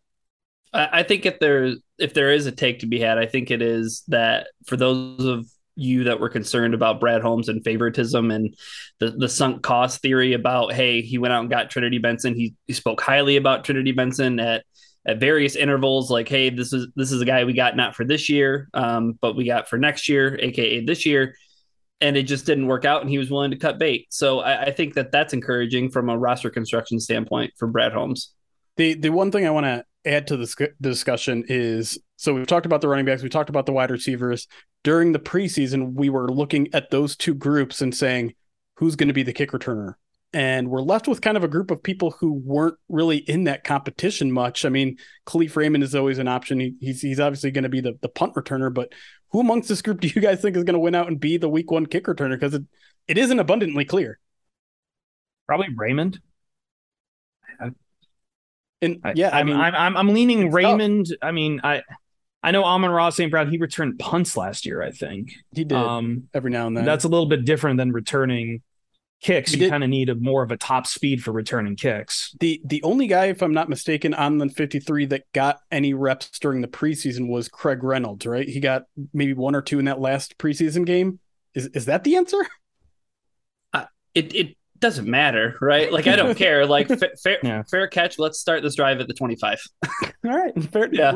I 0.72 1.02
think 1.02 1.26
if 1.26 1.38
there 1.38 1.74
if 1.98 2.12
there 2.12 2.32
is 2.32 2.46
a 2.46 2.52
take 2.52 2.80
to 2.80 2.86
be 2.86 3.00
had, 3.00 3.18
I 3.18 3.26
think 3.26 3.50
it 3.50 3.62
is 3.62 4.02
that 4.08 4.48
for 4.66 4.76
those 4.76 5.24
of 5.24 5.46
you 5.76 6.04
that 6.04 6.20
were 6.20 6.28
concerned 6.28 6.74
about 6.74 7.00
Brad 7.00 7.22
Holmes 7.22 7.48
and 7.48 7.62
favoritism 7.62 8.30
and 8.30 8.54
the 8.98 9.10
the 9.10 9.28
sunk 9.28 9.62
cost 9.62 10.00
theory 10.00 10.32
about 10.32 10.72
hey 10.72 11.02
he 11.02 11.18
went 11.18 11.32
out 11.32 11.40
and 11.40 11.50
got 11.50 11.70
Trinity 11.70 11.98
Benson 11.98 12.34
he, 12.34 12.54
he 12.66 12.72
spoke 12.72 13.00
highly 13.00 13.36
about 13.36 13.64
Trinity 13.64 13.92
Benson 13.92 14.40
at 14.40 14.64
at 15.06 15.20
various 15.20 15.54
intervals 15.54 16.10
like 16.10 16.28
hey 16.28 16.48
this 16.48 16.72
is 16.72 16.88
this 16.96 17.12
is 17.12 17.20
a 17.20 17.26
guy 17.26 17.44
we 17.44 17.52
got 17.52 17.76
not 17.76 17.94
for 17.94 18.04
this 18.04 18.28
year 18.30 18.68
um, 18.72 19.18
but 19.20 19.36
we 19.36 19.44
got 19.44 19.68
for 19.68 19.76
next 19.76 20.08
year 20.08 20.38
aka 20.40 20.84
this 20.84 21.04
year 21.04 21.36
and 22.00 22.16
it 22.16 22.24
just 22.24 22.46
didn't 22.46 22.66
work 22.66 22.84
out 22.84 23.02
and 23.02 23.10
he 23.10 23.18
was 23.18 23.30
willing 23.30 23.50
to 23.50 23.58
cut 23.58 23.78
bait 23.78 24.06
so 24.08 24.40
I, 24.40 24.62
I 24.62 24.70
think 24.72 24.94
that 24.94 25.12
that's 25.12 25.34
encouraging 25.34 25.90
from 25.90 26.08
a 26.08 26.18
roster 26.18 26.50
construction 26.50 26.98
standpoint 27.00 27.52
for 27.56 27.68
Brad 27.68 27.92
Holmes. 27.92 28.32
The 28.78 28.94
the 28.94 29.10
one 29.10 29.30
thing 29.30 29.46
I 29.46 29.50
want 29.50 29.66
to 29.66 29.84
add 30.06 30.26
to 30.28 30.36
this 30.36 30.54
discussion 30.80 31.44
is 31.48 31.98
so 32.16 32.34
we've 32.34 32.46
talked 32.46 32.66
about 32.66 32.80
the 32.80 32.88
running 32.88 33.04
backs, 33.04 33.22
we 33.22 33.28
talked 33.28 33.50
about 33.50 33.66
the 33.66 33.72
wide 33.72 33.90
receivers. 33.90 34.46
During 34.84 35.12
the 35.12 35.18
preseason, 35.18 35.94
we 35.94 36.08
were 36.08 36.30
looking 36.30 36.68
at 36.72 36.90
those 36.90 37.16
two 37.16 37.34
groups 37.34 37.82
and 37.82 37.94
saying, 37.94 38.34
who's 38.76 38.96
going 38.96 39.08
to 39.08 39.14
be 39.14 39.24
the 39.24 39.32
kick 39.32 39.50
returner? 39.50 39.94
And 40.32 40.68
we're 40.68 40.82
left 40.82 41.08
with 41.08 41.20
kind 41.20 41.36
of 41.36 41.44
a 41.44 41.48
group 41.48 41.70
of 41.70 41.82
people 41.82 42.10
who 42.10 42.32
weren't 42.32 42.76
really 42.88 43.18
in 43.18 43.44
that 43.44 43.64
competition 43.64 44.30
much. 44.30 44.64
I 44.64 44.68
mean, 44.68 44.98
Kalif 45.26 45.56
Raymond 45.56 45.82
is 45.82 45.94
always 45.94 46.18
an 46.18 46.28
option. 46.28 46.60
He, 46.60 46.74
he's 46.80 47.00
he's 47.00 47.20
obviously 47.20 47.50
going 47.50 47.64
to 47.64 47.70
be 47.70 47.80
the, 47.80 47.98
the 48.02 48.08
punt 48.08 48.34
returner, 48.34 48.72
but 48.72 48.92
who 49.30 49.40
amongst 49.40 49.68
this 49.68 49.82
group 49.82 50.00
do 50.00 50.08
you 50.08 50.20
guys 50.20 50.40
think 50.40 50.56
is 50.56 50.64
going 50.64 50.74
to 50.74 50.80
win 50.80 50.94
out 50.94 51.08
and 51.08 51.18
be 51.18 51.36
the 51.36 51.48
week 51.48 51.70
one 51.70 51.86
kick 51.86 52.04
returner? 52.04 52.38
Because 52.38 52.54
it, 52.54 52.64
it 53.08 53.18
isn't 53.18 53.38
abundantly 53.38 53.84
clear. 53.84 54.18
Probably 55.46 55.68
Raymond. 55.74 56.20
And 58.82 59.00
yeah, 59.14 59.30
I, 59.30 59.40
I 59.40 59.42
mean, 59.44 59.56
I'm, 59.56 59.74
I'm, 59.74 59.96
I'm 59.96 60.08
leaning 60.08 60.50
Raymond. 60.50 61.06
Tough. 61.06 61.18
I 61.22 61.32
mean, 61.32 61.60
I 61.64 61.82
I 62.42 62.52
know 62.52 62.62
Amon-Ra 62.62 63.10
St. 63.10 63.30
Brown, 63.30 63.50
he 63.50 63.58
returned 63.58 63.98
punts 63.98 64.36
last 64.36 64.66
year, 64.66 64.80
I 64.80 64.92
think. 64.92 65.32
He 65.52 65.64
did 65.64 65.76
um, 65.76 66.28
every 66.32 66.50
now 66.50 66.68
and 66.68 66.76
then. 66.76 66.84
That's 66.84 67.04
a 67.04 67.08
little 67.08 67.26
bit 67.26 67.44
different 67.44 67.78
than 67.78 67.90
returning 67.90 68.62
kicks. 69.20 69.52
He 69.52 69.64
you 69.64 69.70
kind 69.70 69.82
of 69.82 69.90
need 69.90 70.10
a 70.10 70.14
more 70.14 70.42
of 70.42 70.52
a 70.52 70.56
top 70.56 70.86
speed 70.86 71.24
for 71.24 71.32
returning 71.32 71.74
kicks. 71.74 72.36
The 72.38 72.60
the 72.64 72.82
only 72.82 73.06
guy, 73.08 73.26
if 73.26 73.42
I'm 73.42 73.52
not 73.52 73.68
mistaken, 73.68 74.14
on 74.14 74.38
the 74.38 74.48
53 74.48 75.06
that 75.06 75.24
got 75.32 75.58
any 75.72 75.94
reps 75.94 76.38
during 76.38 76.60
the 76.60 76.68
preseason 76.68 77.28
was 77.28 77.48
Craig 77.48 77.82
Reynolds, 77.82 78.26
right? 78.26 78.48
He 78.48 78.60
got 78.60 78.84
maybe 79.12 79.32
one 79.32 79.56
or 79.56 79.62
two 79.62 79.78
in 79.78 79.86
that 79.86 80.00
last 80.00 80.38
preseason 80.38 80.86
game. 80.86 81.18
Is 81.54 81.66
is 81.68 81.86
that 81.86 82.04
the 82.04 82.16
answer? 82.16 82.46
Uh, 83.72 83.86
it 84.14 84.34
it 84.34 84.56
doesn't 84.80 85.08
matter, 85.08 85.56
right? 85.60 85.92
Like 85.92 86.06
I 86.06 86.16
don't 86.16 86.34
care. 86.38 86.66
Like 86.66 86.88
fa- 86.88 87.10
fair, 87.22 87.38
yeah. 87.42 87.62
fair 87.70 87.86
catch. 87.88 88.18
Let's 88.18 88.38
start 88.38 88.62
this 88.62 88.74
drive 88.74 89.00
at 89.00 89.08
the 89.08 89.14
25. 89.14 89.58
All 89.84 90.10
right, 90.24 90.52
fair. 90.72 90.88
Yeah. 90.92 91.14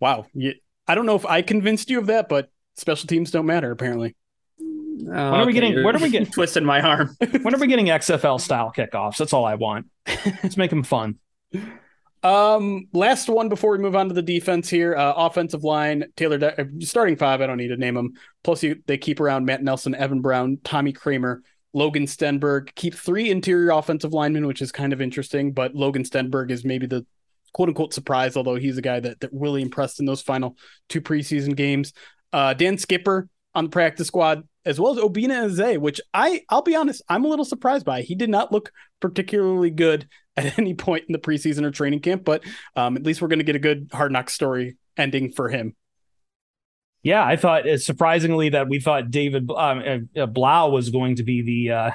Wow. 0.00 0.26
You, 0.34 0.54
I 0.86 0.94
don't 0.94 1.06
know 1.06 1.16
if 1.16 1.26
I 1.26 1.42
convinced 1.42 1.90
you 1.90 1.98
of 1.98 2.06
that, 2.06 2.28
but 2.28 2.50
special 2.76 3.06
teams 3.06 3.30
don't 3.30 3.46
matter 3.46 3.70
apparently. 3.70 4.14
Oh, 4.60 5.06
When 5.06 5.16
are 5.40 5.46
we 5.46 5.52
getting- 5.52 5.74
Where 5.84 5.94
are 5.96 5.98
we 5.98 6.10
getting- 6.10 6.30
twisting 6.30 6.64
my 6.64 6.80
arm? 6.80 7.16
When 7.42 7.54
are 7.54 7.58
we 7.58 7.66
getting 7.66 7.86
XFL 7.86 8.40
style 8.40 8.72
kickoffs? 8.76 9.16
That's 9.16 9.32
all 9.32 9.44
I 9.44 9.54
want. 9.56 9.86
Let's 10.42 10.56
make 10.56 10.70
them 10.70 10.82
fun. 10.84 11.18
Um, 12.22 12.88
last 12.94 13.28
one 13.28 13.50
before 13.50 13.72
we 13.72 13.78
move 13.78 13.94
on 13.94 14.08
to 14.08 14.14
the 14.14 14.22
defense 14.22 14.70
here. 14.70 14.96
Uh, 14.96 15.12
offensive 15.14 15.62
line, 15.62 16.06
Taylor, 16.16 16.38
De- 16.38 16.58
uh, 16.62 16.64
starting 16.80 17.16
five. 17.16 17.42
I 17.42 17.46
don't 17.46 17.58
need 17.58 17.68
to 17.68 17.76
name 17.76 17.94
them. 17.94 18.12
Plus, 18.42 18.62
you 18.62 18.82
they 18.86 18.96
keep 18.96 19.20
around 19.20 19.44
Matt 19.44 19.62
Nelson, 19.62 19.94
Evan 19.94 20.22
Brown, 20.22 20.58
Tommy 20.64 20.94
Kraemer, 20.94 21.40
Logan 21.74 22.06
Stenberg. 22.06 22.74
Keep 22.76 22.94
three 22.94 23.30
interior 23.30 23.70
offensive 23.70 24.12
linemen, 24.12 24.46
which 24.46 24.62
is 24.62 24.72
kind 24.72 24.92
of 24.92 25.02
interesting. 25.02 25.52
But 25.52 25.74
Logan 25.74 26.04
Stenberg 26.04 26.50
is 26.50 26.64
maybe 26.64 26.86
the 26.86 27.04
quote 27.52 27.68
unquote 27.68 27.92
surprise, 27.92 28.36
although 28.36 28.54
he's 28.54 28.78
a 28.78 28.82
guy 28.82 29.00
that 29.00 29.20
that 29.20 29.30
really 29.32 29.60
impressed 29.60 30.00
in 30.00 30.06
those 30.06 30.22
final 30.22 30.56
two 30.88 31.00
preseason 31.00 31.54
games. 31.54 31.92
Uh, 32.32 32.54
Dan 32.54 32.78
Skipper 32.78 33.28
on 33.54 33.64
the 33.64 33.70
practice 33.70 34.08
squad, 34.08 34.42
as 34.64 34.80
well 34.80 34.96
as 34.96 35.04
Obinna 35.04 35.44
Eze, 35.44 35.78
which 35.78 36.00
I 36.14 36.42
I'll 36.48 36.62
be 36.62 36.76
honest, 36.76 37.02
I'm 37.08 37.24
a 37.24 37.28
little 37.28 37.44
surprised 37.44 37.84
by. 37.84 38.02
He 38.02 38.14
did 38.14 38.30
not 38.30 38.52
look 38.52 38.70
particularly 39.00 39.70
good 39.70 40.08
at 40.36 40.58
any 40.58 40.74
point 40.74 41.04
in 41.08 41.12
the 41.12 41.18
preseason 41.18 41.64
or 41.64 41.70
training 41.70 42.00
camp, 42.00 42.24
but 42.24 42.44
um, 42.74 42.96
at 42.96 43.04
least 43.04 43.22
we're 43.22 43.28
going 43.28 43.38
to 43.38 43.44
get 43.44 43.56
a 43.56 43.60
good 43.60 43.90
hard 43.92 44.12
knock 44.12 44.30
story 44.30 44.76
ending 44.96 45.32
for 45.32 45.48
him. 45.48 45.74
Yeah, 47.04 47.24
I 47.24 47.36
thought 47.36 47.68
uh, 47.68 47.76
surprisingly 47.76 48.48
that 48.48 48.66
we 48.66 48.80
thought 48.80 49.10
David 49.10 49.48
um, 49.50 50.08
uh, 50.16 50.22
uh, 50.22 50.26
Blough 50.26 50.70
was 50.70 50.88
going 50.88 51.16
to 51.16 51.22
be 51.22 51.42
the 51.42 51.72
uh, 51.74 51.90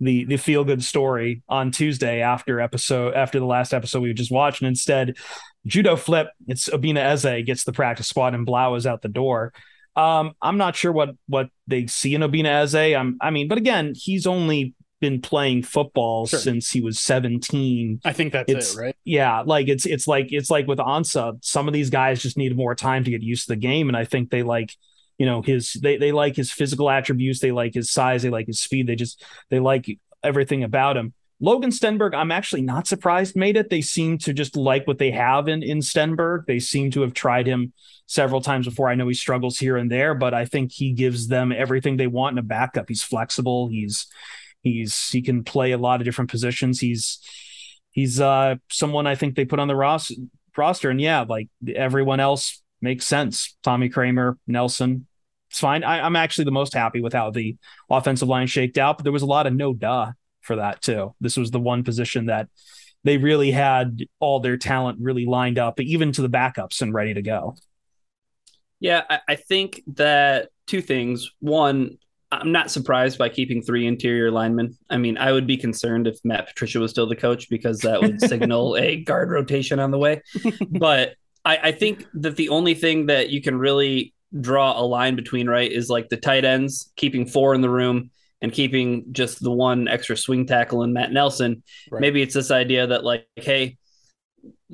the 0.00 0.24
the 0.24 0.36
feel 0.36 0.64
good 0.64 0.82
story 0.82 1.42
on 1.48 1.72
Tuesday 1.72 2.20
after 2.20 2.60
episode 2.60 3.14
after 3.14 3.40
the 3.40 3.46
last 3.46 3.74
episode 3.74 4.00
we 4.00 4.14
just 4.14 4.30
watched, 4.30 4.62
and 4.62 4.68
instead 4.68 5.16
judo 5.66 5.96
flip. 5.96 6.28
It's 6.46 6.68
Obinna 6.68 7.00
Eze 7.00 7.44
gets 7.44 7.64
the 7.64 7.72
practice 7.72 8.08
squad 8.08 8.34
and 8.34 8.46
Blough 8.46 8.76
is 8.76 8.86
out 8.86 9.02
the 9.02 9.08
door. 9.08 9.52
Um, 9.96 10.34
I'm 10.40 10.56
not 10.56 10.76
sure 10.76 10.92
what 10.92 11.10
what 11.26 11.48
they 11.66 11.88
see 11.88 12.14
in 12.14 12.22
Obinna 12.22 12.62
Eze. 12.62 12.94
I'm 12.94 13.18
I 13.20 13.30
mean, 13.30 13.48
but 13.48 13.58
again, 13.58 13.92
he's 13.96 14.24
only 14.24 14.74
been 15.00 15.20
playing 15.20 15.62
football 15.62 16.26
Sure. 16.26 16.38
since 16.38 16.70
he 16.70 16.80
was 16.80 16.98
17 16.98 18.00
I 18.04 18.12
think 18.12 18.32
that's 18.32 18.50
It's- 18.50 18.74
it, 18.74 18.80
right? 18.80 18.96
yeah 19.04 19.40
like 19.40 19.68
it's 19.68 19.84
it's 19.86 20.06
like 20.08 20.28
it's 20.30 20.50
like 20.50 20.66
with 20.66 20.78
Ansah 20.78 21.44
some 21.44 21.68
of 21.68 21.74
these 21.74 21.90
guys 21.90 22.22
just 22.22 22.38
need 22.38 22.56
more 22.56 22.74
time 22.74 23.04
to 23.04 23.10
get 23.10 23.22
used 23.22 23.46
to 23.46 23.52
the 23.52 23.56
game 23.56 23.88
and 23.88 23.96
I 23.96 24.04
think 24.04 24.30
they 24.30 24.42
like 24.42 24.72
you 25.18 25.26
know 25.26 25.42
his 25.42 25.74
they 25.74 25.96
they 25.96 26.12
like 26.12 26.36
his 26.36 26.50
physical 26.50 26.88
attributes 26.88 27.40
they 27.40 27.52
like 27.52 27.74
his 27.74 27.90
size 27.90 28.22
they 28.22 28.30
like 28.30 28.46
his 28.46 28.60
speed 28.60 28.86
they 28.86 28.96
just 28.96 29.22
they 29.50 29.58
like 29.60 29.98
everything 30.22 30.62
about 30.64 30.96
him. 30.96 31.12
Logan 31.40 31.70
Stenberg 31.70 32.14
I'm 32.14 32.30
actually 32.32 32.62
not 32.62 32.86
surprised 32.86 33.36
made 33.36 33.56
it. 33.56 33.68
They 33.68 33.82
seem 33.82 34.16
to 34.18 34.32
just 34.32 34.56
like 34.56 34.86
what 34.86 34.98
they 34.98 35.10
have 35.10 35.48
in 35.48 35.62
in 35.62 35.78
Stenberg. 35.80 36.46
They 36.46 36.58
seem 36.60 36.90
to 36.92 37.02
have 37.02 37.12
tried 37.12 37.46
him 37.46 37.72
several 38.06 38.40
times 38.40 38.66
before. 38.66 38.88
I 38.88 38.94
know 38.94 39.08
he 39.08 39.14
struggles 39.14 39.58
here 39.58 39.76
and 39.76 39.90
there 39.90 40.14
but 40.14 40.32
I 40.32 40.46
think 40.46 40.72
he 40.72 40.92
gives 40.92 41.26
them 41.28 41.52
everything 41.52 41.96
they 41.96 42.06
want 42.06 42.34
in 42.34 42.38
a 42.38 42.42
backup. 42.42 42.88
He's 42.88 43.02
flexible. 43.02 43.68
He's 43.68 44.06
he's 44.64 45.10
he 45.10 45.22
can 45.22 45.44
play 45.44 45.70
a 45.70 45.78
lot 45.78 46.00
of 46.00 46.04
different 46.04 46.30
positions 46.30 46.80
he's 46.80 47.20
he's 47.92 48.20
uh 48.20 48.56
someone 48.70 49.06
I 49.06 49.14
think 49.14 49.36
they 49.36 49.44
put 49.44 49.60
on 49.60 49.68
the 49.68 49.76
ros- 49.76 50.12
roster, 50.56 50.90
and 50.90 51.00
yeah, 51.00 51.24
like 51.26 51.48
everyone 51.74 52.20
else 52.20 52.62
makes 52.80 53.06
sense. 53.06 53.56
Tommy 53.62 53.88
Kraemer, 53.88 54.36
Nelson, 54.46 55.06
it's 55.50 55.60
fine. 55.60 55.84
I, 55.84 56.00
I'm 56.00 56.16
actually 56.16 56.44
the 56.44 56.50
most 56.50 56.74
happy 56.74 57.00
with 57.00 57.12
how 57.12 57.30
the 57.30 57.56
offensive 57.88 58.28
line 58.28 58.46
shaked 58.46 58.78
out, 58.78 58.98
but 58.98 59.04
there 59.04 59.12
was 59.12 59.22
a 59.22 59.26
lot 59.26 59.46
of 59.46 59.54
no 59.54 59.72
duh 59.72 60.12
for 60.42 60.56
that 60.56 60.82
too. 60.82 61.14
This 61.20 61.36
was 61.36 61.50
the 61.50 61.60
one 61.60 61.84
position 61.84 62.26
that 62.26 62.48
they 63.04 63.16
really 63.16 63.50
had 63.50 64.00
all 64.18 64.40
their 64.40 64.56
talent 64.56 64.98
really 65.00 65.26
lined 65.26 65.58
up, 65.58 65.80
even 65.80 66.12
to 66.12 66.22
the 66.22 66.28
backups 66.28 66.82
and 66.82 66.92
ready 66.92 67.14
to 67.14 67.22
go. 67.22 67.56
Yeah, 68.80 69.02
I, 69.08 69.20
I 69.28 69.34
think 69.36 69.82
that 69.94 70.48
two 70.66 70.82
things. 70.82 71.30
One, 71.40 71.98
I'm 72.42 72.52
not 72.52 72.70
surprised 72.70 73.18
by 73.18 73.28
keeping 73.28 73.62
three 73.62 73.86
interior 73.86 74.30
linemen. 74.30 74.76
I 74.90 74.96
mean, 74.96 75.18
I 75.18 75.32
would 75.32 75.46
be 75.46 75.56
concerned 75.56 76.06
if 76.06 76.18
Matt 76.24 76.46
Patricia 76.46 76.78
was 76.78 76.90
still 76.90 77.06
the 77.06 77.16
coach 77.16 77.48
because 77.48 77.80
that 77.80 78.00
would 78.00 78.20
signal 78.20 78.76
a 78.78 78.96
guard 78.96 79.30
rotation 79.30 79.78
on 79.78 79.90
the 79.90 79.98
way. 79.98 80.22
But 80.68 81.14
I, 81.44 81.56
I 81.56 81.72
think 81.72 82.06
that 82.14 82.36
the 82.36 82.48
only 82.48 82.74
thing 82.74 83.06
that 83.06 83.30
you 83.30 83.42
can 83.42 83.58
really 83.58 84.14
draw 84.40 84.78
a 84.78 84.82
line 84.82 85.16
between, 85.16 85.48
right, 85.48 85.70
is 85.70 85.90
like 85.90 86.08
the 86.08 86.16
tight 86.16 86.44
ends, 86.44 86.92
keeping 86.96 87.26
four 87.26 87.54
in 87.54 87.60
the 87.60 87.70
room 87.70 88.10
and 88.42 88.52
keeping 88.52 89.12
just 89.12 89.42
the 89.42 89.50
one 89.50 89.88
extra 89.88 90.16
swing 90.16 90.46
tackle 90.46 90.82
in 90.82 90.92
Matt 90.92 91.12
Nelson. 91.12 91.62
Right. 91.90 92.00
Maybe 92.00 92.22
it's 92.22 92.34
this 92.34 92.50
idea 92.50 92.86
that, 92.88 93.04
like, 93.04 93.26
hey, 93.36 93.78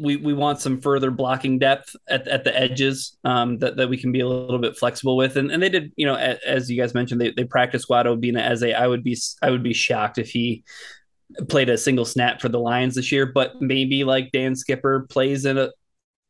we 0.00 0.16
we 0.16 0.32
want 0.32 0.60
some 0.60 0.80
further 0.80 1.10
blocking 1.10 1.58
depth 1.58 1.94
at, 2.08 2.26
at 2.26 2.44
the 2.44 2.58
edges 2.58 3.16
um, 3.24 3.58
that, 3.58 3.76
that 3.76 3.88
we 3.88 3.96
can 3.96 4.12
be 4.12 4.20
a 4.20 4.28
little 4.28 4.58
bit 4.58 4.76
flexible 4.76 5.16
with. 5.16 5.36
And, 5.36 5.50
and 5.50 5.62
they 5.62 5.68
did 5.68 5.92
you 5.96 6.06
know 6.06 6.14
as, 6.14 6.38
as 6.46 6.70
you 6.70 6.80
guys 6.80 6.94
mentioned 6.94 7.20
they, 7.20 7.32
they 7.32 7.44
practiced 7.44 7.88
Guado 7.88 8.18
Bina 8.18 8.40
as 8.40 8.62
a 8.62 8.74
I 8.74 8.86
would 8.86 9.04
be 9.04 9.16
I 9.42 9.50
would 9.50 9.62
be 9.62 9.74
shocked 9.74 10.18
if 10.18 10.30
he 10.30 10.64
played 11.48 11.68
a 11.68 11.78
single 11.78 12.04
snap 12.04 12.40
for 12.40 12.48
the 12.48 12.58
Lions 12.58 12.94
this 12.94 13.12
year 13.12 13.26
but 13.26 13.60
maybe 13.60 14.04
like 14.04 14.32
Dan 14.32 14.56
Skipper 14.56 15.06
plays 15.10 15.44
in 15.44 15.58
a 15.58 15.70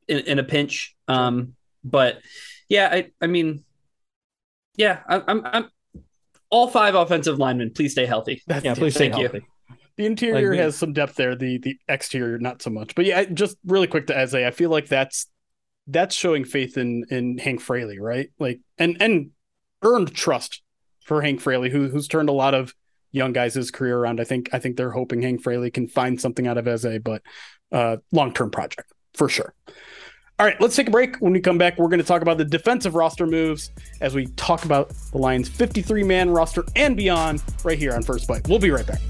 in, 0.08 0.18
in 0.18 0.38
a 0.38 0.44
pinch. 0.44 0.96
Um, 1.08 1.54
but 1.84 2.20
yeah 2.68 2.88
I 2.92 3.10
I 3.20 3.28
mean 3.28 3.64
yeah 4.76 5.00
I, 5.08 5.22
I'm 5.28 5.42
I'm 5.46 5.70
all 6.50 6.68
five 6.68 6.94
offensive 6.96 7.38
linemen 7.38 7.72
please 7.72 7.92
stay 7.92 8.06
healthy. 8.06 8.42
That's, 8.46 8.64
Yeah, 8.64 8.74
please 8.74 8.94
stay 8.94 9.10
Thank 9.10 9.32
you. 9.32 9.40
The 10.00 10.06
interior 10.06 10.52
Like, 10.52 10.60
has 10.60 10.76
some 10.78 10.94
depth 10.94 11.16
there. 11.16 11.36
The 11.36 11.58
the 11.58 11.78
exterior 11.86 12.38
not 12.38 12.62
so 12.62 12.70
much. 12.70 12.94
But 12.94 13.04
yeah, 13.04 13.24
just 13.24 13.58
really 13.66 13.86
quick 13.86 14.06
to 14.06 14.16
Eze, 14.16 14.34
I 14.34 14.50
feel 14.50 14.70
like 14.70 14.88
that's 14.88 15.26
that's 15.86 16.14
showing 16.14 16.46
faith 16.46 16.78
in 16.78 17.04
in 17.10 17.36
Hank 17.36 17.60
Fraley, 17.60 17.98
right? 18.00 18.30
Like 18.38 18.60
and 18.78 18.96
and 18.98 19.32
earned 19.82 20.14
trust 20.14 20.62
for 21.04 21.20
Hank 21.20 21.42
Fraley, 21.42 21.68
who 21.68 21.90
who's 21.90 22.08
turned 22.08 22.30
a 22.30 22.32
lot 22.32 22.54
of 22.54 22.74
young 23.12 23.34
guys' 23.34 23.70
career 23.70 23.98
around. 23.98 24.22
I 24.22 24.24
think 24.24 24.48
I 24.54 24.58
think 24.58 24.78
they're 24.78 24.90
hoping 24.90 25.20
Hank 25.20 25.42
Fraley 25.42 25.70
can 25.70 25.86
find 25.86 26.18
something 26.18 26.46
out 26.46 26.56
of 26.56 26.66
Eze, 26.66 26.98
but 27.04 27.20
uh 27.70 27.98
long 28.10 28.32
term 28.32 28.50
project 28.50 28.90
for 29.12 29.28
sure. 29.28 29.52
All 30.38 30.46
right, 30.46 30.58
let's 30.62 30.76
take 30.76 30.88
a 30.88 30.90
break. 30.90 31.18
When 31.18 31.34
we 31.34 31.40
come 31.40 31.58
back, 31.58 31.76
we're 31.76 31.88
going 31.88 32.00
to 32.00 32.06
talk 32.06 32.22
about 32.22 32.38
the 32.38 32.46
defensive 32.46 32.94
roster 32.94 33.26
moves 33.26 33.70
as 34.00 34.14
we 34.14 34.24
talk 34.36 34.64
about 34.64 34.88
the 35.12 35.18
Lions' 35.18 35.50
53 35.50 36.02
man 36.04 36.30
roster 36.30 36.64
and 36.74 36.96
beyond 36.96 37.42
right 37.62 37.78
here 37.78 37.92
on 37.92 38.02
First 38.02 38.26
Bite. 38.26 38.48
We'll 38.48 38.58
be 38.58 38.70
right 38.70 38.86
back. 38.86 39.02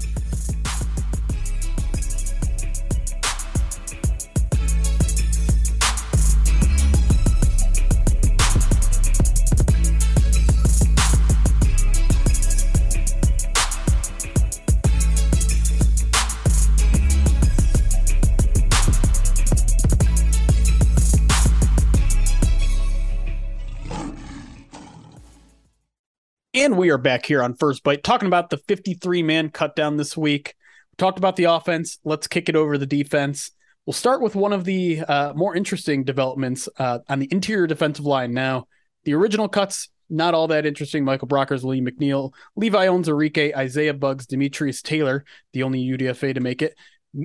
And 26.61 26.77
we 26.77 26.91
are 26.91 26.99
back 26.99 27.25
here 27.25 27.41
on 27.41 27.55
First 27.55 27.83
Bite 27.83 28.03
talking 28.03 28.27
about 28.27 28.51
the 28.51 28.57
53 28.57 29.23
man 29.23 29.49
cut 29.49 29.75
down 29.75 29.97
this 29.97 30.15
week. 30.15 30.53
We 30.91 30.95
talked 30.95 31.17
about 31.17 31.35
the 31.35 31.45
offense. 31.45 31.97
Let's 32.03 32.27
kick 32.27 32.49
it 32.49 32.55
over 32.55 32.77
the 32.77 32.85
defense. 32.85 33.49
We'll 33.87 33.95
start 33.95 34.21
with 34.21 34.35
one 34.35 34.53
of 34.53 34.63
the 34.63 34.99
uh, 34.99 35.33
more 35.35 35.55
interesting 35.55 36.03
developments 36.03 36.69
uh, 36.77 36.99
on 37.09 37.17
the 37.17 37.27
interior 37.31 37.65
defensive 37.65 38.05
line. 38.05 38.35
Now, 38.35 38.67
the 39.05 39.15
original 39.15 39.49
cuts, 39.49 39.89
not 40.07 40.35
all 40.35 40.49
that 40.49 40.67
interesting. 40.67 41.03
Michael 41.03 41.27
Brockers, 41.27 41.63
Lee 41.63 41.81
McNeill, 41.81 42.31
Levi 42.55 42.85
Onwuzurike, 42.85 43.55
Isaiah 43.55 43.95
Buggs, 43.95 44.27
Demetrius 44.27 44.83
Taylor, 44.83 45.25
the 45.53 45.63
only 45.63 45.83
UDFA 45.83 46.35
to 46.35 46.41
make 46.41 46.61
it, 46.61 46.75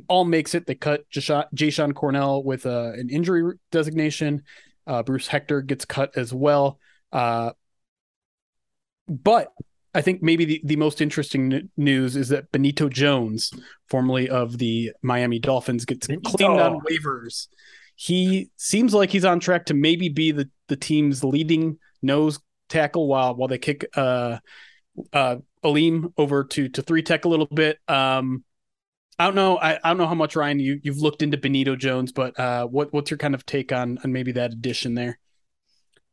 all 0.09 0.25
makes 0.25 0.55
it. 0.55 0.67
They 0.67 0.77
cut 0.77 1.03
Jashon 1.11 1.95
Cornell 1.95 2.43
with 2.43 2.65
uh, 2.65 2.93
an 2.95 3.11
injury 3.11 3.59
designation. 3.71 4.45
Uh, 4.87 5.03
Bruce 5.03 5.27
Hector 5.27 5.61
gets 5.61 5.85
cut 5.85 6.17
as 6.17 6.33
well. 6.33 6.79
But 9.09 9.53
I 9.95 10.03
think 10.03 10.23
maybe 10.23 10.45
the, 10.45 10.61
the 10.65 10.77
most 10.77 11.01
interesting 11.01 11.71
news 11.77 12.17
is 12.17 12.29
that 12.29 12.53
Benito 12.53 12.89
Jones, 12.89 13.53
formerly 13.89 14.29
of 14.29 14.59
the 14.59 14.93
Miami 15.03 15.39
Dolphins, 15.39 15.85
gets 15.85 16.07
Benito. 16.07 16.31
claimed 16.31 16.61
on 16.61 16.81
waivers. 16.81 17.49
He 17.95 18.51
seems 18.57 18.93
like 18.93 19.11
he's 19.11 19.25
on 19.25 19.41
track 19.41 19.67
to 19.67 19.75
maybe 19.75 20.11
be 20.11 20.33
the, 20.33 20.51
the 20.69 20.77
team's 20.77 21.25
leading 21.25 21.79
nose 22.03 22.39
tackle 22.69 23.07
while 23.07 23.35
while 23.37 23.49
they 23.49 23.59
kick 23.59 23.87
uh 23.97 24.39
uh 25.13 25.37
Alim 25.63 26.13
over 26.19 26.45
to 26.45 26.69
to 26.69 26.83
three 26.83 27.03
tech 27.03 27.25
a 27.25 27.29
little 27.29 27.47
bit. 27.47 27.79
Um 27.89 28.45
I 29.19 29.25
don't 29.25 29.35
know. 29.35 29.57
I, 29.57 29.77
I 29.83 29.89
don't 29.89 29.97
know 29.97 30.07
how 30.07 30.15
much 30.15 30.37
Ryan 30.37 30.59
you 30.61 30.79
you've 30.83 30.99
looked 30.99 31.23
into 31.23 31.39
Benito 31.39 31.75
Jones, 31.75 32.13
but 32.13 32.39
uh, 32.39 32.67
what 32.67 32.93
what's 32.93 33.11
your 33.11 33.17
kind 33.17 33.35
of 33.35 33.47
take 33.47 33.73
on 33.73 33.99
on 34.05 34.13
maybe 34.13 34.33
that 34.33 34.53
addition 34.53 34.95
there? 34.95 35.19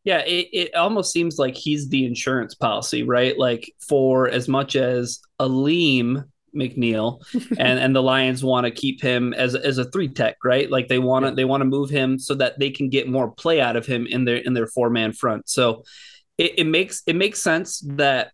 Yeah, 0.04 0.20
it, 0.20 0.50
it 0.52 0.76
almost 0.76 1.14
seems 1.14 1.40
like 1.40 1.56
he's 1.56 1.88
the 1.88 2.06
insurance 2.06 2.56
policy, 2.56 3.04
right? 3.04 3.38
Like 3.38 3.74
for 3.80 4.28
as 4.28 4.48
much 4.50 4.76
as 4.76 5.20
Alim 5.40 6.26
McNeill, 6.54 7.22
and 7.58 7.80
and 7.80 7.96
the 7.96 8.04
Lions 8.04 8.44
want 8.44 8.66
to 8.66 8.72
keep 8.72 9.02
him 9.02 9.34
as 9.34 9.56
as 9.56 9.78
a 9.78 9.86
three 9.86 10.10
tech, 10.10 10.38
right? 10.44 10.70
Like 10.70 10.88
they 10.88 11.00
want 11.00 11.24
to 11.24 11.30
yeah. 11.30 11.36
they 11.36 11.46
want 11.46 11.62
to 11.62 11.66
move 11.66 11.90
him 11.90 12.20
so 12.20 12.36
that 12.36 12.60
they 12.60 12.70
can 12.70 12.90
get 12.90 13.08
more 13.08 13.32
play 13.32 13.62
out 13.62 13.76
of 13.76 13.86
him 13.86 14.06
in 14.06 14.26
their 14.26 14.38
in 14.38 14.54
their 14.54 14.68
four 14.68 14.90
man 14.90 15.14
front. 15.14 15.50
So 15.50 15.84
it, 16.38 16.60
it 16.60 16.66
makes 16.66 17.04
it 17.08 17.16
makes 17.16 17.42
sense 17.42 17.80
that 17.88 18.32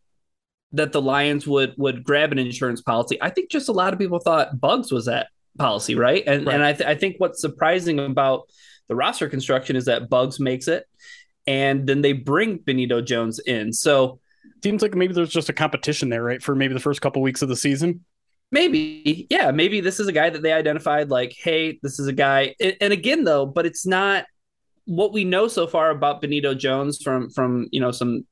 that 0.72 0.92
the 0.92 1.02
Lions 1.02 1.48
would 1.48 1.74
would 1.78 2.04
grab 2.04 2.32
an 2.32 2.40
insurance 2.40 2.82
policy. 2.82 3.18
I 3.22 3.30
think 3.30 3.50
just 3.50 3.70
a 3.70 3.74
lot 3.74 3.94
of 3.94 4.00
people 4.00 4.20
thought 4.20 4.60
Buggs 4.60 4.92
was 4.92 5.06
that 5.06 5.28
policy, 5.58 5.96
right? 5.96 6.24
And 6.26 6.46
right. 6.46 6.56
and 6.56 6.64
I 6.64 6.74
th- 6.74 6.88
I 6.88 6.96
think 6.96 7.16
what's 7.18 7.42
surprising 7.42 8.00
about 8.00 8.50
the 8.88 8.96
roster 8.96 9.30
construction 9.30 9.76
is 9.76 9.86
that 9.86 10.10
Buggs 10.10 10.40
makes 10.40 10.68
it, 10.68 10.86
and 11.50 11.88
then 11.88 12.04
they 12.04 12.14
bring 12.14 12.58
Benito 12.58 13.02
Jones 13.02 13.40
in. 13.40 13.74
So 13.74 14.20
seems 14.62 14.84
like 14.84 14.94
maybe 14.94 15.16
there's 15.16 15.32
just 15.32 15.50
a 15.50 15.54
competition 15.54 16.10
there, 16.10 16.22
right? 16.22 16.44
For 16.44 16.54
maybe 16.54 16.76
the 16.76 16.80
first 16.80 17.02
couple 17.02 17.24
weeks 17.24 17.42
of 17.42 17.50
the 17.50 17.56
season. 17.56 18.06
Maybe, 18.52 19.26
yeah, 19.32 19.50
maybe 19.50 19.82
this 19.82 20.00
is 20.00 20.08
a 20.08 20.12
guy 20.12 20.30
that 20.30 20.44
they 20.44 20.54
identified 20.54 21.10
like, 21.10 21.34
hey, 21.36 21.80
this 21.82 21.98
is 21.98 22.06
a 22.06 22.14
guy. 22.14 22.54
And 22.60 22.94
again, 22.94 23.24
though, 23.24 23.48
but 23.48 23.66
it's 23.66 23.88
not 23.88 24.26
what 24.86 25.12
we 25.12 25.24
know 25.24 25.48
so 25.48 25.66
far 25.66 25.90
about 25.90 26.22
Benito 26.22 26.54
Jones 26.54 27.02
from 27.02 27.32
from 27.32 27.68
you 27.72 27.80
know 27.80 27.92
some 27.92 28.28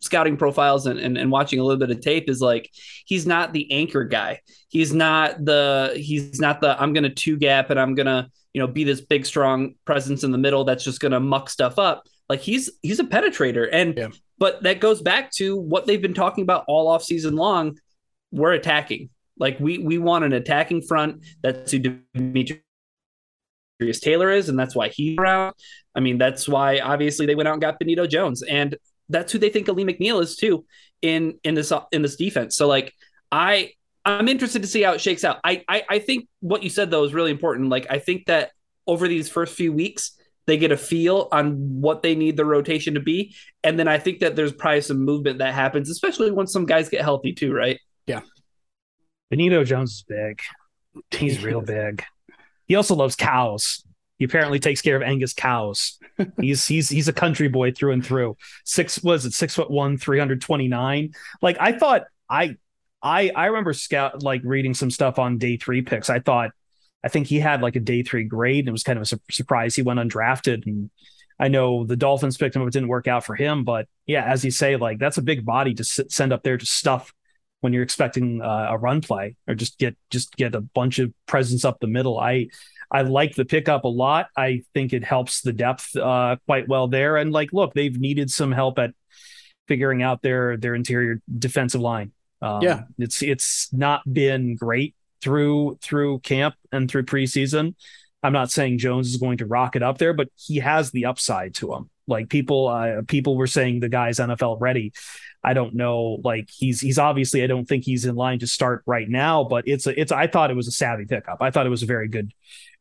scouting 0.00 0.36
profiles 0.36 0.86
and, 0.86 0.98
and, 0.98 1.18
and 1.18 1.30
watching 1.30 1.58
a 1.58 1.64
little 1.64 1.78
bit 1.78 1.90
of 1.90 2.00
tape 2.00 2.30
is 2.30 2.40
like 2.40 2.70
he's 3.04 3.26
not 3.26 3.54
the 3.54 3.70
anchor 3.72 4.04
guy. 4.04 4.40
He's 4.68 4.92
not 4.92 5.42
the 5.42 5.94
he's 5.96 6.38
not 6.38 6.60
the 6.60 6.80
I'm 6.80 6.92
gonna 6.92 7.10
two 7.14 7.38
gap 7.38 7.70
and 7.70 7.80
I'm 7.80 7.94
gonna 7.94 8.30
you 8.52 8.60
know 8.60 8.66
be 8.66 8.84
this 8.84 9.00
big 9.00 9.24
strong 9.24 9.74
presence 9.86 10.22
in 10.22 10.32
the 10.32 10.38
middle 10.38 10.64
that's 10.64 10.84
just 10.84 11.00
gonna 11.00 11.20
muck 11.20 11.48
stuff 11.48 11.78
up. 11.78 12.06
Like 12.28 12.40
he's 12.40 12.70
he's 12.82 13.00
a 13.00 13.04
penetrator 13.04 13.68
and 13.72 13.96
yeah. 13.96 14.08
but 14.38 14.62
that 14.62 14.80
goes 14.80 15.00
back 15.00 15.30
to 15.32 15.56
what 15.56 15.86
they've 15.86 16.02
been 16.02 16.14
talking 16.14 16.42
about 16.42 16.64
all 16.68 16.88
off 16.88 17.02
season 17.02 17.36
long. 17.36 17.78
We're 18.30 18.52
attacking. 18.52 19.10
Like 19.38 19.58
we 19.60 19.78
we 19.78 19.98
want 19.98 20.24
an 20.24 20.32
attacking 20.32 20.82
front. 20.82 21.24
That's 21.42 21.70
who 21.72 21.78
Demetrius 22.14 22.60
Taylor 24.00 24.30
is, 24.30 24.48
and 24.48 24.58
that's 24.58 24.74
why 24.74 24.88
he's 24.88 25.16
around. 25.18 25.54
I 25.94 26.00
mean, 26.00 26.18
that's 26.18 26.48
why 26.48 26.80
obviously 26.80 27.26
they 27.26 27.34
went 27.34 27.48
out 27.48 27.52
and 27.52 27.60
got 27.60 27.78
Benito 27.78 28.06
Jones. 28.06 28.42
And 28.42 28.76
that's 29.08 29.32
who 29.32 29.38
they 29.38 29.48
think 29.48 29.68
Alim 29.68 29.88
McNeill 29.88 30.22
is 30.22 30.36
too 30.36 30.64
in 31.02 31.38
in 31.44 31.54
this 31.54 31.72
in 31.92 32.02
this 32.02 32.16
defense. 32.16 32.56
So 32.56 32.66
like 32.66 32.92
I 33.32 33.72
I'm 34.04 34.28
interested 34.28 34.62
to 34.62 34.68
see 34.68 34.82
how 34.82 34.92
it 34.92 35.00
shakes 35.00 35.24
out. 35.24 35.38
I, 35.44 35.64
I 35.68 35.84
I 35.88 35.98
think 35.98 36.28
what 36.40 36.62
you 36.62 36.70
said 36.70 36.90
though 36.90 37.04
is 37.04 37.14
really 37.14 37.30
important. 37.30 37.68
Like 37.68 37.86
I 37.90 37.98
think 37.98 38.26
that 38.26 38.50
over 38.86 39.06
these 39.06 39.28
first 39.28 39.54
few 39.54 39.72
weeks 39.72 40.17
they 40.48 40.56
get 40.56 40.72
a 40.72 40.76
feel 40.78 41.28
on 41.30 41.80
what 41.80 42.02
they 42.02 42.14
need 42.14 42.38
the 42.38 42.44
rotation 42.44 42.94
to 42.94 43.00
be, 43.00 43.34
and 43.62 43.78
then 43.78 43.86
I 43.86 43.98
think 43.98 44.20
that 44.20 44.34
there's 44.34 44.52
probably 44.52 44.80
some 44.80 45.04
movement 45.04 45.38
that 45.38 45.52
happens, 45.52 45.90
especially 45.90 46.30
once 46.30 46.52
some 46.52 46.64
guys 46.64 46.88
get 46.88 47.02
healthy 47.02 47.34
too, 47.34 47.52
right? 47.52 47.78
Yeah. 48.06 48.22
Benito 49.30 49.62
Jones 49.62 49.92
is 49.92 50.04
big. 50.08 50.40
He's 51.10 51.44
real 51.44 51.60
big. 51.60 52.02
He 52.66 52.76
also 52.76 52.94
loves 52.94 53.14
cows. 53.14 53.84
He 54.16 54.24
apparently 54.24 54.58
takes 54.58 54.80
care 54.80 54.96
of 54.96 55.02
Angus 55.02 55.34
cows. 55.34 55.98
he's 56.40 56.66
he's 56.66 56.88
he's 56.88 57.08
a 57.08 57.12
country 57.12 57.48
boy 57.48 57.72
through 57.72 57.92
and 57.92 58.04
through. 58.04 58.38
Six 58.64 59.02
was 59.02 59.26
it 59.26 59.34
six 59.34 59.54
foot 59.54 59.70
one, 59.70 59.98
three 59.98 60.18
hundred 60.18 60.40
twenty 60.40 60.66
nine. 60.66 61.12
Like 61.42 61.58
I 61.60 61.72
thought, 61.72 62.04
I 62.28 62.56
I 63.02 63.30
I 63.36 63.46
remember 63.46 63.74
scout 63.74 64.22
like 64.22 64.40
reading 64.44 64.72
some 64.72 64.90
stuff 64.90 65.18
on 65.18 65.36
day 65.36 65.58
three 65.58 65.82
picks. 65.82 66.08
I 66.08 66.20
thought, 66.20 66.52
I 67.08 67.10
think 67.10 67.26
he 67.26 67.40
had 67.40 67.62
like 67.62 67.74
a 67.74 67.80
day 67.80 68.02
three 68.02 68.24
grade, 68.24 68.60
and 68.64 68.68
it 68.68 68.72
was 68.72 68.82
kind 68.82 68.98
of 68.98 69.02
a 69.02 69.06
su- 69.06 69.20
surprise 69.30 69.74
he 69.74 69.80
went 69.80 69.98
undrafted. 69.98 70.66
And 70.66 70.90
I 71.40 71.48
know 71.48 71.86
the 71.86 71.96
Dolphins 71.96 72.36
picked 72.36 72.54
him 72.54 72.60
up; 72.60 72.68
it 72.68 72.74
didn't 72.74 72.90
work 72.90 73.08
out 73.08 73.24
for 73.24 73.34
him. 73.34 73.64
But 73.64 73.88
yeah, 74.04 74.24
as 74.24 74.44
you 74.44 74.50
say, 74.50 74.76
like 74.76 74.98
that's 74.98 75.16
a 75.16 75.22
big 75.22 75.46
body 75.46 75.72
to 75.72 75.80
s- 75.80 76.00
send 76.10 76.34
up 76.34 76.42
there 76.42 76.58
to 76.58 76.66
stuff 76.66 77.14
when 77.62 77.72
you're 77.72 77.82
expecting 77.82 78.42
uh, 78.42 78.66
a 78.68 78.76
run 78.76 79.00
play 79.00 79.36
or 79.46 79.54
just 79.54 79.78
get 79.78 79.96
just 80.10 80.36
get 80.36 80.54
a 80.54 80.60
bunch 80.60 80.98
of 80.98 81.10
presence 81.24 81.64
up 81.64 81.80
the 81.80 81.86
middle. 81.86 82.20
I 82.20 82.48
I 82.90 83.00
like 83.02 83.34
the 83.34 83.46
pickup 83.46 83.84
a 83.84 83.88
lot. 83.88 84.26
I 84.36 84.64
think 84.74 84.92
it 84.92 85.02
helps 85.02 85.40
the 85.40 85.54
depth 85.54 85.96
uh, 85.96 86.36
quite 86.44 86.68
well 86.68 86.88
there. 86.88 87.16
And 87.16 87.32
like, 87.32 87.54
look, 87.54 87.72
they've 87.72 87.98
needed 87.98 88.30
some 88.30 88.52
help 88.52 88.78
at 88.78 88.92
figuring 89.66 90.02
out 90.02 90.20
their 90.20 90.58
their 90.58 90.74
interior 90.74 91.22
defensive 91.38 91.80
line. 91.80 92.12
Um, 92.42 92.60
yeah, 92.62 92.82
it's 92.98 93.22
it's 93.22 93.72
not 93.72 94.02
been 94.12 94.56
great 94.56 94.94
through 95.20 95.78
through 95.82 96.20
camp 96.20 96.54
and 96.72 96.90
through 96.90 97.04
preseason. 97.04 97.74
I'm 98.22 98.32
not 98.32 98.50
saying 98.50 98.78
Jones 98.78 99.08
is 99.08 99.16
going 99.16 99.38
to 99.38 99.46
rock 99.46 99.76
it 99.76 99.82
up 99.82 99.98
there, 99.98 100.12
but 100.12 100.28
he 100.36 100.56
has 100.56 100.90
the 100.90 101.06
upside 101.06 101.54
to 101.56 101.72
him. 101.72 101.90
Like 102.08 102.28
people, 102.28 102.66
uh, 102.66 103.02
people 103.06 103.36
were 103.36 103.46
saying 103.46 103.80
the 103.80 103.88
guy's 103.88 104.18
NFL 104.18 104.60
ready. 104.60 104.92
I 105.44 105.52
don't 105.52 105.74
know. 105.74 106.18
Like 106.24 106.48
he's 106.50 106.80
he's 106.80 106.98
obviously 106.98 107.44
I 107.44 107.46
don't 107.46 107.66
think 107.66 107.84
he's 107.84 108.04
in 108.04 108.16
line 108.16 108.40
to 108.40 108.46
start 108.46 108.82
right 108.86 109.08
now, 109.08 109.44
but 109.44 109.68
it's 109.68 109.86
a 109.86 109.98
it's 109.98 110.10
I 110.10 110.26
thought 110.26 110.50
it 110.50 110.56
was 110.56 110.66
a 110.66 110.72
savvy 110.72 111.04
pickup. 111.04 111.38
I 111.40 111.50
thought 111.50 111.66
it 111.66 111.70
was 111.70 111.82
a 111.82 111.86
very 111.86 112.08
good, 112.08 112.32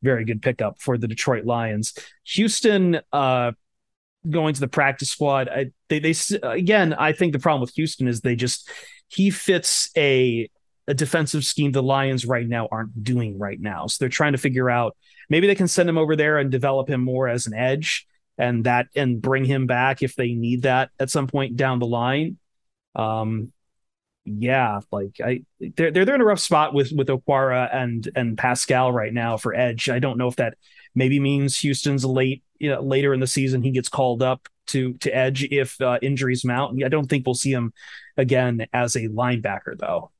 very 0.01 0.25
good 0.25 0.41
pickup 0.41 0.79
for 0.79 0.97
the 0.97 1.07
Detroit 1.07 1.45
Lions. 1.45 1.93
Houston 2.23 2.99
uh 3.13 3.51
going 4.27 4.53
to 4.55 4.59
the 4.59 4.67
practice 4.67 5.11
squad. 5.11 5.49
I, 5.49 5.71
they 5.89 5.99
they 5.99 6.15
again 6.41 6.93
I 6.93 7.11
think 7.11 7.33
the 7.33 7.39
problem 7.39 7.61
with 7.61 7.75
Houston 7.75 8.07
is 8.07 8.21
they 8.21 8.35
just 8.35 8.69
he 9.07 9.29
fits 9.29 9.91
a 9.95 10.49
a 10.87 10.93
defensive 10.93 11.43
scheme 11.43 11.71
the 11.71 11.83
Lions 11.83 12.25
right 12.25 12.47
now 12.47 12.67
aren't 12.71 13.03
doing 13.03 13.37
right 13.37 13.59
now. 13.59 13.87
So 13.87 13.97
they're 13.99 14.09
trying 14.09 14.31
to 14.31 14.37
figure 14.37 14.69
out 14.69 14.95
maybe 15.29 15.47
they 15.47 15.55
can 15.55 15.67
send 15.67 15.89
him 15.89 15.97
over 15.97 16.15
there 16.15 16.37
and 16.37 16.49
develop 16.49 16.89
him 16.89 17.01
more 17.01 17.27
as 17.27 17.45
an 17.47 17.53
edge 17.53 18.07
and 18.37 18.63
that 18.65 18.87
and 18.95 19.21
bring 19.21 19.45
him 19.45 19.67
back 19.67 20.01
if 20.01 20.15
they 20.15 20.33
need 20.33 20.63
that 20.63 20.91
at 20.99 21.09
some 21.09 21.27
point 21.27 21.57
down 21.57 21.79
the 21.79 21.87
line. 21.87 22.37
Um, 22.95 23.51
yeah, 24.25 24.81
like 24.91 25.19
I 25.23 25.43
they're 25.59 25.91
they're 25.91 26.05
they're 26.05 26.15
in 26.15 26.21
a 26.21 26.25
rough 26.25 26.39
spot 26.39 26.73
with 26.73 26.91
with 26.91 27.07
Okwara 27.07 27.73
and 27.73 28.07
and 28.15 28.37
Paschal 28.37 28.91
right 28.91 29.13
now 29.13 29.37
for 29.37 29.53
edge. 29.53 29.89
I 29.89 29.99
don't 29.99 30.17
know 30.17 30.27
if 30.27 30.35
that 30.37 30.57
maybe 30.93 31.19
means 31.19 31.57
Houston's 31.59 32.03
late 32.03 32.43
you 32.59 32.69
know, 32.69 32.81
later 32.81 33.13
in 33.13 33.19
the 33.19 33.27
season 33.27 33.61
he 33.61 33.71
gets 33.71 33.89
called 33.89 34.21
up 34.21 34.47
to 34.67 34.93
to 34.95 35.15
edge 35.15 35.43
if 35.45 35.79
uh, 35.81 35.97
injuries 36.01 36.43
mount. 36.43 36.83
I 36.83 36.89
don't 36.89 37.07
think 37.07 37.25
we'll 37.25 37.35
see 37.35 37.51
him 37.51 37.73
again 38.17 38.67
as 38.73 38.95
a 38.95 39.07
linebacker 39.07 39.77
though. 39.77 40.11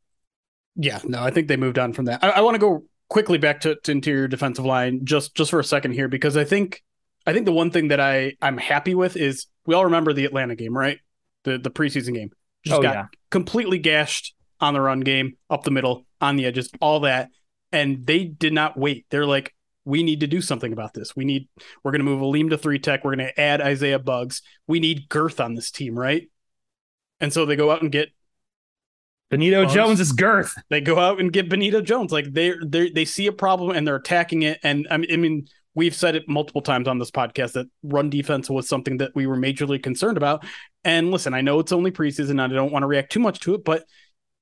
Yeah, 0.78 1.00
no, 1.04 1.24
I 1.24 1.32
think 1.32 1.48
they 1.48 1.58
moved 1.58 1.80
on 1.80 1.94
from 1.94 2.06
that. 2.06 2.24
I, 2.24 2.30
I 2.30 2.42
want 2.42 2.56
to 2.56 2.60
go 2.60 2.86
quickly 3.10 3.38
back 3.38 3.62
to, 3.62 3.76
to 3.84 3.92
interior 3.92 4.28
defensive 4.28 4.66
line 4.66 5.06
just 5.06 5.36
just 5.36 5.52
for 5.52 5.60
a 5.60 5.64
second 5.64 5.94
here 5.94 6.08
because 6.08 6.38
I 6.38 6.44
think 6.44 6.84
I 7.26 7.34
think 7.34 7.46
the 7.46 7.54
one 7.54 7.72
thing 7.72 7.90
that 7.90 8.00
I 8.00 8.34
I'm 8.42 8.58
happy 8.58 8.96
with 8.96 9.18
is 9.18 9.48
we 9.66 9.74
all 9.74 9.86
remember 9.86 10.14
the 10.14 10.26
Atlanta 10.26 10.56
game, 10.56 10.78
right? 10.78 11.00
The 11.44 11.58
the 11.58 11.72
preseason 11.72 12.14
game 12.14 12.32
just 12.64 12.80
oh, 12.80 12.82
got 12.82 12.96
yeah. 12.96 13.06
completely 13.32 13.80
gashed 13.80 14.36
on 14.60 14.74
the 14.74 14.82
run 14.82 15.02
game, 15.02 15.38
up 15.50 15.64
the 15.64 15.72
middle, 15.72 16.06
on 16.22 16.36
the 16.36 16.46
edges, 16.46 16.70
all 16.82 17.02
that. 17.02 17.30
And 17.72 18.06
they 18.06 18.24
did 18.26 18.54
not 18.54 18.78
wait. 18.78 19.06
They're 19.10 19.26
like, 19.26 19.54
we 19.86 20.04
need 20.04 20.22
to 20.22 20.28
do 20.28 20.42
something 20.42 20.74
about 20.74 20.94
this. 20.94 21.16
We 21.16 21.26
need, 21.26 21.48
we're 21.84 21.92
going 21.92 22.00
to 22.00 22.06
move 22.06 22.22
Alim 22.22 22.50
to 22.50 22.58
three 22.58 22.80
tech. 22.80 23.04
We're 23.04 23.16
going 23.16 23.28
to 23.28 23.40
add 23.40 23.62
Isaiah 23.62 24.00
Buggs. 24.00 24.42
We 24.68 24.80
need 24.80 25.10
girth 25.10 25.40
on 25.40 25.56
this 25.56 25.72
team, 25.72 25.98
right? 25.98 26.30
And 27.20 27.32
so 27.32 27.46
they 27.46 27.56
go 27.56 27.72
out 27.72 27.82
and 27.82 27.92
get 27.92 28.10
Benito. 29.30 29.66
Jones 29.66 30.00
is 30.00 30.14
girth. 30.14 30.54
They 30.70 30.82
go 30.82 31.00
out 31.00 31.20
and 31.20 31.34
get 31.34 31.50
Benito 31.50 31.82
Jones. 31.82 32.12
Like 32.12 32.32
they 32.32 32.54
they 32.66 32.90
they 32.90 33.06
see 33.06 33.28
a 33.28 33.32
problem 33.32 33.76
and 33.76 33.86
they're 33.86 33.98
attacking 33.98 34.44
it. 34.44 34.60
And 34.64 34.88
I 34.90 34.98
mean, 34.98 35.12
I 35.12 35.18
mean, 35.18 35.48
we've 35.76 35.96
said 35.96 36.16
it 36.16 36.30
multiple 36.30 36.62
times 36.62 36.88
on 36.88 36.98
this 36.98 37.12
podcast 37.12 37.54
that 37.54 37.68
run 37.84 38.10
defense 38.10 38.50
was 38.50 38.68
something 38.68 38.98
that 38.98 39.12
we 39.16 39.28
were 39.28 39.38
majorly 39.38 39.82
concerned 39.82 40.18
about. 40.18 40.46
And 40.84 41.12
listen, 41.12 41.34
I 41.34 41.42
know 41.42 41.60
it's 41.60 41.72
only 41.72 41.92
preseason 41.92 42.32
and 42.32 42.42
I 42.42 42.48
don't 42.48 42.72
want 42.72 42.84
to 42.84 42.88
react 42.88 43.12
too 43.12 43.20
much 43.20 43.42
to 43.42 43.54
it, 43.54 43.66
but 43.66 43.84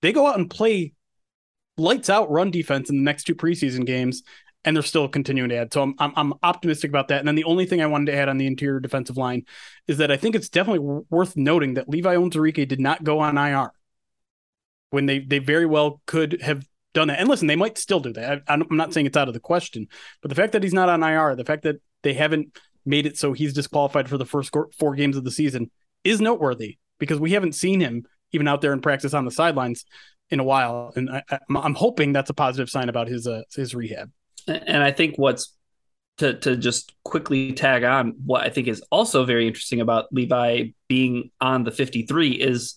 they 0.01 0.13
go 0.13 0.27
out 0.27 0.37
and 0.37 0.49
play 0.49 0.93
lights 1.77 2.09
out 2.09 2.31
run 2.31 2.51
defense 2.51 2.89
in 2.89 2.95
the 2.95 3.03
next 3.03 3.25
two 3.25 3.35
preseason 3.35 3.85
games 3.85 4.23
and 4.63 4.75
they're 4.75 4.83
still 4.83 5.07
continuing 5.07 5.49
to 5.49 5.57
add. 5.57 5.73
So 5.73 5.81
I'm, 5.81 5.95
I'm, 5.99 6.13
I'm 6.15 6.33
optimistic 6.41 6.89
about 6.89 7.09
that. 7.09 7.19
And 7.19 7.27
then 7.27 7.35
the 7.35 7.43
only 7.43 7.65
thing 7.65 7.81
I 7.81 7.87
wanted 7.87 8.11
to 8.11 8.17
add 8.17 8.29
on 8.29 8.37
the 8.37 8.47
interior 8.47 8.79
defensive 8.79 9.17
line 9.17 9.43
is 9.87 9.97
that 9.97 10.11
I 10.11 10.17
think 10.17 10.35
it's 10.35 10.49
definitely 10.49 11.03
worth 11.09 11.35
noting 11.35 11.73
that 11.73 11.89
Levi 11.89 12.15
Onwuzurike 12.15 12.67
did 12.67 12.79
not 12.79 13.03
go 13.03 13.19
on 13.19 13.37
IR 13.37 13.71
when 14.95 15.05
they 15.05 15.19
they 15.19 15.39
very 15.39 15.65
well 15.65 16.01
could 16.05 16.41
have 16.41 16.65
done 16.93 17.09
that. 17.09 17.19
And 17.19 17.27
listen, 17.27 17.47
they 17.47 17.57
might 17.57 17.77
still 17.77 17.99
do 17.99 18.13
that. 18.13 18.43
I, 18.47 18.53
am 18.53 18.65
not 18.71 18.93
saying 18.93 19.05
it's 19.05 19.17
out 19.17 19.27
of 19.27 19.33
the 19.33 19.41
question, 19.41 19.87
but 20.21 20.29
the 20.29 20.35
fact 20.35 20.53
that 20.53 20.63
he's 20.63 20.73
not 20.73 20.87
on 20.87 21.03
IR, 21.03 21.35
the 21.35 21.43
fact 21.43 21.63
that 21.63 21.81
they 22.01 22.13
haven't 22.13 22.57
made 22.85 23.05
it 23.05 23.17
so 23.17 23.33
he's 23.33 23.53
disqualified 23.53 24.07
for 24.07 24.17
the 24.17 24.25
first 24.25 24.55
four 24.79 24.95
games 24.95 25.17
of 25.17 25.25
the 25.25 25.31
season 25.31 25.69
is 26.05 26.21
noteworthy 26.21 26.77
because 26.97 27.19
we 27.19 27.33
haven't 27.33 27.53
seen 27.53 27.81
him 27.81 28.05
even 28.31 28.47
out 28.47 28.61
there 28.61 28.71
in 28.71 28.79
practice 28.79 29.13
on 29.13 29.25
the 29.25 29.31
sidelines 29.31 29.83
in 30.29 30.39
a 30.39 30.43
while, 30.43 30.93
and 30.95 31.09
I, 31.09 31.23
am 31.49 31.75
hoping 31.75 32.13
that's 32.13 32.29
a 32.29 32.33
positive 32.33 32.69
sign 32.69 32.87
about 32.87 33.07
his 33.07 33.27
uh, 33.27 33.43
his 33.53 33.75
rehab. 33.75 34.09
And 34.47 34.81
I 34.81 34.91
think 34.91 35.17
what's 35.17 35.53
to 36.19 36.39
to 36.39 36.55
just 36.55 36.95
quickly 37.03 37.51
tag 37.51 37.83
on 37.83 38.15
what 38.25 38.43
I 38.43 38.49
think 38.49 38.69
is 38.69 38.81
also 38.89 39.25
very 39.25 39.45
interesting 39.45 39.81
about 39.81 40.13
Levi 40.13 40.67
being 40.87 41.31
on 41.41 41.65
the 41.65 41.71
53 41.71 42.31
is 42.31 42.75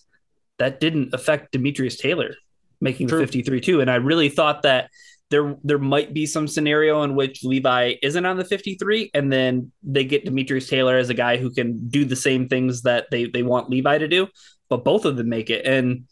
that 0.59 0.79
didn't 0.79 1.13
affect 1.13 1.51
Demetrius 1.51 1.97
Taylor 1.97 2.35
making 2.81 3.07
True. 3.07 3.19
the 3.19 3.25
53 3.25 3.61
too. 3.61 3.81
And 3.81 3.89
I 3.89 3.95
really 3.95 4.29
thought 4.29 4.61
that 4.63 4.89
there 5.29 5.55
there 5.63 5.77
might 5.77 6.13
be 6.13 6.25
some 6.25 6.47
scenario 6.47 7.03
in 7.03 7.15
which 7.15 7.43
Levi 7.43 7.95
isn't 8.01 8.25
on 8.25 8.37
the 8.37 8.45
53 8.45 9.11
and 9.13 9.31
then 9.31 9.71
they 9.83 10.03
get 10.03 10.25
Demetrius 10.25 10.67
Taylor 10.67 10.97
as 10.97 11.09
a 11.09 11.13
guy 11.13 11.37
who 11.37 11.51
can 11.51 11.87
do 11.87 12.03
the 12.03 12.15
same 12.15 12.47
things 12.47 12.81
that 12.83 13.07
they 13.11 13.25
they 13.25 13.43
want 13.43 13.69
Levi 13.69 13.97
to 13.97 14.07
do, 14.07 14.27
but 14.69 14.83
both 14.83 15.05
of 15.05 15.17
them 15.17 15.29
make 15.29 15.49
it. 15.49 15.65
And 15.65 16.05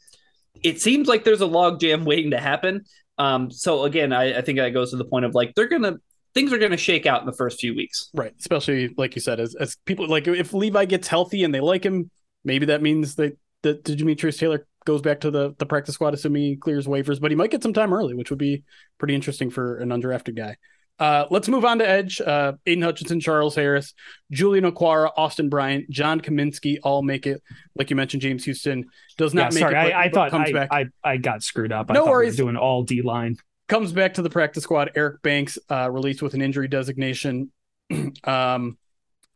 it 0.63 0.81
seems 0.81 1.07
like 1.07 1.23
there's 1.23 1.41
a 1.41 1.47
logjam 1.47 2.03
waiting 2.03 2.31
to 2.31 2.39
happen. 2.39 2.85
Um, 3.17 3.49
so 3.49 3.83
again, 3.83 4.13
I, 4.13 4.37
I 4.37 4.41
think 4.41 4.59
that 4.59 4.69
goes 4.69 4.91
to 4.91 4.97
the 4.97 5.05
point 5.05 5.25
of 5.25 5.33
like 5.33 5.55
they're 5.55 5.67
gonna 5.67 5.97
things 6.35 6.53
are 6.53 6.59
gonna 6.59 6.77
shake 6.77 7.07
out 7.07 7.21
in 7.21 7.25
the 7.25 7.33
first 7.33 7.59
few 7.59 7.75
weeks. 7.75 8.09
Right. 8.13 8.33
Especially 8.39 8.93
like 8.97 9.15
you 9.15 9.21
said, 9.21 9.39
as 9.39 9.55
as 9.55 9.77
people 9.85 10.07
like 10.07 10.27
if 10.27 10.53
Levi 10.53 10.85
gets 10.85 11.07
healthy 11.07 11.43
and 11.43 11.53
they 11.53 11.59
like 11.59 11.83
him, 11.83 12.11
maybe 12.43 12.67
that 12.67 12.83
means 12.83 13.15
that 13.15 13.35
that 13.63 13.83
Demetrius 13.83 14.37
Taylor 14.37 14.65
goes 14.85 15.01
back 15.01 15.19
to 15.21 15.31
the 15.31 15.53
the 15.57 15.65
practice 15.65 15.95
squad, 15.95 16.13
assuming 16.13 16.43
he 16.43 16.55
clears 16.55 16.87
waivers, 16.87 17.19
but 17.19 17.31
he 17.31 17.35
might 17.35 17.51
get 17.51 17.63
some 17.63 17.73
time 17.73 17.93
early, 17.93 18.13
which 18.13 18.29
would 18.29 18.39
be 18.39 18.63
pretty 18.97 19.15
interesting 19.15 19.49
for 19.49 19.77
an 19.77 19.89
undrafted 19.89 20.35
guy. 20.35 20.55
Uh, 20.99 21.25
let's 21.29 21.47
move 21.47 21.63
on 21.63 21.77
to 21.77 21.87
Edge. 21.87 22.19
Uh, 22.19 22.53
Aidan 22.65 22.83
Hutchinson, 22.83 23.19
Charles 23.19 23.53
Harris, 23.53 23.93
Julian 24.31 24.65
Okwara, 24.65 25.11
Austin 25.15 25.47
Bryant, 25.47 25.87
John 25.91 26.19
Cominsky 26.19 26.77
all 26.81 27.03
make 27.03 27.27
it. 27.27 27.43
Like 27.75 27.91
you 27.91 27.95
mentioned, 27.95 28.21
James 28.21 28.43
Houston 28.45 28.85
does 29.17 29.33
not 29.33 29.53
yeah, 29.53 29.59
make 29.59 29.59
sorry, 29.59 29.89
it. 29.89 29.93
I, 29.93 30.05
I 30.05 30.09
thought 30.09 30.33
I, 30.33 30.51
back. 30.51 30.69
I, 30.71 30.85
I 31.03 31.17
got 31.17 31.43
screwed 31.43 31.71
up. 31.71 31.89
No 31.89 32.05
I 32.05 32.09
worries. 32.09 32.33
We 32.33 32.37
doing 32.37 32.57
all 32.57 32.83
D 32.83 33.03
line. 33.03 33.37
Comes 33.67 33.91
back 33.91 34.15
to 34.15 34.21
the 34.21 34.29
practice 34.29 34.63
squad. 34.63 34.91
Eric 34.95 35.21
Banks 35.21 35.59
uh, 35.69 35.91
released 35.91 36.21
with 36.21 36.33
an 36.33 36.41
injury 36.41 36.67
designation. 36.67 37.51
um, 38.23 38.77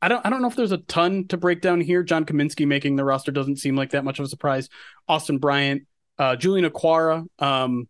I 0.02 0.08
don't 0.08 0.26
I 0.26 0.30
don't 0.30 0.42
know 0.42 0.48
if 0.48 0.56
there's 0.56 0.72
a 0.72 0.78
ton 0.78 1.28
to 1.28 1.38
break 1.38 1.62
down 1.62 1.80
here. 1.82 2.04
John 2.04 2.26
Cominsky 2.26 2.66
making 2.66 2.96
the 2.96 3.06
roster 3.06 3.32
doesn't 3.32 3.58
seem 3.58 3.76
like 3.76 3.92
that 3.92 4.04
much 4.04 4.20
of 4.20 4.26
a 4.26 4.30
surprise. 4.30 4.70
Austin 5.08 5.38
Bryant, 5.38 5.84
uh, 6.18 6.36
Julian 6.36 6.70
Okwara. 6.70 7.26
Um, 7.40 7.88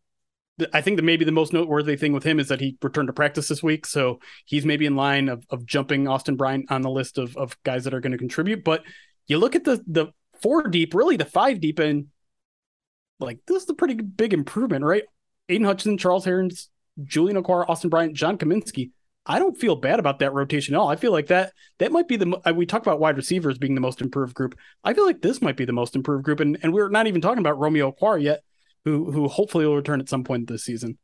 I 0.74 0.82
think 0.82 0.98
that 0.98 1.04
maybe 1.04 1.26
the 1.26 1.32
most 1.32 1.54
noteworthy 1.54 1.96
thing 1.96 2.14
with 2.14 2.24
him 2.24 2.40
is 2.40 2.50
that 2.50 2.60
he 2.60 2.78
returned 2.82 3.08
to 3.08 3.14
practice 3.14 3.48
this 3.48 3.64
week. 3.64 3.86
So 3.86 4.20
he's 4.46 4.66
maybe 4.66 4.86
in 4.86 4.96
line 4.96 5.30
of, 5.30 5.46
of 5.50 5.66
jumping 5.66 6.08
Austin 6.08 6.36
Bryant 6.36 6.72
on 6.72 6.82
the 6.82 6.90
list 6.90 7.18
of, 7.18 7.36
of 7.38 7.58
guys 7.64 7.86
that 7.86 7.94
are 7.94 8.02
going 8.02 8.12
to 8.12 8.18
contribute. 8.18 8.64
But 8.64 8.84
you 9.28 9.38
look 9.38 9.56
at 9.56 9.64
the 9.64 9.82
the 9.88 10.08
four 10.42 10.68
deep, 10.68 10.94
really 10.94 11.18
the 11.18 11.26
five 11.26 11.62
deep, 11.62 11.80
and 11.80 12.08
like 13.20 13.40
this 13.48 13.64
is 13.64 13.70
a 13.70 13.74
pretty 13.74 13.96
big 13.96 14.34
improvement, 14.34 14.84
right? 14.84 15.04
Aidan 15.48 15.66
Hutchinson, 15.66 15.98
Charles 15.98 16.26
Harris, 16.26 16.70
Julian 17.04 17.42
Okwara, 17.42 17.66
Austin 17.70 17.90
Bryant, 17.90 18.14
John 18.14 18.38
Cominsky. 18.38 18.92
I 19.26 19.38
don't 19.38 19.58
feel 19.58 19.76
bad 19.76 20.00
about 20.00 20.20
that 20.20 20.34
rotation 20.34 20.74
at 20.74 20.80
all. 20.80 20.90
I 20.90 20.96
feel 20.96 21.12
like 21.12 21.28
that 21.28 21.54
that 21.78 21.92
might 21.92 22.08
be 22.08 22.16
the 22.18 22.54
we 22.56 22.66
talk 22.66 22.82
about 22.82 23.00
wide 23.00 23.18
receivers 23.18 23.58
being 23.58 23.76
the 23.76 23.82
most 23.82 24.02
improved 24.02 24.34
group. 24.34 24.58
I 24.84 24.94
feel 24.94 25.06
like 25.06 25.22
this 25.22 25.42
might 25.42 25.58
be 25.58 25.66
the 25.66 25.74
most 25.74 25.96
improved 25.96 26.26
group, 26.26 26.40
and 26.40 26.58
and 26.64 26.74
we're 26.74 26.90
not 26.90 27.08
even 27.08 27.22
talking 27.22 27.40
about 27.40 27.60
Romeo 27.60 27.92
Okwara 27.92 28.22
yet 28.22 28.42
who 28.86 29.12
who 29.12 29.28
hopefully 29.28 29.66
will 29.66 29.76
return 29.76 30.00
at 30.00 30.10
some 30.10 30.24
point 30.24 30.48
this 30.48 30.64
season. 30.64 30.98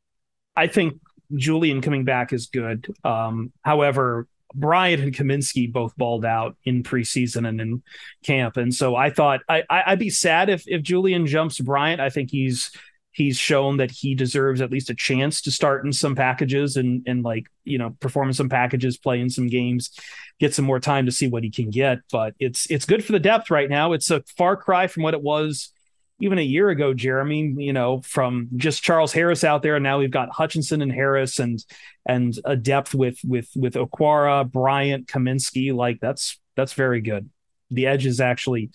I 0.56 0.68
think 0.68 1.00
Julian 1.36 1.82
coming 1.82 2.06
back 2.06 2.34
is 2.34 2.48
good. 2.48 2.88
Um, 3.04 3.52
however, 3.62 4.28
Bryant 4.54 5.04
and 5.04 5.14
Cominsky 5.14 5.72
both 5.72 5.96
balled 5.98 6.26
out 6.26 6.56
in 6.64 6.84
preseason 6.84 7.48
and 7.48 7.62
in 7.62 7.84
camp, 8.24 8.58
and 8.58 8.74
so 8.74 8.96
I 8.96 9.10
thought 9.10 9.42
I, 9.48 9.64
I 9.70 9.92
would 9.92 10.00
be 10.00 10.10
sad 10.10 10.50
if 10.50 10.64
if 10.68 10.82
Julian 10.82 11.28
jumps 11.28 11.60
Bryant. 11.60 12.02
I 12.02 12.10
think 12.10 12.32
he's 12.32 12.72
he's 13.18 13.40
shown 13.40 13.78
that 13.78 13.90
he 13.90 14.14
deserves 14.14 14.62
at 14.62 14.70
least 14.72 14.92
a 14.92 14.96
chance 14.96 15.42
to 15.42 15.50
start 15.50 15.84
in 15.84 15.92
some 15.92 16.14
packages 16.14 16.78
and 16.78 17.02
and 17.08 17.24
like 17.24 17.48
you 17.64 17.80
know 17.80 17.96
perform 18.00 18.28
in 18.28 18.34
some 18.34 18.48
packages, 18.48 18.96
play 18.96 19.20
in 19.20 19.30
some 19.30 19.48
games, 19.48 19.90
get 20.40 20.54
some 20.54 20.66
more 20.66 20.80
time 20.80 21.08
to 21.08 21.12
see 21.12 21.28
what 21.28 21.44
he 21.44 21.50
can 21.50 21.72
get. 21.72 21.98
But 22.12 22.36
it's 22.40 22.70
it's 22.70 22.86
good 22.86 23.04
for 23.04 23.14
the 23.14 23.20
depth 23.20 23.50
right 23.50 23.70
now. 23.70 23.94
It's 23.94 24.12
a 24.12 24.24
far 24.38 24.56
cry 24.56 24.86
from 24.86 25.02
what 25.02 25.16
it 25.16 25.22
was 25.24 25.74
even 26.20 26.38
a 26.38 26.44
year 26.44 26.70
ago, 26.70 26.94
Jeremy, 26.94 27.56
you 27.58 27.74
know, 27.74 28.02
from 28.02 28.50
just 28.56 28.84
Charles 28.84 29.14
Harris 29.14 29.44
out 29.44 29.64
there, 29.64 29.76
and 29.76 29.84
now 29.84 29.98
we've 30.00 30.12
got 30.12 30.30
Hutchinson 30.30 30.84
and 30.84 30.92
Harris 30.92 31.40
and 31.40 31.64
and 32.06 32.38
a 32.46 32.56
depth 32.56 32.94
with 32.94 33.18
with 33.26 33.50
with 33.56 33.74
Okwara, 33.74 34.50
Bryant, 34.50 35.08
Cominsky. 35.08 35.74
Like 35.74 36.00
that's 36.00 36.40
that's 36.56 36.74
very 36.74 37.02
good. 37.02 37.32
The 37.72 37.88
edge 37.88 38.06
is 38.06 38.22
actually 38.22 38.70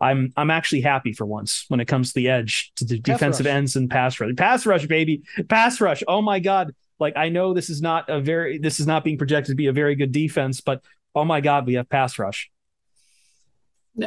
I'm 0.00 0.32
I'm 0.36 0.50
actually 0.50 0.82
happy 0.82 1.12
for 1.12 1.24
once 1.24 1.64
when 1.68 1.80
it 1.80 1.86
comes 1.86 2.12
to 2.12 2.14
the 2.14 2.28
edge 2.28 2.72
to 2.76 2.84
the 2.84 3.00
pass 3.00 3.14
defensive 3.14 3.46
rush. 3.46 3.54
ends 3.54 3.76
and 3.76 3.90
pass 3.90 4.20
rush. 4.20 4.34
Pass 4.36 4.66
rush, 4.66 4.86
baby. 4.86 5.22
Pass 5.48 5.80
rush. 5.80 6.02
Oh 6.06 6.22
my 6.22 6.38
God. 6.38 6.74
Like 6.98 7.16
I 7.16 7.28
know 7.28 7.54
this 7.54 7.70
is 7.70 7.80
not 7.80 8.08
a 8.08 8.20
very 8.20 8.58
this 8.58 8.80
is 8.80 8.86
not 8.86 9.04
being 9.04 9.18
projected 9.18 9.52
to 9.52 9.56
be 9.56 9.66
a 9.66 9.72
very 9.72 9.94
good 9.94 10.12
defense, 10.12 10.60
but 10.60 10.82
oh 11.14 11.24
my 11.24 11.40
God, 11.40 11.66
we 11.66 11.74
have 11.74 11.88
pass 11.88 12.18
rush. 12.18 12.50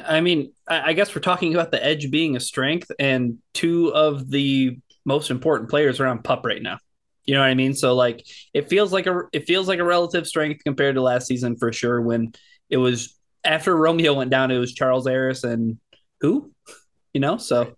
I 0.06 0.22
mean, 0.22 0.54
I 0.68 0.94
guess 0.94 1.16
we're 1.16 1.22
talking 1.22 1.56
about 1.56 1.72
the 1.72 1.84
edge 1.84 2.12
being 2.12 2.36
a 2.36 2.40
strength, 2.40 2.92
and 3.00 3.40
two 3.54 3.94
of 3.94 4.30
the 4.30 4.78
most 5.06 5.32
important 5.32 5.70
players 5.70 6.00
are 6.00 6.06
on 6.06 6.22
pup 6.22 6.46
right 6.46 6.62
now. 6.62 6.78
You 7.26 7.36
know 7.36 7.42
what 7.42 7.50
I 7.50 7.56
mean? 7.56 7.74
So 7.74 7.96
like, 7.96 8.26
it 8.54 8.70
feels 8.70 8.94
like 8.94 9.08
a 9.08 9.24
it 9.34 9.48
feels 9.48 9.68
like 9.68 9.80
a 9.80 9.84
relative 9.84 10.28
strength 10.28 10.64
compared 10.64 10.96
to 10.96 11.02
last 11.02 11.28
season 11.28 11.56
for 11.58 11.74
sure. 11.74 12.02
When 12.02 12.34
it 12.70 12.78
was 12.78 13.19
after 13.44 13.76
Romeo 13.76 14.14
went 14.14 14.32
down, 14.32 14.52
it 14.52 14.58
was 14.58 14.74
Charles 14.74 15.08
Harris 15.08 15.44
and 15.44 15.78
who, 16.22 16.52
you 17.14 17.22
know. 17.22 17.38
So, 17.38 17.76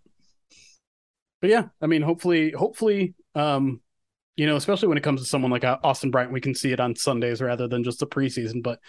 but 1.41 1.49
yeah, 1.49 1.65
I 1.81 1.87
mean, 1.87 2.01
hopefully, 2.01 2.51
hopefully, 2.51 3.15
um, 3.35 3.81
you 4.35 4.47
know, 4.47 4.55
especially 4.55 4.87
when 4.87 4.97
it 4.97 5.03
comes 5.03 5.21
to 5.21 5.27
someone 5.27 5.51
like 5.51 5.63
uh, 5.63 5.77
Austin 5.83 6.11
Bryant, 6.11 6.31
we 6.31 6.41
can 6.41 6.55
see 6.55 6.71
it 6.71 6.79
on 6.79 6.95
Sundays 6.95 7.41
rather 7.41 7.67
than 7.67 7.83
just 7.83 7.99
the 7.99 8.07
preseason. 8.07 8.63
But 8.63 8.79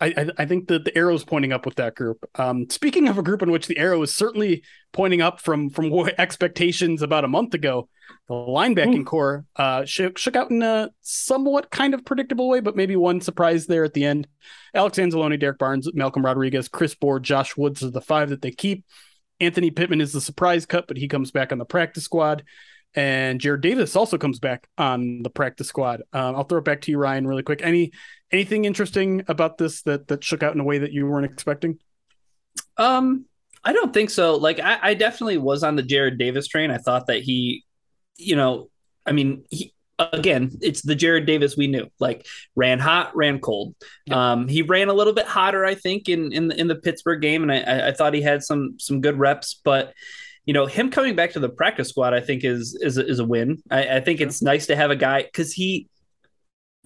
I, 0.00 0.28
I 0.38 0.46
think 0.46 0.68
that 0.68 0.84
the 0.84 0.96
arrow 0.96 1.14
is 1.14 1.24
pointing 1.24 1.52
up 1.52 1.64
with 1.64 1.76
that 1.76 1.94
group. 1.94 2.24
Um, 2.34 2.68
speaking 2.70 3.08
of 3.08 3.18
a 3.18 3.22
group 3.22 3.42
in 3.42 3.50
which 3.50 3.66
the 3.66 3.78
arrow 3.78 4.02
is 4.02 4.14
certainly 4.14 4.62
pointing 4.92 5.20
up 5.20 5.40
from 5.40 5.70
from 5.70 5.92
expectations 6.18 7.02
about 7.02 7.24
a 7.24 7.28
month 7.28 7.54
ago, 7.54 7.88
the 8.28 8.34
linebacking 8.34 9.00
Ooh. 9.00 9.04
core 9.04 9.44
uh, 9.56 9.84
shook, 9.84 10.18
shook 10.18 10.36
out 10.36 10.50
in 10.50 10.62
a 10.62 10.90
somewhat 11.00 11.70
kind 11.70 11.94
of 11.94 12.04
predictable 12.04 12.48
way, 12.48 12.60
but 12.60 12.76
maybe 12.76 12.96
one 12.96 13.20
surprise 13.20 13.66
there 13.66 13.84
at 13.84 13.94
the 13.94 14.04
end. 14.04 14.26
Alex 14.74 14.98
Anzalone, 14.98 15.38
Derrick 15.38 15.58
Barnes, 15.58 15.88
Malcolm 15.94 16.24
Rodriguez, 16.24 16.68
Chris 16.68 16.94
Board, 16.94 17.22
Josh 17.22 17.56
Woods 17.56 17.82
are 17.82 17.90
the 17.90 18.00
five 18.00 18.30
that 18.30 18.42
they 18.42 18.50
keep. 18.50 18.84
Anthony 19.40 19.70
Pittman 19.70 20.00
is 20.00 20.12
the 20.12 20.20
surprise 20.20 20.66
cut, 20.66 20.88
but 20.88 20.96
he 20.96 21.08
comes 21.08 21.30
back 21.30 21.52
on 21.52 21.58
the 21.58 21.64
practice 21.64 22.04
squad. 22.04 22.42
And 22.94 23.40
Jarrad 23.40 23.60
Davis 23.60 23.94
also 23.94 24.16
comes 24.16 24.38
back 24.38 24.68
on 24.78 25.22
the 25.22 25.28
practice 25.28 25.68
squad. 25.68 26.02
Um, 26.14 26.34
I'll 26.34 26.44
throw 26.44 26.58
it 26.58 26.64
back 26.64 26.80
to 26.82 26.90
you, 26.90 26.98
Ryan, 26.98 27.26
really 27.26 27.42
quick. 27.42 27.60
Any 27.62 27.92
anything 28.32 28.64
interesting 28.64 29.24
about 29.28 29.58
this 29.58 29.82
that 29.82 30.08
that 30.08 30.24
shook 30.24 30.42
out 30.42 30.54
in 30.54 30.60
a 30.60 30.64
way 30.64 30.78
that 30.78 30.92
you 30.92 31.06
weren't 31.06 31.30
expecting? 31.30 31.78
Um, 32.76 33.26
I 33.64 33.72
don't 33.72 33.92
think 33.92 34.10
so. 34.10 34.36
Like, 34.36 34.60
I, 34.60 34.78
I 34.82 34.94
definitely 34.94 35.38
was 35.38 35.62
on 35.62 35.76
the 35.76 35.82
Jarrad 35.82 36.18
Davis 36.18 36.46
train. 36.46 36.70
I 36.70 36.78
thought 36.78 37.08
that 37.08 37.22
he, 37.22 37.64
you 38.16 38.36
know, 38.36 38.70
I 39.04 39.12
mean, 39.12 39.44
he, 39.50 39.74
again, 39.98 40.52
it's 40.60 40.82
the 40.82 40.94
Jarrad 40.94 41.26
Davis 41.26 41.56
we 41.56 41.66
knew. 41.66 41.88
Like 41.98 42.26
ran 42.54 42.78
hot, 42.78 43.16
ran 43.16 43.40
cold. 43.40 43.74
Yeah. 44.06 44.32
Um, 44.32 44.48
he 44.48 44.62
ran 44.62 44.88
a 44.88 44.92
little 44.92 45.12
bit 45.12 45.26
hotter, 45.26 45.64
I 45.64 45.74
think, 45.74 46.08
in 46.08 46.32
in 46.32 46.48
the, 46.48 46.60
in 46.60 46.68
the 46.68 46.76
Pittsburgh 46.76 47.20
game, 47.20 47.42
and 47.42 47.52
I, 47.52 47.88
I 47.88 47.92
thought 47.92 48.14
he 48.14 48.22
had 48.22 48.42
some 48.42 48.76
some 48.78 49.00
good 49.00 49.18
reps. 49.18 49.60
But 49.64 49.94
you 50.44 50.52
know, 50.52 50.66
him 50.66 50.90
coming 50.90 51.16
back 51.16 51.32
to 51.32 51.40
the 51.40 51.48
practice 51.48 51.88
squad, 51.88 52.14
I 52.14 52.20
think 52.20 52.44
is 52.44 52.78
is 52.80 52.98
a, 52.98 53.06
is 53.06 53.18
a 53.18 53.24
win. 53.24 53.62
I, 53.70 53.96
I 53.96 54.00
think 54.00 54.20
it's 54.20 54.42
nice 54.42 54.66
to 54.66 54.76
have 54.76 54.90
a 54.90 54.96
guy 54.96 55.22
because 55.22 55.52
he, 55.52 55.88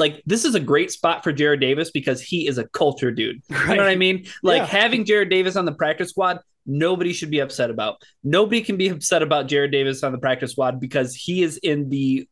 like, 0.01 0.23
this 0.27 0.45
is 0.45 0.55
a 0.55 0.61
great 0.61 0.91
spot 0.91 1.23
for 1.23 1.33
Jarrad 1.33 1.61
Davis 1.61 1.91
because 1.91 2.21
he 2.21 2.49
is 2.49 2.59
a 2.59 2.67
culture 2.69 3.13
dude. 3.13 3.41
Right. 3.51 3.69
You 3.71 3.77
know 3.77 3.83
what 3.83 3.91
I 3.91 3.97
mean? 3.97 4.27
Like 4.43 4.61
yeah. 4.61 4.67
having 4.67 5.05
Jarrad 5.05 5.31
Davis 5.31 5.55
on 5.55 5.67
the 5.67 5.73
practice 5.73 6.11
squad, 6.11 6.41
nobody 6.67 7.13
should 7.13 7.31
be 7.31 7.41
upset 7.41 7.71
about. 7.71 8.03
Nobody 8.25 8.63
can 8.63 8.77
be 8.77 8.89
upset 8.89 9.23
about 9.23 9.47
Jarrad 9.47 9.71
Davis 9.71 10.03
on 10.03 10.13
the 10.13 10.19
practice 10.19 10.53
squad 10.53 10.81
because 10.81 11.15
he 11.15 11.43
is 11.43 11.59
in 11.59 11.89
the 11.89 12.27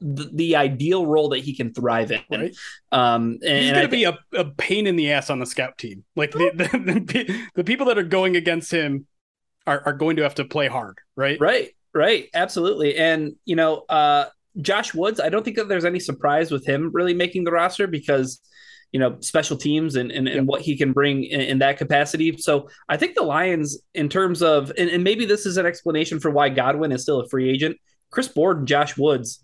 the, 0.00 0.30
the, 0.32 0.56
ideal 0.56 1.06
role 1.06 1.28
that 1.28 1.38
he 1.38 1.54
can 1.54 1.72
thrive 1.72 2.10
in. 2.10 2.20
Right. 2.28 2.56
Um, 2.90 3.38
and, 3.46 3.58
He's 3.60 3.70
going 3.70 3.84
to 3.84 3.88
be 3.88 4.02
a, 4.02 4.18
a, 4.32 4.44
pain 4.46 4.88
in 4.88 4.96
the 4.96 5.12
ass 5.12 5.30
on 5.30 5.38
the 5.38 5.46
scout 5.46 5.78
team. 5.78 6.02
Like 6.16 6.32
the, 6.32 6.50
the, 6.56 6.64
the, 7.06 7.46
the, 7.54 7.62
people 7.62 7.86
that 7.86 7.98
are 7.98 8.02
going 8.02 8.34
against 8.34 8.72
him 8.72 9.06
are, 9.64 9.80
are 9.86 9.92
going 9.92 10.16
to 10.16 10.22
have 10.22 10.34
to 10.36 10.44
play 10.44 10.66
hard, 10.66 10.98
right? 11.14 11.38
Right, 11.40 11.70
right, 11.94 12.28
absolutely. 12.34 12.96
And 12.96 13.36
you 13.44 13.54
know, 13.54 13.84
uh, 13.88 14.24
Josh 14.60 14.94
Woods, 14.94 15.20
I 15.20 15.28
don't 15.28 15.44
think 15.44 15.56
that 15.56 15.68
there's 15.68 15.84
any 15.84 16.00
surprise 16.00 16.50
with 16.50 16.66
him 16.66 16.90
really 16.92 17.14
making 17.14 17.44
the 17.44 17.52
roster 17.52 17.86
because 17.86 18.40
you 18.92 19.00
know 19.00 19.16
special 19.20 19.56
teams 19.56 19.96
and 19.96 20.12
and, 20.12 20.28
and 20.28 20.46
what 20.46 20.60
he 20.60 20.76
can 20.76 20.92
bring 20.92 21.24
in, 21.24 21.40
in, 21.40 21.58
that 21.60 21.78
capacity. 21.78 22.36
So 22.36 22.68
I 22.88 22.96
think 22.98 23.14
the 23.14 23.22
Lions, 23.22 23.78
in 23.94 24.08
terms 24.08 24.42
of, 24.42 24.70
and, 24.76 24.90
and 24.90 25.02
maybe 25.02 25.24
this 25.24 25.46
is 25.46 25.56
an 25.56 25.64
explanation 25.64 26.20
for 26.20 26.30
why 26.30 26.50
Godwin 26.50 26.92
is 26.92 27.02
still 27.02 27.20
a 27.20 27.28
free 27.28 27.50
agent. 27.50 27.78
Chris 28.10 28.28
Board 28.28 28.58
and 28.58 28.68
Josh 28.68 28.98
Woods. 28.98 29.42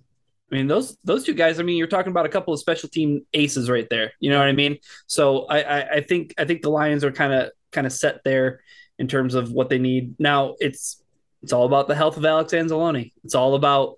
I 0.53 0.57
mean, 0.57 0.67
those 0.67 0.97
those 1.05 1.25
two 1.25 1.35
guys. 1.35 1.59
I 1.59 1.63
mean, 1.63 1.79
you're 1.79 1.87
talking 1.87 2.11
about 2.11 2.27
a 2.27 2.31
couple 2.31 2.53
of 2.53 2.61
special 2.61 2.89
team 2.89 3.23
aces 3.33 3.71
right 3.71 3.89
there. 3.89 4.13
You 4.21 4.31
know 4.31 4.39
what 4.39 4.49
I 4.49 4.53
mean? 4.53 4.79
So 5.07 5.47
I 5.47 5.61
I, 5.63 5.91
I 5.95 6.01
think 6.03 6.35
I 6.39 6.45
think 6.45 6.63
the 6.63 6.71
Lions 6.71 7.03
are 7.05 7.13
kind 7.13 7.33
of 7.33 7.51
kind 7.73 7.87
of 7.87 7.93
set 7.93 8.23
there 8.25 8.61
in 8.99 9.09
terms 9.09 9.35
of 9.35 9.51
what 9.51 9.71
they 9.71 9.79
need. 9.79 10.15
Now 10.19 10.57
it's 10.59 11.03
it's 11.43 11.53
all 11.53 11.67
about 11.67 11.89
the 11.89 11.95
health 11.95 12.17
of 12.17 12.25
Alex 12.25 12.53
Anzalone. 12.53 13.13
It's 13.25 13.35
all 13.35 13.55
about 13.55 13.95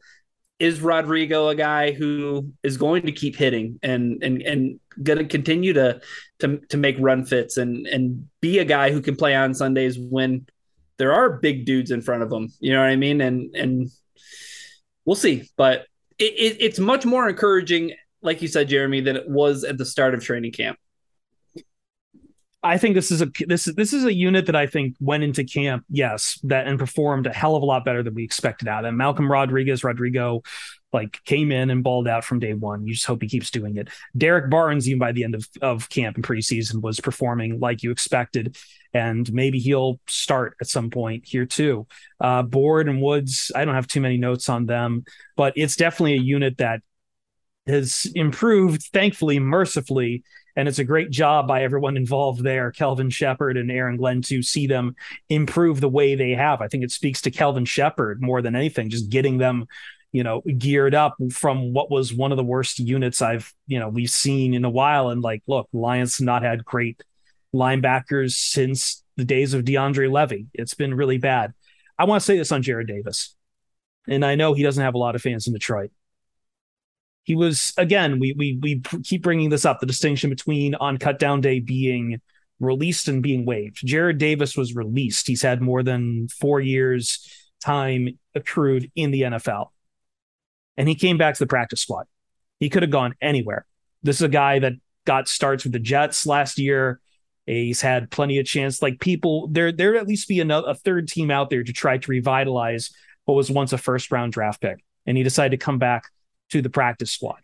is 0.61 0.81
Rodrigo 0.81 1.49
a 1.49 1.55
guy 1.55 1.93
who 1.93 2.53
is 2.63 2.77
going 2.77 3.07
to 3.07 3.13
keep 3.13 3.35
hitting 3.35 3.81
and 3.83 4.23
and 4.23 4.43
and 4.43 4.79
going 5.03 5.19
to 5.19 5.25
continue 5.25 5.73
to 5.73 6.01
to 6.41 6.59
to 6.69 6.77
make 6.77 6.97
run 6.99 7.25
fits 7.25 7.57
and 7.57 7.87
and 7.87 8.29
be 8.41 8.59
a 8.59 8.65
guy 8.65 8.93
who 8.93 9.01
can 9.01 9.17
play 9.17 9.35
on 9.35 9.55
Sundays 9.55 9.99
when 9.99 10.47
there 10.99 11.15
are 11.15 11.39
big 11.39 11.65
dudes 11.65 11.91
in 11.91 12.03
front 12.03 12.23
of 12.23 12.31
him. 12.31 12.53
You 12.61 12.75
know 12.75 12.81
what 12.81 12.91
I 12.91 12.97
mean? 12.97 13.23
And 13.23 13.57
and 13.57 13.91
we'll 15.07 15.17
see. 15.17 15.49
But 15.57 15.87
it, 16.19 16.35
it, 16.35 16.57
it's 16.61 16.79
much 16.79 17.07
more 17.07 17.27
encouraging, 17.27 17.93
like 18.21 18.43
you 18.43 18.49
said, 18.49 18.69
Jeremy, 18.69 19.01
than 19.01 19.17
it 19.17 19.29
was 19.29 19.65
at 19.65 19.79
the 19.79 19.87
start 19.87 20.13
of 20.13 20.23
training 20.23 20.53
camp. 20.53 20.79
I 22.63 22.77
think 22.77 22.95
this 22.95 23.11
is 23.11 23.23
a 23.23 23.31
this 23.47 23.67
is 23.67 23.75
this 23.75 23.93
is 23.95 24.05
a 24.05 24.13
unit 24.13 24.47
that 24.47 24.57
I 24.57 24.67
think 24.67 24.95
went 25.01 25.23
into 25.23 25.45
camp, 25.45 25.85
yes, 25.89 26.39
that 26.43 26.67
and 26.67 26.79
performed 26.79 27.27
a 27.27 27.33
hell 27.33 27.57
of 27.57 27.63
a 27.63 27.67
lot 27.67 27.85
better 27.85 28.03
than 28.03 28.15
we 28.15 28.23
expected 28.23 28.69
out 28.69 28.81
of 28.81 28.89
them. 28.89 28.99
Malcolm 28.99 29.31
Rodriguez, 29.31 29.83
Rodrigo, 29.83 30.43
like 30.93 31.23
came 31.25 31.53
in 31.53 31.71
and 31.71 31.83
balled 31.83 32.07
out 32.07 32.25
from 32.25 32.39
day 32.39 32.53
one. 32.53 32.87
You 32.87 32.93
just 32.93 33.07
hope 33.07 33.23
he 33.23 33.29
keeps 33.29 33.51
doing 33.51 33.77
it. 33.77 33.89
Derrick 34.17 34.51
Barnes, 34.51 34.89
even 34.89 34.99
by 34.99 35.13
the 35.13 35.25
end 35.25 35.35
of, 35.35 35.49
of 35.63 35.89
camp 35.89 36.17
and 36.17 36.25
preseason, 36.25 36.83
was 36.83 37.01
performing 37.01 37.61
like 37.61 37.83
you 37.83 37.91
expected. 37.91 38.57
And 38.93 39.33
maybe 39.33 39.59
he'll 39.59 40.01
start 40.09 40.57
at 40.61 40.67
some 40.67 40.91
point 40.91 41.25
here 41.27 41.47
too. 41.47 41.87
Uh, 42.21 42.43
Board 42.43 42.89
and 42.89 43.01
Woods, 43.01 43.53
I 43.55 43.65
don't 43.65 43.75
have 43.75 43.87
too 43.87 44.01
many 44.01 44.19
notes 44.19 44.49
on 44.49 44.67
them, 44.67 45.05
but 45.37 45.55
it's 45.57 45.77
definitely 45.77 46.15
a 46.15 46.21
unit 46.21 46.59
that 46.59 46.81
has 47.67 48.11
improved, 48.15 48.83
thankfully, 48.93 49.39
mercifully, 49.39 50.25
and 50.61 50.69
it's 50.69 50.79
a 50.79 50.85
great 50.85 51.09
job 51.09 51.49
by 51.49 51.63
everyone 51.63 51.97
involved 51.97 52.45
there, 52.45 52.71
Kelvin 52.71 53.09
Sheppard 53.09 53.57
and 53.57 53.71
Aaron 53.71 53.97
Glenn, 53.97 54.21
to 54.21 54.43
see 54.43 54.67
them 54.67 54.95
improve 55.31 55.81
the 55.81 55.89
way 55.89 56.15
they 56.15 56.33
have. 56.33 56.61
I 56.61 56.69
think 56.69 56.85
it 56.85 56.91
speaks 56.91 57.23
to 57.23 57.31
Kelvin 57.31 57.65
Sheppard 57.65 58.21
more 58.21 58.43
than 58.43 58.55
anything, 58.55 58.91
just 58.91 59.09
getting 59.09 59.39
them, 59.39 59.69
you 60.13 60.23
know, 60.23 60.43
geared 60.43 60.95
up 60.95 61.17
from 61.33 61.73
what 61.73 61.91
was 61.91 62.13
one 62.13 62.31
of 62.31 62.37
the 62.37 62.45
worst 62.45 62.79
units 62.79 63.23
I've, 63.23 63.51
you 63.69 63.79
know, 63.79 63.89
we've 63.89 64.11
seen 64.11 64.53
in 64.53 64.67
a 64.67 64.71
while. 64.71 65.09
And 65.09 65.23
like, 65.23 65.43
look, 65.47 65.67
Lions 65.73 66.21
not 66.21 66.43
had 66.43 66.63
great 66.63 67.03
linebackers 67.55 68.33
since 68.33 69.03
the 69.17 69.25
days 69.25 69.55
of 69.55 69.65
DeAndre 69.65 70.13
Levy. 70.13 70.49
It's 70.53 70.75
been 70.75 70.93
really 70.93 71.17
bad. 71.17 71.55
I 71.99 72.05
want 72.05 72.21
to 72.21 72.27
say 72.27 72.37
this 72.37 72.53
on 72.53 72.63
jarrad 72.63 72.87
Davis. 72.87 73.35
And 74.07 74.27
I 74.27 74.35
know 74.35 74.53
he 74.53 74.63
doesn't 74.63 74.85
have 74.85 74.95
a 74.95 74.99
lot 74.99 75.15
of 75.15 75.23
fans 75.23 75.47
in 75.47 75.55
Detroit 75.55 75.91
he 77.25 77.35
was 77.35 77.73
again 77.77 78.19
we 78.19 78.33
we 78.37 78.59
we 78.61 78.81
keep 79.03 79.23
bringing 79.23 79.51
this 79.51 79.65
up 79.65 79.81
the 79.81 79.87
distinction 79.87 80.31
between 80.31 80.75
on 80.77 80.99
cut 80.99 81.19
down 81.19 81.41
day 81.41 81.61
being 81.61 82.21
released 82.59 83.09
and 83.09 83.23
being 83.23 83.47
waived. 83.47 83.87
Jarrad 83.87 84.19
davis 84.19 84.57
was 84.57 84.75
released. 84.75 85.27
He's 85.27 85.43
had 85.43 85.63
more 85.63 85.83
than 85.83 86.29
four 86.29 86.61
years 86.61 87.27
time 87.65 88.19
accrued 88.35 88.91
in 88.97 89.11
the 89.11 89.23
nfl 89.23 89.69
and 90.81 90.89
he 90.89 90.95
came 90.95 91.19
back 91.19 91.35
to 91.35 91.41
the 91.41 91.47
practice 91.47 91.83
squad. 91.83 92.07
He 92.59 92.71
could 92.71 92.83
have 92.83 92.91
gone 92.91 93.15
anywhere. 93.21 93.67
This 94.03 94.17
is 94.17 94.23
a 94.23 94.29
guy 94.29 94.61
that 94.61 94.73
got 95.05 95.29
starts 95.29 95.65
with 95.65 95.75
the 95.75 95.79
jets 95.79 96.25
last 96.25 96.59
year. 96.59 97.01
He's 97.45 97.83
had 97.83 98.11
plenty 98.11 98.39
of 98.39 98.47
chance. 98.47 98.81
Like 98.81 98.99
people 98.99 99.49
there 99.49 99.73
there 99.73 99.97
at 99.97 100.07
least 100.07 100.27
be 100.27 100.41
another, 100.41 100.71
a 100.71 100.75
third 100.75 101.09
team 101.09 101.31
out 101.31 101.51
there 101.51 101.63
to 101.63 101.73
try 101.73 101.99
to 101.99 102.11
revitalize 102.11 102.91
what 103.27 103.35
was 103.35 103.51
once 103.51 103.75
a 103.75 103.79
first 103.79 104.11
round 104.11 104.33
draft 104.33 104.63
pick. 104.63 104.83
And 105.05 105.19
he 105.19 105.23
decided 105.23 105.59
to 105.59 105.63
come 105.63 105.79
back 105.79 106.05
to 106.51 106.63
the 106.63 106.71
practice 106.71 107.11
squad. 107.11 107.41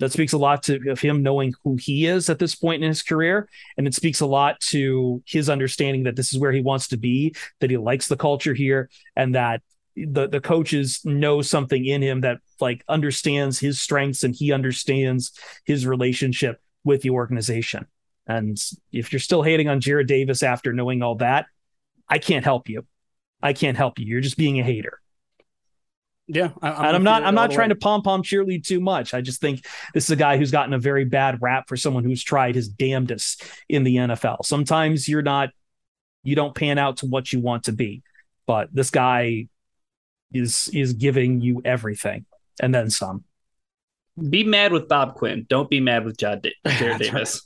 That 0.00 0.12
speaks 0.12 0.32
a 0.32 0.38
lot 0.38 0.64
to 0.64 0.90
of 0.90 1.00
him 1.00 1.22
knowing 1.22 1.54
who 1.62 1.76
he 1.76 2.06
is 2.06 2.28
at 2.28 2.40
this 2.40 2.56
point 2.56 2.82
in 2.82 2.88
his 2.88 3.02
career, 3.02 3.48
and 3.78 3.86
it 3.86 3.94
speaks 3.94 4.20
a 4.20 4.26
lot 4.26 4.60
to 4.60 5.22
his 5.24 5.48
understanding 5.48 6.02
that 6.04 6.16
this 6.16 6.32
is 6.32 6.38
where 6.38 6.52
he 6.52 6.60
wants 6.60 6.88
to 6.88 6.96
be, 6.96 7.34
that 7.60 7.70
he 7.70 7.76
likes 7.76 8.08
the 8.08 8.16
culture 8.16 8.54
here, 8.54 8.90
and 9.14 9.34
that 9.36 9.62
the 9.96 10.26
the 10.28 10.40
coaches 10.40 11.00
know 11.04 11.42
something 11.42 11.84
in 11.86 12.02
him 12.02 12.22
that 12.22 12.38
like 12.60 12.84
understands 12.88 13.60
his 13.60 13.80
strengths 13.80 14.24
and 14.24 14.34
he 14.34 14.52
understands 14.52 15.32
his 15.64 15.86
relationship 15.86 16.60
with 16.82 17.02
the 17.02 17.10
organization. 17.10 17.86
And 18.26 18.60
if 18.90 19.12
you're 19.12 19.20
still 19.20 19.42
hating 19.42 19.68
on 19.68 19.80
Jarrad 19.80 20.06
Davis 20.06 20.42
after 20.42 20.72
knowing 20.72 21.02
all 21.02 21.16
that, 21.16 21.46
I 22.08 22.18
can't 22.18 22.44
help 22.44 22.68
you. 22.68 22.84
I 23.42 23.52
can't 23.52 23.76
help 23.76 23.98
you. 23.98 24.06
You're 24.06 24.20
just 24.20 24.36
being 24.36 24.58
a 24.58 24.64
hater. 24.64 25.00
Yeah, 26.26 26.50
I, 26.62 26.68
am 26.68 26.84
and 26.84 26.96
I'm 26.96 27.02
not 27.02 27.22
I'm 27.22 27.34
not 27.34 27.50
trying 27.50 27.68
way. 27.68 27.74
to 27.74 27.80
pom 27.80 28.02
pom 28.02 28.22
cheerlead 28.22 28.64
too 28.66 28.80
much. 28.80 29.12
I 29.12 29.20
just 29.20 29.40
think 29.40 29.66
this 29.92 30.04
is 30.04 30.10
a 30.10 30.16
guy 30.16 30.38
who's 30.38 30.50
gotten 30.50 30.72
a 30.72 30.78
very 30.78 31.04
bad 31.04 31.38
rap 31.42 31.68
for 31.68 31.76
someone 31.76 32.02
who's 32.02 32.24
tried 32.24 32.54
his 32.54 32.68
damnedest 32.68 33.44
in 33.68 33.84
the 33.84 33.96
NFL. 33.96 34.44
Sometimes 34.44 35.06
you're 35.06 35.22
not 35.22 35.50
you 36.22 36.34
don't 36.34 36.54
pan 36.54 36.78
out 36.78 36.98
to 36.98 37.06
what 37.06 37.32
you 37.32 37.40
want 37.40 37.64
to 37.64 37.72
be, 37.72 38.02
but 38.46 38.68
this 38.72 38.90
guy 38.90 39.48
is 40.32 40.70
is 40.72 40.94
giving 40.94 41.42
you 41.42 41.60
everything 41.64 42.24
and 42.60 42.74
then 42.74 42.88
some. 42.88 43.24
Be 44.30 44.44
mad 44.44 44.72
with 44.72 44.88
Bob 44.88 45.14
Quinn. 45.14 45.44
Don't 45.48 45.68
be 45.68 45.80
mad 45.80 46.04
with 46.04 46.16
John 46.16 46.40
da- 46.40 46.54
Jarrad 46.66 47.00
Davis. 47.00 47.42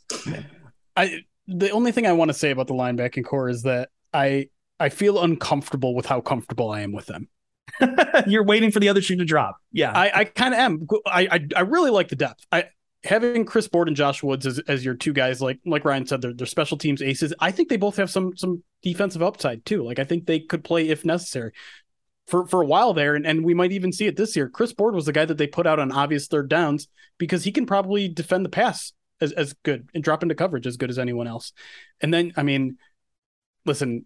I 0.96 1.22
the 1.48 1.70
only 1.70 1.92
thing 1.92 2.06
I 2.06 2.12
want 2.12 2.28
to 2.28 2.34
say 2.34 2.50
about 2.50 2.68
the 2.68 2.74
linebacking 2.74 3.24
core 3.24 3.48
is 3.48 3.62
that 3.62 3.88
I 4.12 4.50
I 4.78 4.90
feel 4.90 5.20
uncomfortable 5.20 5.94
with 5.94 6.06
how 6.06 6.20
comfortable 6.20 6.70
I 6.70 6.82
am 6.82 6.92
with 6.92 7.06
them. 7.06 7.28
You're 8.26 8.44
waiting 8.44 8.70
for 8.70 8.80
the 8.80 8.88
other 8.88 9.02
shoe 9.02 9.16
to 9.16 9.24
drop. 9.24 9.56
Yeah, 9.72 9.92
I, 9.92 10.20
I 10.20 10.24
kind 10.24 10.54
of 10.54 10.60
am. 10.60 10.86
I, 11.06 11.28
I, 11.30 11.46
I 11.56 11.60
really 11.60 11.90
like 11.90 12.08
the 12.08 12.16
depth. 12.16 12.44
I 12.50 12.66
having 13.04 13.44
Chris 13.44 13.68
Board 13.68 13.88
and 13.88 13.96
Josh 13.96 14.22
Woods 14.22 14.46
as, 14.46 14.58
as 14.60 14.84
your 14.84 14.94
two 14.94 15.12
guys, 15.12 15.40
like 15.40 15.58
like 15.64 15.84
Ryan 15.84 16.06
said, 16.06 16.22
they're, 16.22 16.32
they're 16.32 16.46
special 16.46 16.78
teams 16.78 17.02
aces. 17.02 17.34
I 17.40 17.50
think 17.50 17.68
they 17.68 17.76
both 17.76 17.96
have 17.96 18.10
some 18.10 18.36
some 18.36 18.62
defensive 18.82 19.22
upside 19.22 19.64
too. 19.64 19.84
Like 19.84 19.98
I 19.98 20.04
think 20.04 20.26
they 20.26 20.40
could 20.40 20.64
play 20.64 20.88
if 20.88 21.04
necessary. 21.04 21.52
For, 22.26 22.46
for 22.46 22.60
a 22.60 22.66
while 22.66 22.92
there, 22.92 23.14
and, 23.14 23.26
and 23.26 23.42
we 23.42 23.54
might 23.54 23.72
even 23.72 23.90
see 23.90 24.06
it 24.06 24.14
this 24.14 24.36
year. 24.36 24.50
Chris 24.50 24.74
Board 24.74 24.94
was 24.94 25.06
the 25.06 25.14
guy 25.14 25.24
that 25.24 25.38
they 25.38 25.46
put 25.46 25.66
out 25.66 25.78
on 25.78 25.90
obvious 25.90 26.26
third 26.26 26.50
downs 26.50 26.86
because 27.16 27.42
he 27.42 27.50
can 27.50 27.64
probably 27.64 28.06
defend 28.06 28.44
the 28.44 28.50
pass 28.50 28.92
as, 29.20 29.32
as 29.32 29.54
good 29.62 29.88
and 29.94 30.04
drop 30.04 30.22
into 30.22 30.34
coverage 30.34 30.66
as 30.66 30.76
good 30.76 30.90
as 30.90 30.98
anyone 30.98 31.26
else. 31.26 31.52
And 32.00 32.12
then, 32.12 32.32
I 32.36 32.42
mean, 32.42 32.76
listen, 33.64 34.04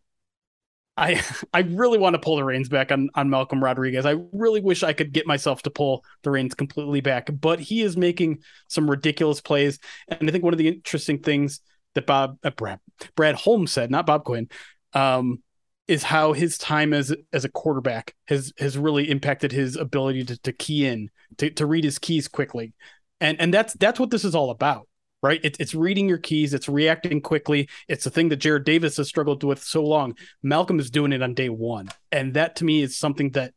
I 1.03 1.21
I 1.53 1.61
really 1.61 1.99
want 1.99 2.15
to 2.15 2.21
pull 2.21 2.37
the 2.37 2.45
reins 2.45 2.69
back 2.69 2.93
on 2.93 3.11
on 3.15 3.29
Malcolm 3.29 3.63
Rodriguez. 3.63 4.07
I 4.07 4.17
really 4.33 4.61
wish 4.61 4.83
I 4.83 4.93
could 4.93 5.13
get 5.13 5.27
myself 5.27 5.63
to 5.63 5.71
pull 5.71 6.05
the 6.23 6.31
reins 6.31 6.55
completely 6.55 7.01
back, 7.01 7.29
but 7.41 7.61
he 7.61 7.83
is 7.83 7.97
making 7.97 8.39
some 8.69 8.89
ridiculous 8.89 9.41
plays. 9.41 9.79
And 10.09 10.29
I 10.29 10.33
think 10.33 10.45
one 10.45 10.55
of 10.55 10.59
the 10.59 10.69
interesting 10.69 11.19
things 11.19 11.61
that 11.95 12.07
Bob 12.07 12.39
uh, 12.43 12.51
Brad 12.51 12.79
Brad 13.17 13.35
Holmes 13.35 13.73
said, 13.73 13.91
not 13.91 14.07
Bob 14.07 14.25
Quinn, 14.25 14.49
um, 14.95 15.43
is 15.89 16.05
how 16.05 16.33
his 16.33 16.57
time 16.57 16.93
as 16.95 17.15
as 17.33 17.45
a 17.45 17.51
quarterback 17.51 18.15
has 18.29 18.53
has 18.59 18.79
really 18.79 19.11
impacted 19.11 19.53
his 19.53 19.77
ability 19.77 20.25
to 20.25 20.39
to 20.39 20.53
key 20.53 20.87
in, 20.87 21.11
to 21.39 21.51
to 21.51 21.67
read 21.67 21.85
his 21.85 21.99
keys 21.99 22.29
quickly. 22.29 22.73
And 23.21 23.41
and 23.41 23.53
that's 23.53 23.75
that's 23.75 23.99
what 24.01 24.11
this 24.11 24.25
is 24.25 24.35
all 24.35 24.51
about 24.51 24.87
right? 25.23 25.41
It, 25.45 25.57
it's 25.61 25.75
reading 25.75 26.09
your 26.09 26.19
keys, 26.19 26.53
it's 26.53 26.69
reacting 26.69 27.21
quickly. 27.21 27.69
It's 27.89 28.05
the 28.05 28.11
thing 28.11 28.29
that 28.31 28.41
Jarrad 28.41 28.65
Davis 28.65 28.97
has 28.97 29.09
struggled 29.09 29.45
with 29.45 29.63
so 29.63 29.85
long. 29.85 30.17
Malcolm 30.43 30.81
is 30.81 30.91
doing 30.91 31.13
it 31.13 31.23
on 31.23 31.35
day 31.35 31.49
one, 31.49 31.89
and 32.11 32.35
that 32.35 32.57
to 32.57 32.65
me 32.65 32.83
is 32.83 32.99
something 32.99 33.31
that 33.31 33.55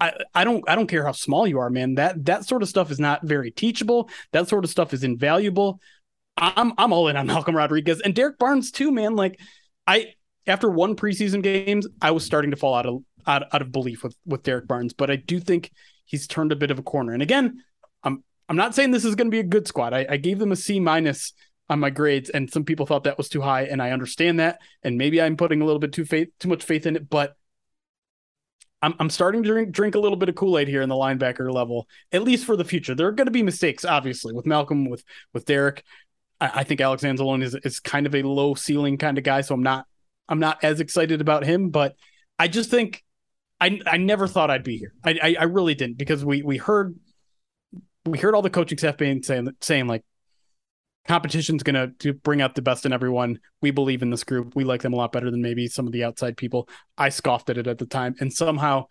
I, 0.00 0.12
I 0.34 0.44
don't 0.44 0.68
I 0.68 0.74
don't 0.74 0.86
care 0.86 1.04
how 1.04 1.12
small 1.12 1.46
you 1.46 1.58
are, 1.60 1.70
man. 1.70 1.94
That 1.94 2.24
that 2.24 2.46
sort 2.46 2.62
of 2.62 2.68
stuff 2.68 2.90
is 2.90 2.98
not 2.98 3.22
very 3.22 3.50
teachable. 3.50 4.08
That 4.32 4.48
sort 4.48 4.64
of 4.64 4.70
stuff 4.70 4.94
is 4.94 5.04
invaluable. 5.04 5.80
I'm 6.36 6.72
I'm 6.78 6.92
all 6.92 7.08
in 7.08 7.16
on 7.16 7.26
Malcolm 7.26 7.56
Rodriguez 7.56 8.00
and 8.00 8.14
Derrick 8.14 8.38
Barnes 8.38 8.70
too, 8.70 8.90
man. 8.90 9.14
Like 9.14 9.38
I 9.86 10.14
after 10.46 10.70
one 10.70 10.96
preseason 10.96 11.42
games, 11.42 11.86
I 12.00 12.12
was 12.12 12.24
starting 12.24 12.50
to 12.50 12.56
fall 12.56 12.74
out 12.74 12.86
of 12.86 13.02
out, 13.26 13.42
out 13.52 13.62
of 13.62 13.72
belief 13.72 14.02
with 14.02 14.16
with 14.24 14.42
Derrick 14.42 14.66
Barnes, 14.66 14.94
but 14.94 15.10
I 15.10 15.16
do 15.16 15.38
think 15.38 15.70
he's 16.06 16.26
turned 16.26 16.50
a 16.50 16.56
bit 16.56 16.70
of 16.70 16.78
a 16.78 16.82
corner. 16.82 17.12
And 17.12 17.22
again, 17.22 17.62
I'm 18.50 18.56
not 18.56 18.74
saying 18.74 18.90
this 18.90 19.04
is 19.04 19.14
going 19.14 19.28
to 19.28 19.34
be 19.34 19.38
a 19.38 19.44
good 19.44 19.68
squad. 19.68 19.94
I, 19.94 20.04
I 20.10 20.16
gave 20.16 20.40
them 20.40 20.50
a 20.50 20.56
C 20.56 20.80
minus 20.80 21.32
on 21.68 21.78
my 21.78 21.88
grades, 21.88 22.30
and 22.30 22.50
some 22.50 22.64
people 22.64 22.84
thought 22.84 23.04
that 23.04 23.16
was 23.16 23.28
too 23.28 23.40
high, 23.40 23.62
and 23.62 23.80
I 23.80 23.92
understand 23.92 24.40
that. 24.40 24.58
And 24.82 24.98
maybe 24.98 25.22
I'm 25.22 25.36
putting 25.36 25.62
a 25.62 25.64
little 25.64 25.78
bit 25.78 25.92
too 25.92 26.04
faith, 26.04 26.30
too 26.40 26.48
much 26.48 26.64
faith 26.64 26.84
in 26.84 26.96
it, 26.96 27.08
but 27.08 27.36
I'm 28.82 28.94
I'm 28.98 29.08
starting 29.08 29.44
to 29.44 29.48
drink 29.48 29.70
drink 29.70 29.94
a 29.94 30.00
little 30.00 30.16
bit 30.16 30.28
of 30.28 30.34
Kool 30.34 30.58
Aid 30.58 30.66
here 30.66 30.82
in 30.82 30.88
the 30.88 30.96
linebacker 30.96 31.52
level, 31.52 31.86
at 32.10 32.24
least 32.24 32.44
for 32.44 32.56
the 32.56 32.64
future. 32.64 32.96
There 32.96 33.06
are 33.06 33.12
going 33.12 33.28
to 33.28 33.30
be 33.30 33.44
mistakes, 33.44 33.84
obviously, 33.84 34.34
with 34.34 34.46
Malcolm, 34.46 34.90
with 34.90 35.04
with 35.32 35.44
Derrick. 35.44 35.84
I, 36.40 36.50
I 36.56 36.64
think 36.64 36.80
Alex 36.80 37.04
Anzalone 37.04 37.44
is 37.44 37.54
is 37.54 37.78
kind 37.78 38.04
of 38.04 38.16
a 38.16 38.22
low 38.22 38.54
ceiling 38.54 38.98
kind 38.98 39.16
of 39.16 39.22
guy, 39.22 39.42
so 39.42 39.54
I'm 39.54 39.62
not 39.62 39.86
I'm 40.28 40.40
not 40.40 40.64
as 40.64 40.80
excited 40.80 41.20
about 41.20 41.44
him. 41.44 41.70
But 41.70 41.94
I 42.36 42.48
just 42.48 42.68
think 42.68 43.04
I 43.60 43.80
I 43.86 43.98
never 43.98 44.26
thought 44.26 44.50
I'd 44.50 44.64
be 44.64 44.76
here. 44.76 44.92
I 45.04 45.18
I, 45.22 45.36
I 45.38 45.44
really 45.44 45.76
didn't 45.76 45.98
because 45.98 46.24
we 46.24 46.42
we 46.42 46.56
heard 46.56 46.96
we 48.06 48.18
heard 48.18 48.34
all 48.34 48.42
the 48.42 48.50
coaching 48.50 48.78
staff 48.78 48.96
being 48.96 49.22
saying 49.22 49.48
saying 49.60 49.86
like 49.86 50.04
competition's 51.06 51.62
gonna 51.62 51.88
to 51.98 52.12
bring 52.12 52.40
out 52.40 52.54
the 52.54 52.62
best 52.62 52.86
in 52.86 52.92
everyone. 52.92 53.40
We 53.60 53.70
believe 53.70 54.02
in 54.02 54.10
this 54.10 54.24
group. 54.24 54.54
We 54.54 54.64
like 54.64 54.82
them 54.82 54.92
a 54.92 54.96
lot 54.96 55.12
better 55.12 55.30
than 55.30 55.42
maybe 55.42 55.66
some 55.68 55.86
of 55.86 55.92
the 55.92 56.04
outside 56.04 56.36
people. 56.36 56.68
I 56.96 57.08
scoffed 57.08 57.50
at 57.50 57.58
it 57.58 57.66
at 57.66 57.78
the 57.78 57.86
time, 57.86 58.14
and 58.20 58.32
somehow 58.32 58.86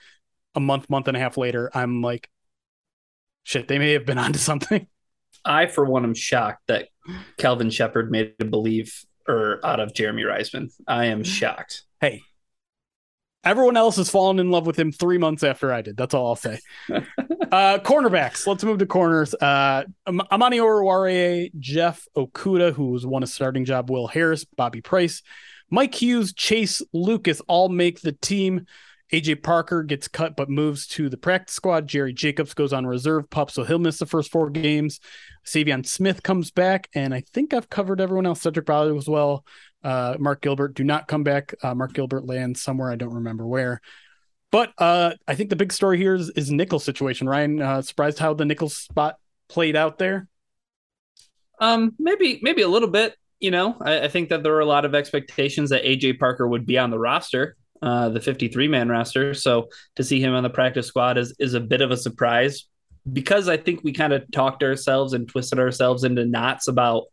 a 0.56 0.60
month, 0.60 0.90
month 0.90 1.08
and 1.08 1.16
a 1.16 1.20
half 1.20 1.38
later, 1.38 1.70
I'm 1.74 2.02
like, 2.02 2.30
shit, 3.44 3.68
they 3.68 3.80
may 3.80 3.94
have 3.94 4.06
been 4.06 4.18
onto 4.20 4.40
something. 4.40 4.88
I, 5.46 5.68
for 5.68 5.86
one, 5.86 6.04
am 6.04 6.14
shocked 6.14 6.64
that 6.68 6.90
Kelvin 7.38 7.70
Sheppard 7.70 8.12
made 8.12 8.34
a 8.40 8.46
believe 8.46 9.06
or 9.28 9.60
out 9.64 9.80
of 9.80 9.94
Jeremy 9.94 10.24
Reisman. 10.24 10.72
I 10.88 11.06
am 11.06 11.20
mm-hmm. 11.20 11.24
shocked. 11.24 11.84
Hey, 12.02 12.24
Everyone 13.44 13.78
else 13.78 13.96
has 13.96 14.10
fallen 14.10 14.40
in 14.40 14.52
love 14.52 14.68
with 14.68 14.78
him 14.78 14.92
three 14.92 15.18
months 15.18 15.44
after 15.44 15.72
I 15.72 15.82
did. 15.82 15.96
That's 15.96 16.14
all 16.14 16.28
I'll 16.28 16.36
say. 16.36 16.60
uh, 16.90 17.80
cornerbacks. 17.80 18.46
Let's 18.46 18.64
move 18.64 18.80
to 18.80 18.86
corners. 18.86 19.34
Uh, 19.34 19.84
Amani 20.08 20.58
Oruwariye, 20.58 21.52
Jeff 21.58 22.06
Okudah, 22.18 22.74
who's 22.74 23.06
won 23.06 23.24
a 23.24 23.28
starting 23.28 23.64
job, 23.64 23.90
Will 23.90 24.08
Harris, 24.08 24.44
Bobby 24.44 24.82
Price, 24.82 25.24
Mike 25.70 25.96
Hughes, 25.96 26.34
Chase 26.34 26.82
Lucas 26.94 27.42
all 27.48 27.70
make 27.70 28.02
the 28.02 28.12
team. 28.12 28.66
AJ 29.12 29.42
Parker 29.42 29.82
gets 29.84 30.08
cut 30.08 30.36
but 30.36 30.50
moves 30.50 30.86
to 30.88 31.10
the 31.10 31.18
practice 31.18 31.56
squad. 31.56 31.88
Jerry 31.88 32.14
Jacobs 32.14 32.54
goes 32.54 32.74
on 32.74 32.86
reserve 32.86 33.30
pup, 33.30 33.50
so 33.50 33.64
he'll 33.64 33.80
miss 33.80 33.98
the 33.98 34.06
first 34.06 34.32
four 34.32 34.50
games. 34.50 35.00
Saivion 35.46 35.86
Smith 35.86 36.22
comes 36.22 36.52
back, 36.52 36.90
and 36.94 37.14
I 37.14 37.24
think 37.34 37.54
I've 37.54 37.70
covered 37.70 38.02
everyone 38.02 38.28
else. 38.28 38.42
Cedric 38.42 38.68
Ballard 38.68 38.98
as 38.98 39.08
well. 39.10 39.46
Uh, 39.84 40.16
Mark 40.20 40.42
Gilbert 40.42 40.74
do 40.76 40.84
not 40.84 41.08
come 41.08 41.24
back. 41.24 41.54
Uh, 41.64 41.74
Mark 41.74 41.94
Gilbert 41.94 42.26
lands 42.26 42.62
somewhere 42.62 42.92
I 42.92 42.96
don't 42.96 43.14
remember 43.14 43.46
where. 43.46 43.82
But 44.52 44.74
uh, 44.78 45.14
I 45.28 45.36
think 45.36 45.50
the 45.50 45.56
big 45.56 45.72
story 45.72 45.98
here 45.98 46.16
is, 46.16 46.30
is 46.32 46.52
nickel 46.52 46.80
situation. 46.80 47.30
Ryan, 47.30 47.62
uh, 47.62 47.82
surprised 47.82 48.20
how 48.20 48.34
the 48.34 48.46
nickel 48.46 48.70
spot 48.70 49.18
played 49.48 49.76
out 49.76 49.98
there? 50.00 50.28
Um, 51.60 51.94
maybe 52.00 52.40
maybe 52.42 52.62
a 52.62 52.68
little 52.68 52.90
bit. 52.90 53.16
You 53.40 53.52
know, 53.52 53.78
I, 53.80 54.02
I 54.02 54.08
think 54.08 54.30
that 54.30 54.44
there 54.44 54.52
were 54.52 54.60
a 54.60 54.66
lot 54.66 54.86
of 54.86 54.96
expectations 54.96 55.70
that 55.70 55.84
AJ 55.84 56.20
Parker 56.20 56.48
would 56.48 56.66
be 56.66 56.78
on 56.78 56.90
the 56.90 57.00
roster, 57.00 57.56
uh, 57.82 58.10
the 58.10 58.20
53 58.20 58.68
man 58.68 58.90
roster. 58.90 59.34
So 59.34 59.70
to 59.96 60.04
see 60.04 60.20
him 60.20 60.34
on 60.34 60.44
the 60.44 60.50
practice 60.50 60.88
squad 60.88 61.18
is 61.18 61.36
is 61.40 61.54
a 61.54 61.60
bit 61.60 61.82
of 61.82 61.92
a 61.92 61.98
surprise 61.98 62.66
because 63.12 63.48
I 63.48 63.58
think 63.58 63.84
we 63.84 63.94
kind 63.94 64.14
of 64.14 64.30
talked 64.32 64.64
ourselves 64.64 65.14
and 65.14 65.28
twisted 65.28 65.60
ourselves 65.60 66.04
into 66.04 66.26
knots 66.26 66.68
about, 66.68 67.06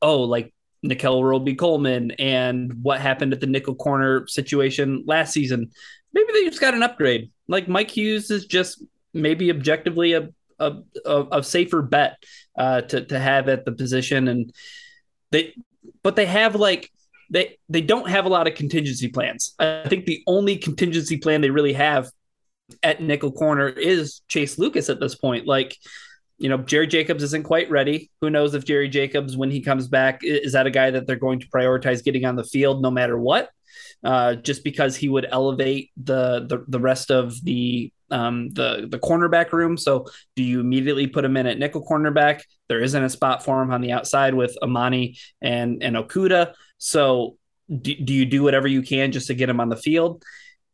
oh, 0.00 0.22
like 0.22 0.52
Nickell 0.82 1.24
Robey-Coleman 1.24 2.12
and 2.12 2.72
what 2.82 3.00
happened 3.00 3.32
at 3.32 3.40
the 3.40 3.46
nickel 3.46 3.74
corner 3.74 4.26
situation 4.26 5.04
last 5.06 5.32
season. 5.32 5.70
Maybe 6.12 6.32
they 6.32 6.44
just 6.44 6.60
got 6.60 6.74
an 6.74 6.82
upgrade. 6.82 7.30
Like 7.48 7.68
Mike 7.68 7.90
Hughes 7.90 8.30
is 8.30 8.46
just 8.46 8.82
maybe 9.12 9.50
objectively 9.50 10.12
a 10.14 10.30
a, 10.58 10.76
a, 11.06 11.26
a 11.32 11.42
safer 11.42 11.82
bet 11.82 12.22
uh, 12.56 12.82
to 12.82 13.04
to 13.06 13.18
have 13.18 13.48
at 13.48 13.64
the 13.64 13.72
position, 13.72 14.28
and 14.28 14.52
they 15.30 15.54
but 16.02 16.16
they 16.16 16.26
have 16.26 16.54
like 16.54 16.90
they 17.30 17.58
they 17.68 17.80
don't 17.80 18.08
have 18.08 18.26
a 18.26 18.28
lot 18.28 18.46
of 18.46 18.54
contingency 18.54 19.08
plans. 19.08 19.54
I 19.58 19.86
think 19.88 20.04
the 20.04 20.22
only 20.26 20.56
contingency 20.56 21.16
plan 21.16 21.40
they 21.40 21.50
really 21.50 21.72
have 21.72 22.10
at 22.82 23.02
nickel 23.02 23.32
corner 23.32 23.68
is 23.68 24.20
Chase 24.28 24.58
Lucas 24.58 24.88
at 24.88 25.00
this 25.00 25.14
point. 25.14 25.46
Like, 25.46 25.76
you 26.40 26.48
know, 26.48 26.56
Jerry 26.56 26.86
Jacobs 26.86 27.22
isn't 27.22 27.44
quite 27.44 27.70
ready. 27.70 28.10
Who 28.22 28.30
knows 28.30 28.54
if 28.54 28.64
Jerry 28.64 28.88
Jacobs, 28.88 29.36
when 29.36 29.50
he 29.50 29.60
comes 29.60 29.88
back, 29.88 30.20
is 30.22 30.54
that 30.54 30.66
a 30.66 30.70
guy 30.70 30.90
that 30.90 31.06
they're 31.06 31.16
going 31.16 31.38
to 31.40 31.46
prioritize 31.48 32.02
getting 32.02 32.24
on 32.24 32.34
the 32.34 32.44
field 32.44 32.80
no 32.80 32.90
matter 32.90 33.18
what? 33.18 33.50
Uh, 34.02 34.36
just 34.36 34.64
because 34.64 34.96
he 34.96 35.10
would 35.10 35.26
elevate 35.30 35.90
the 36.02 36.46
the, 36.48 36.64
the 36.66 36.80
rest 36.80 37.10
of 37.10 37.34
the 37.44 37.92
um, 38.10 38.48
the 38.50 38.88
the 38.90 38.98
cornerback 38.98 39.52
room. 39.52 39.76
So 39.76 40.06
do 40.34 40.42
you 40.42 40.60
immediately 40.60 41.06
put 41.06 41.26
him 41.26 41.36
in 41.36 41.46
at 41.46 41.58
nickel 41.58 41.86
cornerback? 41.86 42.40
There 42.70 42.80
isn't 42.80 43.04
a 43.04 43.10
spot 43.10 43.44
for 43.44 43.60
him 43.62 43.70
on 43.70 43.82
the 43.82 43.92
outside 43.92 44.32
with 44.32 44.56
Amani 44.62 45.18
and 45.42 45.82
and 45.82 45.94
Okudah. 45.94 46.54
So 46.78 47.36
do, 47.68 47.94
do 47.94 48.14
you 48.14 48.24
do 48.24 48.42
whatever 48.42 48.66
you 48.66 48.80
can 48.80 49.12
just 49.12 49.26
to 49.26 49.34
get 49.34 49.50
him 49.50 49.60
on 49.60 49.68
the 49.68 49.76
field? 49.76 50.24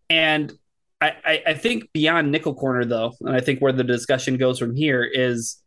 And 0.08 0.52
I, 1.00 1.42
I 1.46 1.54
think 1.54 1.92
beyond 1.92 2.32
nickel 2.32 2.54
corner 2.54 2.84
though, 2.84 3.14
and 3.20 3.34
I 3.34 3.40
think 3.40 3.60
where 3.60 3.72
the 3.72 3.84
discussion 3.84 4.38
goes 4.38 4.58
from 4.58 4.74
here 4.74 5.04
is, 5.04 5.62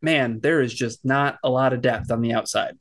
man, 0.00 0.40
there 0.40 0.62
is 0.62 0.72
just 0.72 1.04
not 1.04 1.38
a 1.44 1.50
lot 1.50 1.72
of 1.72 1.82
depth 1.82 2.10
on 2.10 2.22
the 2.22 2.32
outside. 2.32 2.76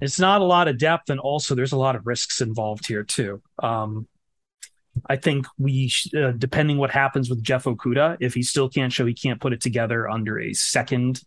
It's 0.00 0.18
not 0.18 0.42
a 0.42 0.44
lot 0.44 0.68
of 0.68 0.76
depth, 0.76 1.08
and 1.08 1.20
also 1.20 1.54
there's 1.54 1.72
a 1.72 1.78
lot 1.78 1.96
of 1.96 2.06
risks 2.06 2.40
involved 2.40 2.86
here 2.86 3.02
too. 3.02 3.40
Um, 3.62 4.06
I 5.08 5.16
think 5.16 5.46
we, 5.56 5.90
uh, 6.16 6.32
depending 6.32 6.76
what 6.76 6.90
happens 6.90 7.30
with 7.30 7.42
Jeff 7.42 7.64
Okudah, 7.64 8.18
if 8.20 8.34
he 8.34 8.42
still 8.42 8.68
can't 8.68 8.92
show 8.92 9.06
he 9.06 9.14
can't 9.14 9.40
put 9.40 9.52
it 9.52 9.60
together 9.60 10.08
under 10.08 10.38
a 10.38 10.52
second 10.52 11.22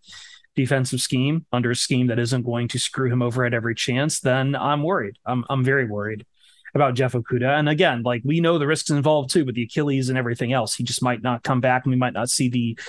defensive 0.55 0.99
scheme, 1.01 1.45
under 1.51 1.72
a 1.72 1.76
scheme 1.76 2.07
that 2.07 2.20
isn't 2.20 2.43
going 2.43 2.68
to 2.68 2.80
screw 2.80 3.09
him 3.09 3.22
over 3.22 3.45
at 3.45 3.53
every 3.53 3.74
chance, 3.74 4.20
then 4.20 4.55
I'm 4.55 4.84
worried. 4.84 5.18
I'm 5.26 5.45
I'm 5.49 5.64
very 5.64 5.86
worried 5.86 6.26
about 6.74 6.95
Jeff 6.95 7.13
Okudah. 7.13 7.59
And 7.59 7.69
again, 7.69 8.03
like 8.03 8.22
we 8.24 8.39
know 8.39 8.57
the 8.57 8.67
risks 8.67 8.89
involved 8.89 9.32
too 9.32 9.45
with 9.45 9.55
the 9.55 9.63
Achilles 9.63 10.09
and 10.09 10.17
everything 10.17 10.53
else. 10.53 10.76
He 10.76 10.84
just 10.84 11.03
might 11.03 11.22
not 11.22 11.43
come 11.43 11.61
back, 11.61 11.86
and 11.86 11.91
we 11.91 11.97
might 11.97 12.13
not 12.13 12.30
see 12.30 12.49
the 12.49 12.80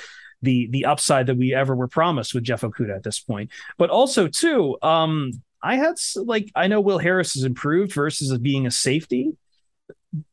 the 0.43 0.69
the 0.71 0.85
upside 0.85 1.27
that 1.27 1.37
we 1.37 1.55
ever 1.55 1.75
were 1.75 1.89
promised 1.89 2.35
with 2.35 2.45
Jeff 2.45 2.63
Okudah 2.63 2.97
at 2.97 3.03
this 3.03 3.21
point. 3.21 3.51
But 3.79 3.91
also 3.91 4.29
too, 4.29 4.77
um, 4.83 5.33
I 5.63 5.77
had 5.77 5.95
like 6.17 6.51
I 6.55 6.67
know 6.67 6.81
Will 6.81 6.99
Harris 6.99 7.35
has 7.35 7.45
improved 7.45 7.93
versus 7.93 8.37
being 8.39 8.67
a 8.67 8.71
safety 8.71 9.33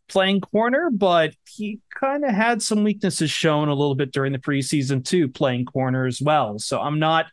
playing 0.08 0.42
corner, 0.42 0.90
but 0.92 1.34
he 1.48 1.80
kind 1.98 2.26
of 2.26 2.32
had 2.32 2.62
some 2.62 2.84
weaknesses 2.84 3.30
shown 3.32 3.70
a 3.70 3.74
little 3.74 3.96
bit 3.96 4.12
during 4.12 4.34
the 4.34 4.40
preseason 4.40 5.06
too, 5.06 5.30
playing 5.30 5.66
corner 5.66 6.06
as 6.06 6.20
well. 6.22 6.60
So 6.60 6.82
I'm 6.82 7.00
not 7.00 7.28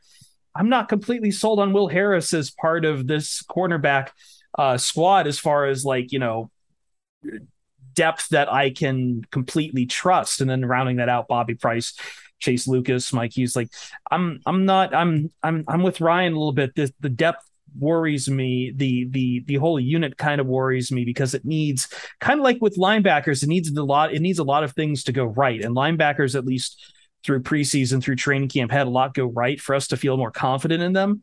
I'm 0.54 0.68
not 0.68 0.88
completely 0.88 1.30
sold 1.30 1.60
on 1.60 1.72
Will 1.72 1.88
Harris 1.88 2.32
as 2.32 2.50
part 2.50 2.84
of 2.84 3.06
this 3.06 3.42
cornerback 3.42 4.08
uh, 4.56 4.76
squad 4.78 5.26
as 5.26 5.38
far 5.38 5.66
as 5.66 5.84
like 5.84 6.12
you 6.12 6.18
know 6.18 6.50
depth 7.96 8.28
that 8.28 8.52
I 8.52 8.70
can 8.70 9.22
completely 9.30 9.86
trust. 9.86 10.40
And 10.40 10.48
then 10.48 10.64
rounding 10.64 10.96
that 10.96 11.08
out, 11.08 11.28
Bobby 11.28 11.54
Price, 11.54 11.98
Chase 12.38 12.68
Lucas, 12.68 13.12
Mike 13.12 13.36
Hughes. 13.36 13.56
Like 13.56 13.70
I'm 14.10 14.40
I'm 14.46 14.64
not 14.64 14.94
I'm 14.94 15.32
I'm 15.42 15.64
I'm 15.66 15.82
with 15.82 16.00
Ryan 16.00 16.34
a 16.34 16.36
little 16.36 16.52
bit. 16.52 16.74
The 16.76 16.92
the 17.00 17.08
depth 17.08 17.44
worries 17.78 18.28
me. 18.28 18.72
The 18.74 19.08
the 19.10 19.40
the 19.46 19.54
whole 19.56 19.80
unit 19.80 20.16
kind 20.16 20.40
of 20.40 20.46
worries 20.46 20.92
me 20.92 21.04
because 21.04 21.34
it 21.34 21.44
needs 21.44 21.88
kind 22.20 22.38
of 22.38 22.44
like 22.44 22.58
with 22.60 22.76
linebackers, 22.76 23.42
it 23.42 23.48
needs 23.48 23.74
a 23.76 23.82
lot, 23.82 24.14
it 24.14 24.20
needs 24.20 24.38
a 24.38 24.44
lot 24.44 24.62
of 24.62 24.72
things 24.72 25.04
to 25.04 25.12
go 25.12 25.24
right. 25.24 25.62
And 25.62 25.74
linebackers, 25.74 26.36
at 26.36 26.46
least 26.46 26.92
through 27.24 27.42
preseason, 27.42 28.02
through 28.02 28.16
training 28.16 28.48
camp, 28.48 28.70
had 28.70 28.86
a 28.86 28.90
lot 28.90 29.14
go 29.14 29.26
right 29.26 29.60
for 29.60 29.74
us 29.74 29.88
to 29.88 29.96
feel 29.96 30.16
more 30.16 30.30
confident 30.30 30.82
in 30.82 30.92
them. 30.92 31.22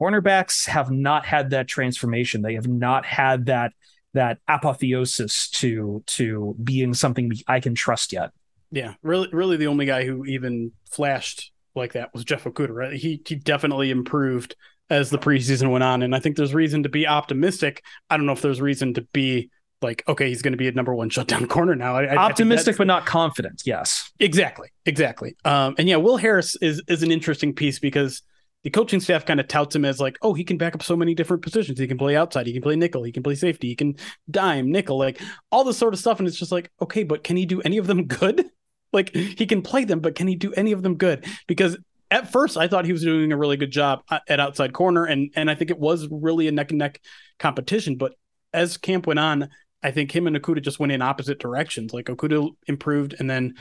Cornerbacks 0.00 0.66
have 0.66 0.90
not 0.90 1.26
had 1.26 1.50
that 1.50 1.68
transformation. 1.68 2.42
They 2.42 2.54
have 2.54 2.68
not 2.68 3.04
had 3.04 3.46
that 3.46 3.72
that 4.14 4.38
apotheosis 4.48 5.48
to 5.50 6.02
to 6.06 6.56
being 6.62 6.94
something 6.94 7.32
I 7.46 7.60
can 7.60 7.74
trust 7.74 8.12
yet. 8.12 8.30
Yeah, 8.70 8.94
really, 9.02 9.28
really, 9.32 9.56
the 9.56 9.66
only 9.66 9.86
guy 9.86 10.04
who 10.04 10.24
even 10.24 10.72
flashed 10.90 11.52
like 11.74 11.92
that 11.92 12.12
was 12.12 12.24
Jeff 12.24 12.44
Okudah. 12.44 12.70
Right? 12.70 12.92
He 12.92 13.22
he 13.26 13.34
definitely 13.34 13.90
improved 13.90 14.56
as 14.90 15.10
the 15.10 15.18
preseason 15.18 15.70
went 15.70 15.84
on. 15.84 16.02
And 16.02 16.14
I 16.14 16.18
think 16.18 16.36
there's 16.36 16.52
reason 16.52 16.82
to 16.82 16.88
be 16.88 17.06
optimistic. 17.06 17.84
I 18.10 18.16
don't 18.16 18.26
know 18.26 18.32
if 18.32 18.42
there's 18.42 18.60
reason 18.60 18.94
to 18.94 19.02
be 19.12 19.50
like, 19.82 20.02
okay, 20.08 20.28
he's 20.28 20.42
going 20.42 20.52
to 20.52 20.58
be 20.58 20.68
a 20.68 20.72
number 20.72 20.94
one 20.94 21.08
shutdown 21.08 21.46
corner 21.48 21.74
now. 21.74 21.96
I, 21.96 22.16
optimistic, 22.16 22.74
I 22.74 22.78
but 22.78 22.86
not 22.86 23.06
confident. 23.06 23.62
Yes, 23.64 24.10
exactly, 24.18 24.68
exactly. 24.84 25.36
Um, 25.44 25.74
and 25.78 25.88
yeah, 25.88 25.96
Will 25.96 26.16
Harris 26.16 26.56
is 26.56 26.82
is 26.88 27.02
an 27.02 27.10
interesting 27.10 27.54
piece 27.54 27.78
because 27.78 28.22
the 28.62 28.70
coaching 28.70 29.00
staff 29.00 29.24
kind 29.24 29.40
of 29.40 29.48
touts 29.48 29.74
him 29.74 29.84
as 29.84 30.00
like, 30.00 30.18
oh, 30.22 30.34
he 30.34 30.44
can 30.44 30.58
back 30.58 30.74
up 30.74 30.82
so 30.82 30.96
many 30.96 31.14
different 31.14 31.42
positions. 31.42 31.78
He 31.78 31.86
can 31.86 31.98
play 31.98 32.16
outside, 32.16 32.46
he 32.46 32.52
can 32.52 32.62
play 32.62 32.76
nickel, 32.76 33.02
he 33.02 33.12
can 33.12 33.22
play 33.22 33.34
safety, 33.34 33.68
he 33.68 33.74
can 33.74 33.96
dime, 34.30 34.70
nickel, 34.70 34.98
like 34.98 35.20
all 35.50 35.64
this 35.64 35.78
sort 35.78 35.94
of 35.94 36.00
stuff. 36.00 36.18
And 36.18 36.28
it's 36.28 36.38
just 36.38 36.52
like, 36.52 36.70
okay, 36.80 37.04
but 37.04 37.24
can 37.24 37.36
he 37.36 37.46
do 37.46 37.62
any 37.62 37.78
of 37.78 37.86
them 37.86 38.04
good? 38.06 38.50
like 38.92 39.14
he 39.14 39.46
can 39.46 39.62
play 39.62 39.84
them, 39.84 40.00
but 40.00 40.14
can 40.14 40.26
he 40.26 40.36
do 40.36 40.52
any 40.54 40.72
of 40.72 40.82
them 40.82 40.96
good? 40.96 41.24
Because 41.46 41.76
at 42.10 42.32
first 42.32 42.56
I 42.56 42.68
thought 42.68 42.84
he 42.84 42.92
was 42.92 43.02
doing 43.02 43.32
a 43.32 43.36
really 43.36 43.56
good 43.56 43.70
job 43.70 44.02
at 44.28 44.40
outside 44.40 44.72
corner, 44.72 45.04
and 45.04 45.30
and 45.36 45.50
I 45.50 45.54
think 45.54 45.70
it 45.70 45.78
was 45.78 46.08
really 46.10 46.48
a 46.48 46.52
neck 46.52 46.70
and 46.70 46.78
neck 46.78 47.00
competition. 47.38 47.96
But 47.96 48.14
as 48.52 48.76
camp 48.76 49.06
went 49.06 49.20
on, 49.20 49.48
I 49.82 49.90
think 49.92 50.10
him 50.10 50.26
and 50.26 50.36
Okudah 50.36 50.62
just 50.62 50.80
went 50.80 50.92
in 50.92 51.02
opposite 51.02 51.38
directions. 51.38 51.92
Like 51.92 52.06
Okudah 52.06 52.50
improved, 52.66 53.14
and 53.18 53.30
then 53.30 53.54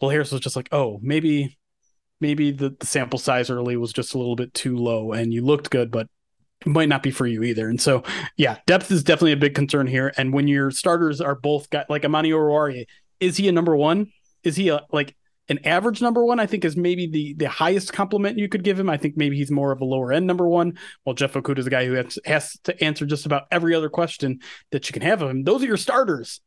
Will 0.00 0.10
Harris 0.10 0.32
was 0.32 0.40
just 0.40 0.56
like, 0.56 0.68
oh, 0.72 1.00
maybe 1.02 1.58
maybe 2.22 2.52
the, 2.52 2.74
the 2.78 2.86
sample 2.86 3.18
size 3.18 3.50
early 3.50 3.76
was 3.76 3.92
just 3.92 4.14
a 4.14 4.18
little 4.18 4.36
bit 4.36 4.54
too 4.54 4.76
low, 4.76 5.12
and 5.12 5.34
you 5.34 5.44
looked 5.44 5.68
good, 5.68 5.90
but 5.90 6.08
it 6.64 6.68
might 6.68 6.88
not 6.88 7.02
be 7.02 7.10
for 7.10 7.26
you 7.26 7.42
either. 7.42 7.68
And 7.68 7.80
so, 7.80 8.04
yeah, 8.38 8.58
depth 8.66 8.90
is 8.90 9.02
definitely 9.02 9.32
a 9.32 9.36
big 9.36 9.54
concern 9.54 9.86
here. 9.86 10.12
And 10.16 10.32
when 10.32 10.48
your 10.48 10.70
starters 10.70 11.20
are 11.20 11.34
both 11.34 11.68
got 11.68 11.90
like 11.90 12.04
Amani 12.04 12.30
Oruwariye, 12.30 12.86
is 13.20 13.36
he 13.36 13.48
a 13.48 13.52
number 13.52 13.76
one? 13.76 14.12
Is 14.44 14.56
he 14.56 14.70
a 14.70 14.86
like 14.92 15.14
an 15.48 15.58
average 15.66 16.00
number 16.00 16.24
one, 16.24 16.40
I 16.40 16.46
think 16.46 16.64
is 16.64 16.76
maybe 16.76 17.06
the 17.06 17.34
the 17.34 17.48
highest 17.48 17.92
compliment 17.92 18.38
you 18.38 18.48
could 18.48 18.62
give 18.62 18.78
him. 18.78 18.88
I 18.88 18.96
think 18.96 19.16
maybe 19.16 19.36
he's 19.36 19.50
more 19.50 19.72
of 19.72 19.80
a 19.80 19.84
lower 19.84 20.12
end 20.12 20.26
number 20.26 20.48
one, 20.48 20.78
while 21.02 21.14
Jeff 21.14 21.34
Okudah 21.34 21.58
is 21.58 21.66
a 21.66 21.70
guy 21.70 21.84
who 21.84 21.94
has, 21.94 22.18
has 22.24 22.58
to 22.64 22.82
answer 22.82 23.04
just 23.04 23.26
about 23.26 23.48
every 23.50 23.74
other 23.74 23.90
question 23.90 24.40
that 24.70 24.88
you 24.88 24.92
can 24.92 25.02
have 25.02 25.20
of 25.20 25.30
him. 25.30 25.44
Those 25.44 25.62
are 25.62 25.66
your 25.66 25.76
starters. 25.76 26.40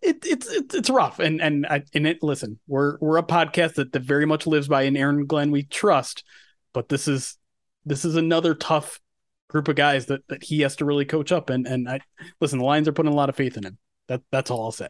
It, 0.00 0.24
it's 0.24 0.46
it's 0.48 0.74
it's 0.74 0.90
rough, 0.90 1.18
and 1.18 1.40
and 1.40 1.66
I 1.66 1.82
and 1.94 2.06
it. 2.06 2.22
Listen, 2.22 2.58
we're 2.68 2.98
we're 3.00 3.18
a 3.18 3.22
podcast 3.22 3.74
that, 3.74 3.92
that 3.92 4.02
very 4.02 4.26
much 4.26 4.46
lives 4.46 4.68
by 4.68 4.82
an 4.82 4.96
Aaron 4.96 5.26
Glenn 5.26 5.50
we 5.50 5.64
trust, 5.64 6.24
but 6.72 6.88
this 6.88 7.08
is 7.08 7.36
this 7.84 8.04
is 8.04 8.16
another 8.16 8.54
tough 8.54 9.00
group 9.48 9.66
of 9.66 9.76
guys 9.76 10.06
that 10.06 10.26
that 10.28 10.44
he 10.44 10.60
has 10.60 10.76
to 10.76 10.84
really 10.84 11.04
coach 11.04 11.32
up. 11.32 11.50
And 11.50 11.66
and 11.66 11.88
I 11.88 12.00
listen, 12.40 12.60
the 12.60 12.64
Lions 12.64 12.86
are 12.86 12.92
putting 12.92 13.12
a 13.12 13.16
lot 13.16 13.28
of 13.28 13.36
faith 13.36 13.56
in 13.56 13.64
him. 13.64 13.78
That 14.06 14.22
that's 14.30 14.50
all 14.50 14.64
I'll 14.64 14.72
say. 14.72 14.88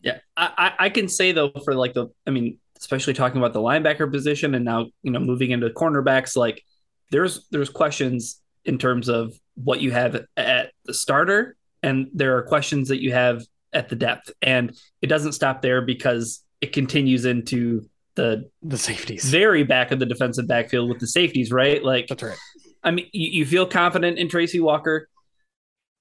Yeah, 0.00 0.18
I, 0.36 0.74
I 0.78 0.90
can 0.90 1.08
say 1.08 1.32
though 1.32 1.50
for 1.64 1.74
like 1.74 1.92
the, 1.92 2.06
I 2.26 2.30
mean, 2.30 2.58
especially 2.78 3.14
talking 3.14 3.38
about 3.38 3.52
the 3.52 3.60
linebacker 3.60 4.10
position 4.10 4.54
and 4.54 4.64
now 4.64 4.86
you 5.02 5.10
know 5.10 5.20
moving 5.20 5.50
into 5.50 5.68
cornerbacks, 5.70 6.36
like 6.36 6.62
there's 7.10 7.46
there's 7.50 7.70
questions 7.70 8.40
in 8.64 8.78
terms 8.78 9.08
of 9.08 9.32
what 9.54 9.80
you 9.80 9.90
have 9.90 10.24
at 10.36 10.72
the 10.84 10.94
starter, 10.94 11.56
and 11.82 12.08
there 12.12 12.36
are 12.36 12.42
questions 12.42 12.88
that 12.88 13.02
you 13.02 13.12
have 13.12 13.42
at 13.72 13.88
the 13.88 13.96
depth, 13.96 14.30
and 14.42 14.76
it 15.02 15.08
doesn't 15.08 15.32
stop 15.32 15.62
there 15.62 15.82
because 15.82 16.42
it 16.60 16.72
continues 16.72 17.24
into 17.24 17.88
the 18.14 18.50
the 18.62 18.78
safeties, 18.78 19.24
very 19.24 19.62
back 19.62 19.92
of 19.92 19.98
the 19.98 20.06
defensive 20.06 20.48
backfield 20.48 20.88
with 20.88 20.98
the 20.98 21.06
safeties, 21.06 21.52
right? 21.52 21.82
Like 21.82 22.08
that's 22.08 22.22
right. 22.22 22.38
I 22.82 22.90
mean, 22.90 23.06
you, 23.12 23.40
you 23.40 23.46
feel 23.46 23.66
confident 23.66 24.18
in 24.18 24.28
Tracy 24.28 24.60
Walker. 24.60 25.08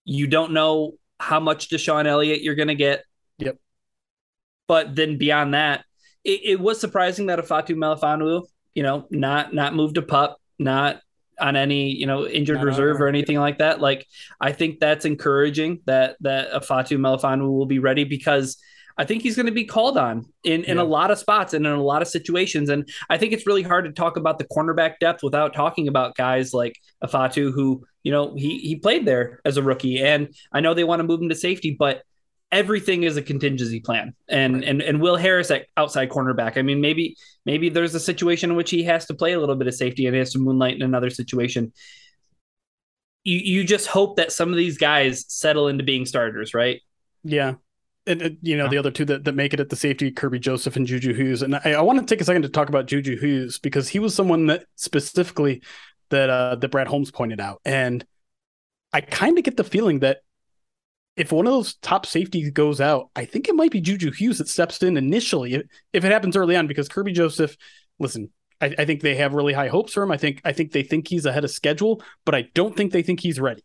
You 0.06 0.28
don't 0.28 0.54
know 0.54 0.94
how 1.20 1.40
much 1.40 1.70
DeShon 1.70 2.06
Elliott 2.06 2.42
you're 2.42 2.56
going 2.56 2.68
to 2.68 2.76
get. 2.76 3.04
Yep. 3.40 3.58
But 4.68 4.96
then 4.96 5.18
beyond 5.18 5.54
that, 5.54 5.86
it, 6.24 6.42
it 6.44 6.60
was 6.60 6.80
surprising 6.80 7.28
that 7.28 7.40
Ifeatu 7.40 7.76
Melifonwu, 7.76 8.46
you 8.74 8.84
know, 8.84 9.08
not 9.10 9.54
not 9.54 9.76
moved 9.76 9.96
to 9.96 10.02
pup, 10.02 10.38
not 10.60 11.02
on 11.40 11.56
any 11.56 11.92
you 11.92 12.06
know 12.06 12.28
injured 12.28 12.64
reserve 12.64 13.02
or 13.02 13.08
anything 13.08 13.38
like 13.38 13.60
that. 13.60 13.80
Like 13.80 14.06
I 14.40 14.52
think 14.52 14.80
that's 14.80 15.06
encouraging 15.06 15.82
that 15.86 16.18
that 16.22 16.52
Ifeatu 16.52 16.98
Melifonwu 16.98 17.50
will 17.50 17.66
be 17.66 17.80
ready 17.80 18.04
because 18.04 18.58
I 18.98 19.06
think 19.06 19.22
he's 19.22 19.36
going 19.36 19.46
to 19.46 19.52
be 19.52 19.66
called 19.66 19.98
on 19.98 20.26
in, 20.44 20.64
in 20.64 20.78
yeah. 20.78 20.84
a 20.84 20.86
lot 20.86 21.12
of 21.12 21.20
spots 21.20 21.54
and 21.54 21.66
in 21.66 21.72
a 21.72 21.84
lot 21.84 22.02
of 22.02 22.08
situations. 22.08 22.70
And 22.70 22.90
I 23.10 23.18
think 23.18 23.32
it's 23.32 23.46
really 23.46 23.62
hard 23.62 23.86
to 23.86 23.92
talk 23.92 24.18
about 24.18 24.40
the 24.40 24.46
cornerback 24.46 24.96
depth 25.00 25.22
without 25.22 25.54
talking 25.54 25.88
about 25.88 26.16
guys 26.16 26.54
like 26.54 26.80
Ifeatu, 27.04 27.54
who, 27.54 27.86
you 28.02 28.12
know, 28.12 28.34
he, 28.36 28.58
he 28.58 28.76
played 28.76 29.06
there 29.06 29.40
as 29.46 29.58
a 29.58 29.64
rookie. 29.64 30.02
And 30.02 30.34
I 30.52 30.62
know 30.62 30.74
they 30.74 30.84
want 30.84 31.00
to 31.00 31.04
move 31.04 31.22
him 31.22 31.30
to 31.30 31.36
safety, 31.36 31.76
but 31.78 32.02
everything 32.52 33.04
is 33.04 33.18
a 33.18 33.22
contingency 33.22 33.80
plan. 33.80 34.14
And, 34.30 34.56
right. 34.56 34.64
and, 34.64 34.82
and 34.82 35.02
Will 35.02 35.18
Harris 35.18 35.52
at 35.52 35.68
outside 35.76 36.10
cornerback. 36.10 36.58
I 36.58 36.62
mean, 36.62 36.82
maybe, 36.82 37.18
maybe 37.46 37.70
there's 37.70 37.96
a 37.96 38.00
situation 38.00 38.52
in 38.52 38.56
which 38.56 38.70
he 38.70 38.84
has 38.84 39.06
to 39.08 39.14
play 39.14 39.34
a 39.34 39.40
little 39.40 39.56
bit 39.56 39.68
of 39.68 39.76
safety 39.76 40.06
and 40.06 40.16
he 40.16 40.20
has 40.20 40.32
to 40.32 40.40
moonlight 40.40 40.76
in 40.76 40.82
another 40.82 41.10
situation. 41.10 41.74
You, 43.24 43.40
you 43.40 43.64
just 43.64 43.88
hope 43.88 44.16
that 44.16 44.32
some 44.32 44.50
of 44.50 44.56
these 44.56 44.78
guys 44.78 45.26
settle 45.28 45.68
into 45.68 45.84
being 45.84 46.06
starters, 46.06 46.54
right? 46.54 46.82
Yeah 47.24 47.56
and, 48.08 48.38
you 48.42 48.58
know 48.58 48.68
the 48.70 48.78
other 48.78 48.92
two 48.92 49.06
that, 49.06 49.24
that 49.26 49.36
make 49.36 49.54
it 49.54 49.60
at 49.60 49.70
the 49.70 49.76
safety 49.76 50.12
Kerby 50.12 50.40
joseph 50.40 50.76
and 50.76 50.88
juju 50.88 51.14
hughes 51.14 51.42
and 51.42 51.56
i, 51.56 51.74
I 51.74 51.82
want 51.82 52.00
to 52.00 52.06
take 52.06 52.22
a 52.22 52.26
second 52.26 52.44
to 52.44 52.50
talk 52.50 52.70
about 52.70 52.88
juju 52.88 53.18
hughes 53.18 53.60
because 53.60 53.90
he 53.90 54.00
was 54.00 54.16
someone 54.16 54.48
that 54.48 54.66
specifically 54.76 55.62
that 56.10 56.30
uh 56.30 56.56
that 56.56 56.70
brad 56.70 56.88
holmes 56.88 57.12
pointed 57.12 57.40
out 57.40 57.62
and 57.66 58.06
i 58.94 59.02
kind 59.02 59.38
of 59.38 59.44
get 59.44 59.58
the 59.58 59.64
feeling 59.64 60.00
that 60.00 60.22
if 61.18 61.32
one 61.32 61.48
of 61.48 61.54
those 61.54 61.76
top 61.76 62.06
safeties 62.06 62.52
goes 62.52 62.80
out 62.80 63.10
i 63.16 63.26
think 63.26 63.48
it 63.48 63.56
might 63.56 63.72
be 63.72 63.82
juju 63.82 64.12
hughes 64.12 64.38
that 64.38 64.48
steps 64.48 64.82
in 64.84 64.98
initially 64.98 65.56
if, 65.56 65.64
if 65.94 66.06
it 66.06 66.12
happens 66.12 66.36
early 66.36 66.56
on 66.56 66.68
because 66.68 66.90
Kerby 66.90 67.14
joseph 67.14 67.58
listen 68.00 68.30
I, 68.60 68.74
I 68.78 68.86
think 68.86 69.02
they 69.02 69.16
have 69.16 69.34
really 69.34 69.54
high 69.54 69.68
hopes 69.68 69.94
for 69.94 70.04
him 70.04 70.12
i 70.12 70.18
think 70.18 70.42
i 70.46 70.54
think 70.54 70.72
they 70.72 70.84
think 70.84 71.08
he's 71.08 71.26
ahead 71.26 71.44
of 71.44 71.52
schedule 71.52 72.02
but 72.26 72.36
i 72.36 72.44
don't 72.54 72.76
think 72.76 72.92
they 72.92 73.04
think 73.04 73.20
he's 73.20 73.40
ready 73.40 73.64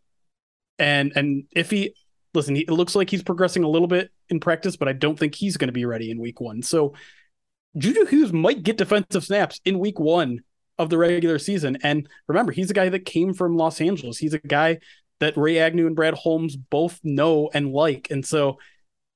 and 0.78 1.12
and 1.14 1.44
if 1.55 1.70
he 1.70 1.94
listen, 2.34 2.55
he, 2.55 2.62
it 2.62 2.70
looks 2.70 2.94
like 2.94 3.11
he's 3.11 3.22
progressing 3.22 3.64
a 3.64 3.68
little 3.68 3.88
bit 3.88 4.11
in 4.28 4.40
practice, 4.40 4.76
but 4.76 4.88
I 4.88 4.92
don't 4.92 5.18
think 5.18 5.34
he's 5.34 5.57
going 5.57 5.68
to 5.68 5.72
be 5.72 5.84
ready 5.84 6.11
in 6.11 6.20
week 6.20 6.40
one. 6.40 6.62
So 6.62 6.94
Juju 7.76 8.07
Hughes 8.07 8.32
might 8.32 8.62
get 8.62 8.76
defensive 8.78 9.24
snaps 9.24 9.61
in 9.64 9.78
week 9.78 9.98
one 9.98 10.40
of 10.78 10.90
the 10.90 10.98
regular 10.98 11.38
season. 11.38 11.78
And 11.82 12.09
remember, 12.26 12.53
he's 12.53 12.70
a 12.70 12.74
guy 12.74 12.88
that 12.88 13.05
came 13.05 13.34
from 13.34 13.57
Los 13.57 13.80
Angeles. 13.80 14.18
He's 14.18 14.34
a 14.34 14.38
guy 14.38 14.78
that 15.22 15.36
Ray 15.36 15.60
Agnew 15.60 15.86
and 15.86 15.94
Brad 15.94 16.14
Holmes 16.14 16.56
both 16.56 16.98
know 17.04 17.48
and 17.54 17.72
like. 17.72 18.10
And 18.10 18.26
so, 18.26 18.58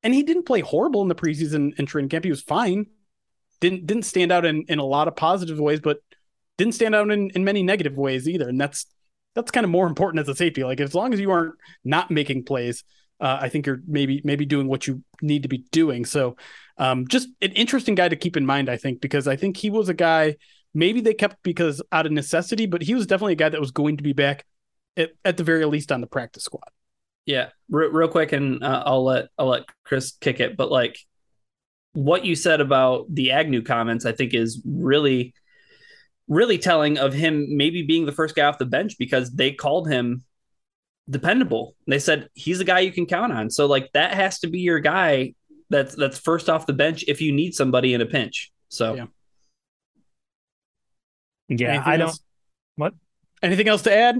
and 0.05 0.15
he 0.15 0.23
didn't 0.23 0.47
play 0.47 0.61
horrible 0.61 1.03
in 1.03 1.09
the 1.09 1.17
preseason 1.17 1.77
and 1.79 1.89
training 1.89 2.11
camp. 2.11 2.23
He 2.23 2.31
was 2.31 2.41
fine. 2.41 2.87
Didn't 3.61 3.87
didn't 3.87 4.05
stand 4.05 4.31
out 4.31 4.45
in, 4.45 4.65
in 4.69 4.79
a 4.79 4.85
lot 4.85 5.09
of 5.09 5.17
positive 5.17 5.59
ways, 5.59 5.81
but 5.81 5.99
didn't 6.59 6.75
stand 6.75 6.95
out 6.95 7.11
in, 7.11 7.31
in 7.31 7.43
many 7.43 7.65
negative 7.65 7.97
ways 7.97 8.29
either. 8.29 8.49
And 8.49 8.61
that's 8.61 8.87
that's 9.35 9.51
kind 9.51 9.65
of 9.65 9.71
more 9.71 9.89
important 9.89 10.21
as 10.21 10.29
a 10.29 10.37
safety. 10.37 10.63
Like 10.63 10.79
as 10.79 10.95
long 10.95 11.13
as 11.13 11.19
you 11.19 11.33
aren't 11.33 11.57
not 11.85 12.09
making 12.09 12.45
plays, 12.45 12.85
uh, 13.21 13.39
I 13.41 13.49
think 13.49 13.67
you're 13.67 13.83
maybe 13.85 14.21
maybe 14.23 14.47
doing 14.47 14.69
what 14.69 14.87
you 14.87 15.03
need 15.21 15.43
to 15.43 15.49
be 15.49 15.65
doing. 15.73 16.05
So, 16.05 16.37
um, 16.79 17.09
just 17.09 17.29
an 17.43 17.51
interesting 17.53 17.97
guy 17.97 18.09
to 18.09 18.15
keep 18.15 18.37
in 18.37 18.47
mind, 18.47 18.69
I 18.69 18.77
think, 18.77 19.01
because 19.01 19.27
I 19.27 19.35
think 19.35 19.57
he 19.57 19.71
was 19.71 19.89
a 19.89 19.95
guy 19.95 20.37
maybe 20.73 21.01
they 21.01 21.15
kept 21.15 21.43
because 21.43 21.83
out 21.91 22.07
of 22.07 22.13
necessity, 22.13 22.67
but 22.67 22.83
he 22.83 22.95
was 22.95 23.09
definitely 23.09 23.33
a 23.33 23.37
guy 23.37 23.49
that 23.49 23.61
was 23.61 23.73
going 23.73 23.97
to 23.97 24.05
be 24.05 24.13
back 24.13 24.45
at, 24.97 25.11
at 25.25 25.37
the 25.37 25.45
very 25.45 25.65
least 25.65 25.93
on 25.93 26.01
the 26.01 26.07
practice 26.07 26.45
squad. 26.45 26.69
Yeah, 27.25 27.49
real, 27.69 27.91
real 27.91 28.09
quick, 28.09 28.33
and 28.33 28.63
uh, 28.63 28.83
I'll 28.87 29.05
let 29.05 29.29
I'll 29.39 29.49
let 29.49 29.65
Chris 29.85 30.13
kick 30.21 30.41
it. 30.41 30.57
But 30.57 30.71
like 30.71 30.99
what 31.93 32.25
you 32.25 32.37
said 32.37 32.61
about 32.61 33.07
the 33.13 33.33
Agnew 33.33 33.63
comments, 33.63 34.05
I 34.05 34.13
think 34.13 34.35
is 34.35 34.63
really 34.65 35.35
really 36.29 36.59
telling 36.59 36.99
of 36.99 37.13
him 37.13 37.57
maybe 37.57 37.83
being 37.83 38.05
the 38.05 38.13
first 38.13 38.35
guy 38.35 38.45
off 38.45 38.59
the 38.59 38.67
bench 38.67 38.99
because 38.99 39.31
they 39.31 39.53
called 39.53 39.89
him 39.89 40.25
dependable. 41.09 41.77
They 41.87 41.99
said 41.99 42.29
he's 42.35 42.61
a 42.61 42.65
guy 42.65 42.81
you 42.81 42.93
can 42.93 43.07
count 43.07 43.33
on. 43.33 43.51
So 43.51 43.67
like 43.67 43.91
that 43.93 44.15
has 44.15 44.41
to 44.41 44.49
be 44.49 44.61
your 44.61 44.81
guy 44.81 45.35
that's 45.71 45.95
that's 45.95 46.19
first 46.19 46.49
off 46.49 46.67
the 46.67 46.73
bench 46.73 47.05
if 47.09 47.21
you 47.21 47.33
need 47.33 47.55
somebody 47.55 47.95
in 47.95 48.01
a 48.01 48.07
pinch. 48.07 48.53
So 48.69 48.95
yeah, 48.95 49.07
yeah 51.49 51.83
I 51.85 51.97
don't. 51.97 52.19
What? 52.77 52.95
Anything 53.43 53.69
else 53.69 53.83
to 53.83 53.95
add? 53.95 54.17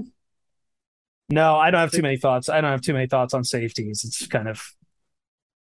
No, 1.29 1.57
I 1.57 1.71
don't 1.71 1.81
have 1.81 1.91
too 1.91 2.01
many 2.01 2.17
thoughts. 2.17 2.49
I 2.49 2.61
don't 2.61 2.71
have 2.71 2.81
too 2.81 2.93
many 2.93 3.07
thoughts 3.07 3.33
on 3.33 3.43
safeties. 3.43 4.03
It's 4.05 4.27
kind 4.27 4.47
of 4.47 4.61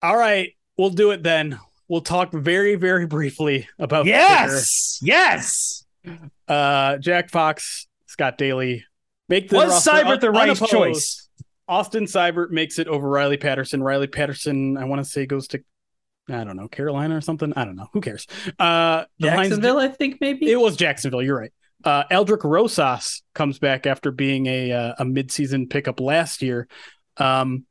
all 0.02 0.16
right. 0.16 0.54
We'll 0.78 0.90
do 0.90 1.10
it 1.10 1.22
then. 1.22 1.58
We'll 1.88 2.00
talk 2.00 2.32
very, 2.32 2.76
very 2.76 3.06
briefly 3.06 3.68
about 3.78 4.06
yes, 4.06 4.98
yes. 5.02 5.84
Uh, 6.48 6.96
Jack 6.98 7.30
Fox, 7.30 7.86
Scott 8.06 8.38
Daly, 8.38 8.84
Make 9.28 9.48
the 9.48 9.56
was 9.56 9.86
Seibert 9.86 10.20
the 10.20 10.30
right 10.30 10.48
unopposed. 10.50 10.72
choice? 10.72 11.28
Austin 11.68 12.04
Seibert 12.06 12.50
makes 12.50 12.80
it 12.80 12.88
over 12.88 13.08
Riley 13.08 13.36
Patterson. 13.36 13.80
Riley 13.80 14.08
Patterson, 14.08 14.76
I 14.76 14.84
want 14.86 15.04
to 15.04 15.08
say, 15.08 15.24
goes 15.24 15.46
to 15.48 15.62
I 16.28 16.42
don't 16.44 16.56
know 16.56 16.66
Carolina 16.68 17.16
or 17.16 17.20
something. 17.20 17.52
I 17.54 17.64
don't 17.64 17.76
know. 17.76 17.88
Who 17.92 18.00
cares? 18.00 18.26
Uh, 18.58 19.04
Jacksonville, 19.20 19.76
Lions, 19.76 19.94
I 19.94 19.96
think 19.96 20.20
maybe 20.20 20.50
it 20.50 20.60
was 20.60 20.76
Jacksonville. 20.76 21.22
You're 21.22 21.38
right. 21.38 21.52
Uh, 21.84 22.04
Aldrick 22.10 22.44
Rosas 22.44 23.22
comes 23.34 23.58
back 23.58 23.86
after 23.86 24.10
being 24.10 24.46
a 24.46 24.72
uh, 24.72 24.94
a 24.98 25.04
midseason 25.04 25.68
pickup 25.68 26.00
last 26.00 26.42
year. 26.42 26.68
Um, 27.16 27.64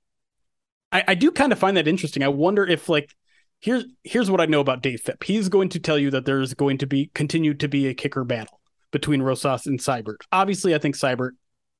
I, 0.92 1.04
I 1.10 1.16
do 1.16 1.32
kind 1.32 1.52
of 1.52 1.60
find 1.60 1.78
that 1.78 1.88
interesting. 1.88 2.24
I 2.24 2.30
wonder 2.30 2.66
if 2.66 2.90
like 2.90 3.16
here's 3.60 3.86
here's 4.04 4.32
what 4.32 4.42
I 4.42 4.46
know 4.46 4.62
about 4.62 4.82
Dave 4.82 5.02
Fipp. 5.02 5.24
He's 5.24 5.50
going 5.50 5.70
to 5.70 5.80
tell 5.80 5.98
you 5.98 6.12
that 6.12 6.26
there's 6.26 6.54
going 6.54 6.80
to 6.80 6.88
be 6.88 7.12
continue 7.14 7.54
to 7.56 7.68
be 7.68 7.88
a 7.88 7.94
kicker 7.94 8.24
battle 8.24 8.60
between 8.92 9.22
Rosas 9.22 9.68
and 9.68 9.80
Seibert. 9.80 10.18
Obviously, 10.32 10.74
I 10.74 10.80
think 10.80 10.96
Seibert 10.96 11.32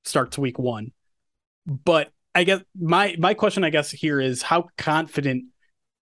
starts 0.06 0.38
week 0.38 0.60
one. 0.60 0.92
But 1.66 2.12
I 2.36 2.44
guess 2.44 2.62
my 2.80 3.16
my 3.18 3.34
question, 3.34 3.64
I 3.64 3.70
guess, 3.70 3.92
here 3.92 4.20
is 4.20 4.42
how 4.42 4.68
confident 4.78 5.46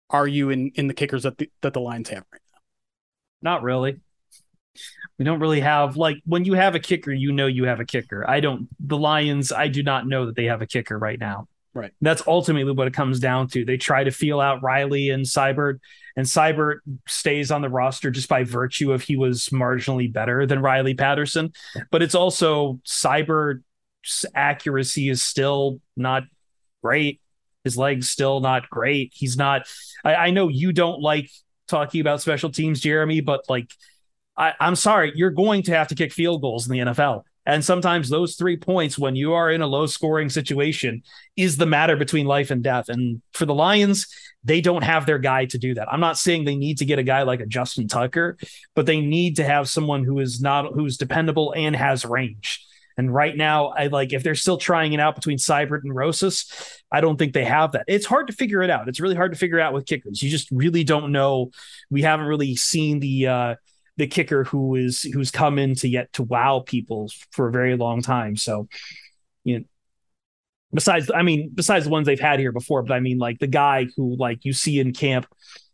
are 0.09 0.27
you 0.27 0.49
in 0.49 0.71
in 0.75 0.87
the 0.87 0.93
kickers 0.93 1.23
that 1.23 1.37
the 1.37 1.49
that 1.61 1.73
the 1.73 1.81
Lions 1.81 2.09
have 2.09 2.23
right 2.31 2.41
now? 2.51 2.59
Not 3.41 3.63
really. 3.63 3.99
We 5.17 5.25
don't 5.25 5.39
really 5.39 5.61
have 5.61 5.97
like 5.97 6.17
when 6.25 6.45
you 6.45 6.53
have 6.53 6.75
a 6.75 6.79
kicker, 6.79 7.11
you 7.11 7.31
know 7.31 7.47
you 7.47 7.65
have 7.65 7.79
a 7.79 7.85
kicker. 7.85 8.27
I 8.29 8.39
don't 8.39 8.67
the 8.79 8.97
Lions, 8.97 9.51
I 9.51 9.67
do 9.67 9.83
not 9.83 10.07
know 10.07 10.25
that 10.27 10.35
they 10.35 10.45
have 10.45 10.61
a 10.61 10.67
kicker 10.67 10.97
right 10.97 11.19
now. 11.19 11.47
Right. 11.73 11.93
That's 12.01 12.23
ultimately 12.25 12.71
what 12.71 12.87
it 12.87 12.93
comes 12.93 13.19
down 13.19 13.49
to. 13.49 13.63
They 13.63 13.77
try 13.77 14.03
to 14.03 14.09
feel 14.09 14.39
out 14.39 14.63
Riley 14.63 15.11
and 15.11 15.23
Seibert, 15.23 15.79
and 16.15 16.25
Seibert 16.25 16.79
stays 17.07 17.51
on 17.51 17.61
the 17.61 17.69
roster 17.69 18.09
just 18.09 18.27
by 18.27 18.43
virtue 18.43 18.91
of 18.91 19.03
he 19.03 19.15
was 19.15 19.49
marginally 19.49 20.11
better 20.11 20.47
than 20.47 20.59
Riley 20.59 20.95
Patterson. 20.95 21.53
But 21.91 22.01
it's 22.01 22.15
also 22.15 22.79
Seibert 22.83 23.61
accuracy 24.33 25.09
is 25.09 25.21
still 25.21 25.79
not 25.95 26.23
great. 26.81 27.21
His 27.63 27.77
legs 27.77 28.09
still 28.09 28.39
not 28.39 28.69
great. 28.69 29.11
He's 29.13 29.37
not. 29.37 29.67
I, 30.03 30.15
I 30.15 30.29
know 30.31 30.47
you 30.47 30.71
don't 30.71 31.01
like 31.01 31.29
talking 31.67 32.01
about 32.01 32.21
special 32.21 32.49
teams, 32.49 32.79
Jeremy, 32.79 33.21
but 33.21 33.41
like, 33.49 33.69
I, 34.37 34.53
I'm 34.59 34.75
sorry, 34.75 35.11
you're 35.15 35.31
going 35.31 35.63
to 35.63 35.75
have 35.75 35.87
to 35.89 35.95
kick 35.95 36.13
field 36.13 36.41
goals 36.41 36.67
in 36.67 36.73
the 36.73 36.91
NFL. 36.91 37.23
And 37.47 37.63
sometimes 37.63 38.09
those 38.09 38.35
three 38.35 38.57
points, 38.57 38.99
when 38.99 39.15
you 39.15 39.33
are 39.33 39.49
in 39.49 39.61
a 39.61 39.67
low 39.67 39.85
scoring 39.85 40.29
situation, 40.29 41.01
is 41.37 41.55
the 41.55 41.65
matter 41.65 41.95
between 41.95 42.25
life 42.25 42.51
and 42.51 42.61
death. 42.61 42.89
And 42.89 43.21
for 43.31 43.45
the 43.45 43.53
Lions, 43.53 44.07
they 44.43 44.59
don't 44.59 44.83
have 44.83 45.05
their 45.05 45.17
guy 45.17 45.45
to 45.45 45.57
do 45.57 45.73
that. 45.75 45.91
I'm 45.91 46.01
not 46.01 46.17
saying 46.17 46.43
they 46.43 46.57
need 46.57 46.79
to 46.79 46.85
get 46.85 46.99
a 46.99 47.03
guy 47.03 47.23
like 47.23 47.39
a 47.39 47.45
Justin 47.45 47.87
Tucker, 47.87 48.37
but 48.75 48.85
they 48.85 48.99
need 48.99 49.37
to 49.37 49.45
have 49.45 49.69
someone 49.69 50.03
who 50.03 50.19
is 50.19 50.41
not 50.41 50.73
who's 50.73 50.97
dependable 50.97 51.53
and 51.55 51.73
has 51.73 52.03
range. 52.03 52.65
And 52.97 53.13
right 53.13 53.35
now, 53.35 53.67
I 53.67 53.87
like 53.87 54.11
if 54.11 54.23
they're 54.23 54.35
still 54.35 54.57
trying 54.57 54.91
it 54.93 54.99
out 54.99 55.15
between 55.15 55.37
Seibert 55.37 55.83
and 55.83 55.95
Rosas, 55.95 56.51
I 56.91 56.99
don't 56.99 57.17
think 57.17 57.33
they 57.33 57.45
have 57.45 57.73
that. 57.73 57.85
It's 57.87 58.07
hard 58.07 58.27
to 58.27 58.33
figure 58.33 58.63
it 58.63 58.69
out. 58.69 58.89
It's 58.89 58.99
really 58.99 59.15
hard 59.15 59.31
to 59.31 59.37
figure 59.37 59.59
out 59.59 59.73
with 59.73 59.85
kickers. 59.85 60.21
You 60.21 60.29
just 60.29 60.49
really 60.51 60.83
don't 60.83 61.11
know. 61.11 61.51
We 61.89 62.01
haven't 62.01 62.25
really 62.25 62.55
seen 62.55 62.99
the 62.99 63.27
uh 63.27 63.55
the 63.97 64.07
kicker 64.07 64.43
who 64.43 64.75
is 64.75 65.01
who's 65.01 65.31
come 65.31 65.59
in 65.59 65.75
to 65.75 65.87
yet 65.87 66.13
to 66.13 66.23
wow 66.23 66.63
people 66.65 67.11
for 67.31 67.47
a 67.47 67.51
very 67.51 67.75
long 67.75 68.01
time. 68.01 68.35
So, 68.35 68.67
you 69.43 69.59
know, 69.59 69.65
besides, 70.73 71.11
I 71.13 71.23
mean, 71.23 71.51
besides 71.53 71.85
the 71.85 71.91
ones 71.91 72.05
they've 72.05 72.19
had 72.19 72.39
here 72.39 72.51
before, 72.51 72.83
but 72.83 72.93
I 72.93 72.99
mean, 72.99 73.17
like 73.17 73.39
the 73.39 73.47
guy 73.47 73.87
who 73.95 74.15
like 74.15 74.45
you 74.45 74.53
see 74.53 74.79
in 74.79 74.93
camp 74.93 75.25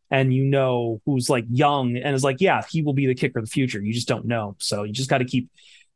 and 0.09 0.33
you 0.33 0.45
know 0.45 1.01
who's 1.05 1.29
like 1.29 1.45
young 1.49 1.97
and 1.97 2.15
is 2.15 2.23
like, 2.23 2.37
yeah, 2.39 2.63
he 2.69 2.81
will 2.81 2.93
be 2.93 3.07
the 3.07 3.15
kicker 3.15 3.39
of 3.39 3.45
the 3.45 3.51
future. 3.51 3.81
You 3.81 3.93
just 3.93 4.07
don't 4.07 4.25
know. 4.25 4.55
So 4.59 4.83
you 4.83 4.93
just 4.93 5.09
got 5.09 5.17
to 5.17 5.25
keep 5.25 5.49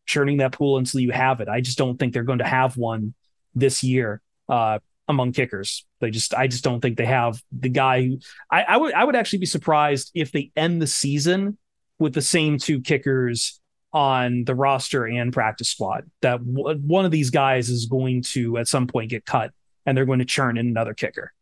churning 0.05 0.37
that 0.37 0.51
pool 0.51 0.77
until 0.77 1.01
you 1.01 1.11
have 1.11 1.39
it. 1.39 1.47
I 1.47 1.61
just 1.61 1.77
don't 1.77 1.97
think 1.97 2.13
they're 2.13 2.23
going 2.23 2.39
to 2.39 2.45
have 2.45 2.77
one 2.77 3.13
this 3.55 3.83
year 3.83 4.21
uh, 4.49 4.79
among 5.07 5.33
kickers. 5.33 5.85
They 5.99 6.09
just, 6.09 6.33
I 6.33 6.47
just 6.47 6.63
don't 6.63 6.81
think 6.81 6.97
they 6.97 7.05
have 7.05 7.41
the 7.51 7.69
guy 7.69 8.03
who 8.03 8.19
I, 8.51 8.63
I 8.63 8.77
would, 8.77 8.93
I 8.93 9.03
would 9.03 9.15
actually 9.15 9.39
be 9.39 9.45
surprised 9.45 10.11
if 10.13 10.31
they 10.31 10.51
end 10.55 10.81
the 10.81 10.87
season 10.87 11.57
with 11.99 12.13
the 12.13 12.21
same 12.21 12.57
two 12.57 12.81
kickers 12.81 13.59
on 13.93 14.43
the 14.43 14.55
roster 14.55 15.05
and 15.05 15.33
practice 15.33 15.69
squad. 15.69 16.09
That 16.21 16.45
w- 16.53 16.79
one 16.79 17.05
of 17.05 17.11
these 17.11 17.29
guys 17.29 17.69
is 17.69 17.85
going 17.85 18.23
to 18.23 18.57
at 18.57 18.67
some 18.67 18.87
point 18.87 19.09
get 19.09 19.25
cut 19.25 19.51
and 19.85 19.97
they're 19.97 20.05
going 20.05 20.19
to 20.19 20.25
churn 20.25 20.57
in 20.57 20.67
another 20.67 20.93
kicker. 20.93 21.33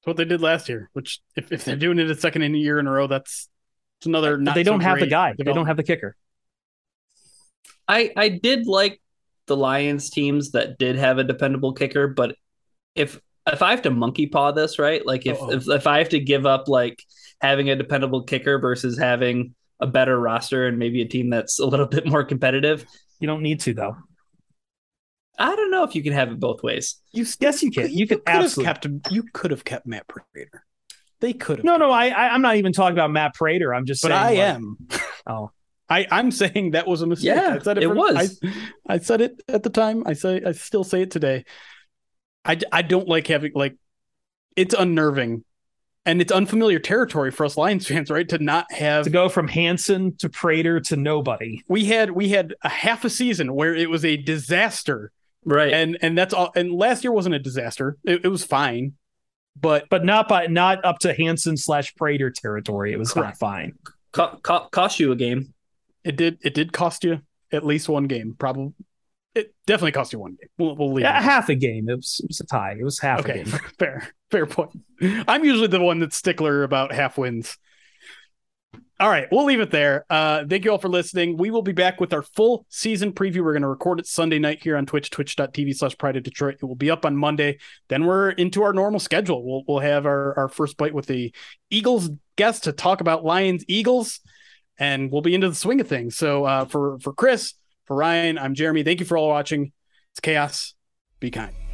That's 0.00 0.06
what 0.06 0.16
they 0.16 0.24
did 0.24 0.40
last 0.40 0.68
year. 0.68 0.90
Which, 0.94 1.20
if, 1.36 1.52
if 1.52 1.64
they're 1.64 1.76
doing 1.76 1.98
it 1.98 2.10
a 2.10 2.14
second 2.14 2.42
in 2.42 2.54
a 2.54 2.58
year 2.58 2.78
in 2.78 2.86
a 2.86 2.90
row, 2.90 3.06
that's 3.06 3.48
it's 3.98 4.06
another. 4.06 4.38
Not 4.38 4.54
they 4.54 4.62
don't 4.62 4.80
so 4.80 4.84
have 4.84 5.00
the 5.00 5.06
guy. 5.06 5.34
They 5.36 5.44
don't 5.44 5.66
have 5.66 5.76
the 5.76 5.82
kicker. 5.82 6.16
I 7.86 8.12
I 8.16 8.28
did 8.28 8.66
like 8.66 9.00
the 9.46 9.56
Lions 9.56 10.10
teams 10.10 10.52
that 10.52 10.78
did 10.78 10.96
have 10.96 11.18
a 11.18 11.24
dependable 11.24 11.72
kicker, 11.72 12.06
but 12.06 12.36
if 12.94 13.20
if 13.46 13.62
I 13.62 13.70
have 13.70 13.82
to 13.82 13.90
monkey 13.90 14.26
paw 14.26 14.52
this, 14.52 14.78
right? 14.78 15.04
Like 15.04 15.26
if 15.26 15.38
if, 15.40 15.68
if 15.68 15.86
I 15.86 15.98
have 15.98 16.10
to 16.10 16.20
give 16.20 16.46
up 16.46 16.68
like 16.68 17.02
having 17.40 17.70
a 17.70 17.76
dependable 17.76 18.22
kicker 18.24 18.58
versus 18.58 18.98
having 18.98 19.54
a 19.80 19.86
better 19.86 20.18
roster 20.18 20.66
and 20.66 20.78
maybe 20.78 21.02
a 21.02 21.08
team 21.08 21.30
that's 21.30 21.58
a 21.58 21.66
little 21.66 21.86
bit 21.96 22.06
more 22.06 22.24
competitive, 22.24 22.84
You 23.20 23.26
don't 23.28 23.42
need 23.42 23.60
to 23.60 23.74
though. 23.74 23.96
I 25.38 25.54
don't 25.54 25.70
know 25.70 25.84
if 25.84 25.94
you 25.94 26.02
can 26.02 26.12
have 26.14 26.32
it 26.32 26.40
both 26.40 26.62
ways. 26.64 26.96
You 27.12 27.24
Yes, 27.38 27.62
you 27.62 27.70
can. 27.70 27.90
You 27.92 28.06
could 28.08 28.24
could 28.24 28.42
have 28.42 28.54
kept. 28.56 28.86
You 29.10 29.22
could 29.32 29.52
have 29.52 29.64
kept 29.64 29.86
Matt 29.86 30.08
Prater. 30.08 30.64
They 31.20 31.32
could 31.32 31.58
have. 31.58 31.64
No, 31.64 31.76
no, 31.76 31.90
I, 31.92 32.08
I 32.08 32.28
I'm 32.30 32.42
not 32.42 32.56
even 32.56 32.72
talking 32.72 32.96
about 32.96 33.10
Matt 33.12 33.34
Prater. 33.34 33.72
I'm 33.72 33.86
just 33.86 34.02
but 34.02 34.08
saying. 34.08 34.20
I 34.20 34.28
like- 34.30 34.56
am. 34.56 34.76
Oh, 35.30 35.50
I, 35.90 36.06
I'm 36.10 36.30
saying 36.30 36.70
that 36.70 36.86
was 36.86 37.02
a 37.02 37.06
mistake. 37.06 37.36
Yeah, 37.36 37.56
I 37.60 37.62
said 37.62 37.76
it, 37.76 37.84
it 37.84 37.88
from- 37.88 37.98
was. 37.98 38.40
I, 38.42 38.94
I 38.94 38.98
said 38.98 39.20
it 39.20 39.42
at 39.46 39.62
the 39.62 39.68
time. 39.70 40.04
I 40.06 40.14
say 40.14 40.42
I 40.44 40.52
still 40.52 40.84
say 40.84 41.02
it 41.02 41.10
today. 41.10 41.44
I, 42.46 42.58
I 42.72 42.80
don't 42.82 43.06
like 43.06 43.26
having 43.26 43.52
like 43.54 43.76
it's 44.56 44.74
unnerving 44.74 45.44
and 46.06 46.20
it's 46.20 46.32
unfamiliar 46.32 46.78
territory 46.78 47.30
for 47.30 47.44
us 47.44 47.56
Lions 47.56 47.86
fans, 47.86 48.10
right? 48.10 48.28
To 48.28 48.38
not 48.38 48.70
have 48.72 49.04
to 49.04 49.10
go 49.10 49.28
from 49.28 49.48
Hanson 49.48 50.16
to 50.18 50.28
Prater 50.28 50.80
to 50.80 50.96
nobody. 50.96 51.62
we 51.68 51.84
had 51.84 52.10
we 52.10 52.30
had 52.30 52.54
a 52.62 52.68
half 52.68 53.04
a 53.04 53.10
season 53.10 53.54
where 53.54 53.74
it 53.74 53.90
was 53.90 54.04
a 54.04 54.16
disaster. 54.16 55.12
Right. 55.44 55.72
And 55.72 55.98
and 56.02 56.16
that's 56.16 56.34
all 56.34 56.50
and 56.56 56.72
last 56.72 57.04
year 57.04 57.12
wasn't 57.12 57.34
a 57.34 57.38
disaster. 57.38 57.96
It, 58.04 58.24
it 58.24 58.28
was 58.28 58.44
fine. 58.44 58.94
But 59.60 59.88
but 59.90 60.04
not 60.04 60.28
by 60.28 60.46
not 60.46 60.84
up 60.84 60.98
to 61.00 61.12
Hanson 61.12 61.56
slash 61.56 61.94
Prater 61.96 62.30
territory. 62.30 62.92
It 62.92 62.98
was 62.98 63.14
not 63.14 63.22
Correct. 63.22 63.38
fine. 63.38 63.72
Co- 64.12 64.38
co- 64.42 64.68
cost 64.70 65.00
you 65.00 65.12
a 65.12 65.16
game. 65.16 65.52
it 66.04 66.16
did 66.16 66.38
it 66.42 66.54
did 66.54 66.72
cost 66.72 67.04
you 67.04 67.20
at 67.52 67.64
least 67.66 67.88
one 67.88 68.04
game. 68.06 68.34
Probably 68.38 68.72
it 69.34 69.54
definitely 69.66 69.92
cost 69.92 70.12
you 70.12 70.18
one 70.18 70.32
game. 70.32 70.48
We'll, 70.58 70.76
we'll 70.76 70.92
leave. 70.92 71.04
Yeah, 71.04 71.20
half 71.20 71.48
a 71.48 71.54
game. 71.54 71.88
It 71.88 71.96
was, 71.96 72.20
it 72.22 72.28
was 72.28 72.40
a 72.40 72.46
tie. 72.46 72.76
It 72.78 72.84
was 72.84 72.98
half 72.98 73.20
a 73.20 73.22
Okay, 73.22 73.44
game. 73.44 73.46
fair, 73.78 74.08
fair 74.30 74.46
point. 74.46 74.70
I'm 75.00 75.44
usually 75.44 75.68
the 75.68 75.80
one 75.80 76.00
that's 76.00 76.16
stickler 76.16 76.62
about 76.64 76.92
half 76.92 77.18
wins. 77.18 77.56
All 79.00 79.08
right, 79.08 79.28
we'll 79.30 79.44
leave 79.44 79.60
it 79.60 79.70
there. 79.70 80.04
Uh, 80.10 80.44
thank 80.48 80.64
you 80.64 80.72
all 80.72 80.78
for 80.78 80.88
listening. 80.88 81.36
We 81.36 81.52
will 81.52 81.62
be 81.62 81.70
back 81.70 82.00
with 82.00 82.12
our 82.12 82.22
full 82.22 82.66
season 82.68 83.12
preview. 83.12 83.44
We're 83.44 83.52
going 83.52 83.62
to 83.62 83.68
record 83.68 84.00
it 84.00 84.08
Sunday 84.08 84.40
night 84.40 84.60
here 84.60 84.76
on 84.76 84.86
Twitch, 84.86 85.10
twitch.tv 85.10 85.76
slash 85.76 85.96
pride 85.96 86.16
of 86.16 86.24
Detroit. 86.24 86.56
It 86.60 86.64
will 86.64 86.74
be 86.74 86.90
up 86.90 87.06
on 87.06 87.16
Monday. 87.16 87.58
Then 87.88 88.06
we're 88.06 88.30
into 88.30 88.64
our 88.64 88.72
normal 88.72 88.98
schedule. 88.98 89.44
We'll, 89.46 89.62
we'll 89.68 89.78
have 89.78 90.04
our, 90.04 90.36
our 90.36 90.48
first 90.48 90.76
bite 90.76 90.94
with 90.94 91.06
the 91.06 91.32
Eagles 91.70 92.10
guest 92.34 92.64
to 92.64 92.72
talk 92.72 93.00
about 93.00 93.24
Lions 93.24 93.64
Eagles, 93.68 94.18
and 94.80 95.12
we'll 95.12 95.22
be 95.22 95.34
into 95.34 95.48
the 95.48 95.54
swing 95.54 95.80
of 95.80 95.86
things. 95.86 96.16
So 96.16 96.44
uh, 96.44 96.64
for, 96.64 96.98
for 96.98 97.12
Chris, 97.12 97.54
for 97.88 97.96
Ryan, 97.96 98.38
I'm 98.38 98.54
Jeremy. 98.54 98.84
Thank 98.84 99.00
you 99.00 99.06
for 99.06 99.18
all 99.18 99.28
watching. 99.28 99.72
It's 100.12 100.20
chaos. 100.20 100.74
Be 101.18 101.30
kind. 101.32 101.67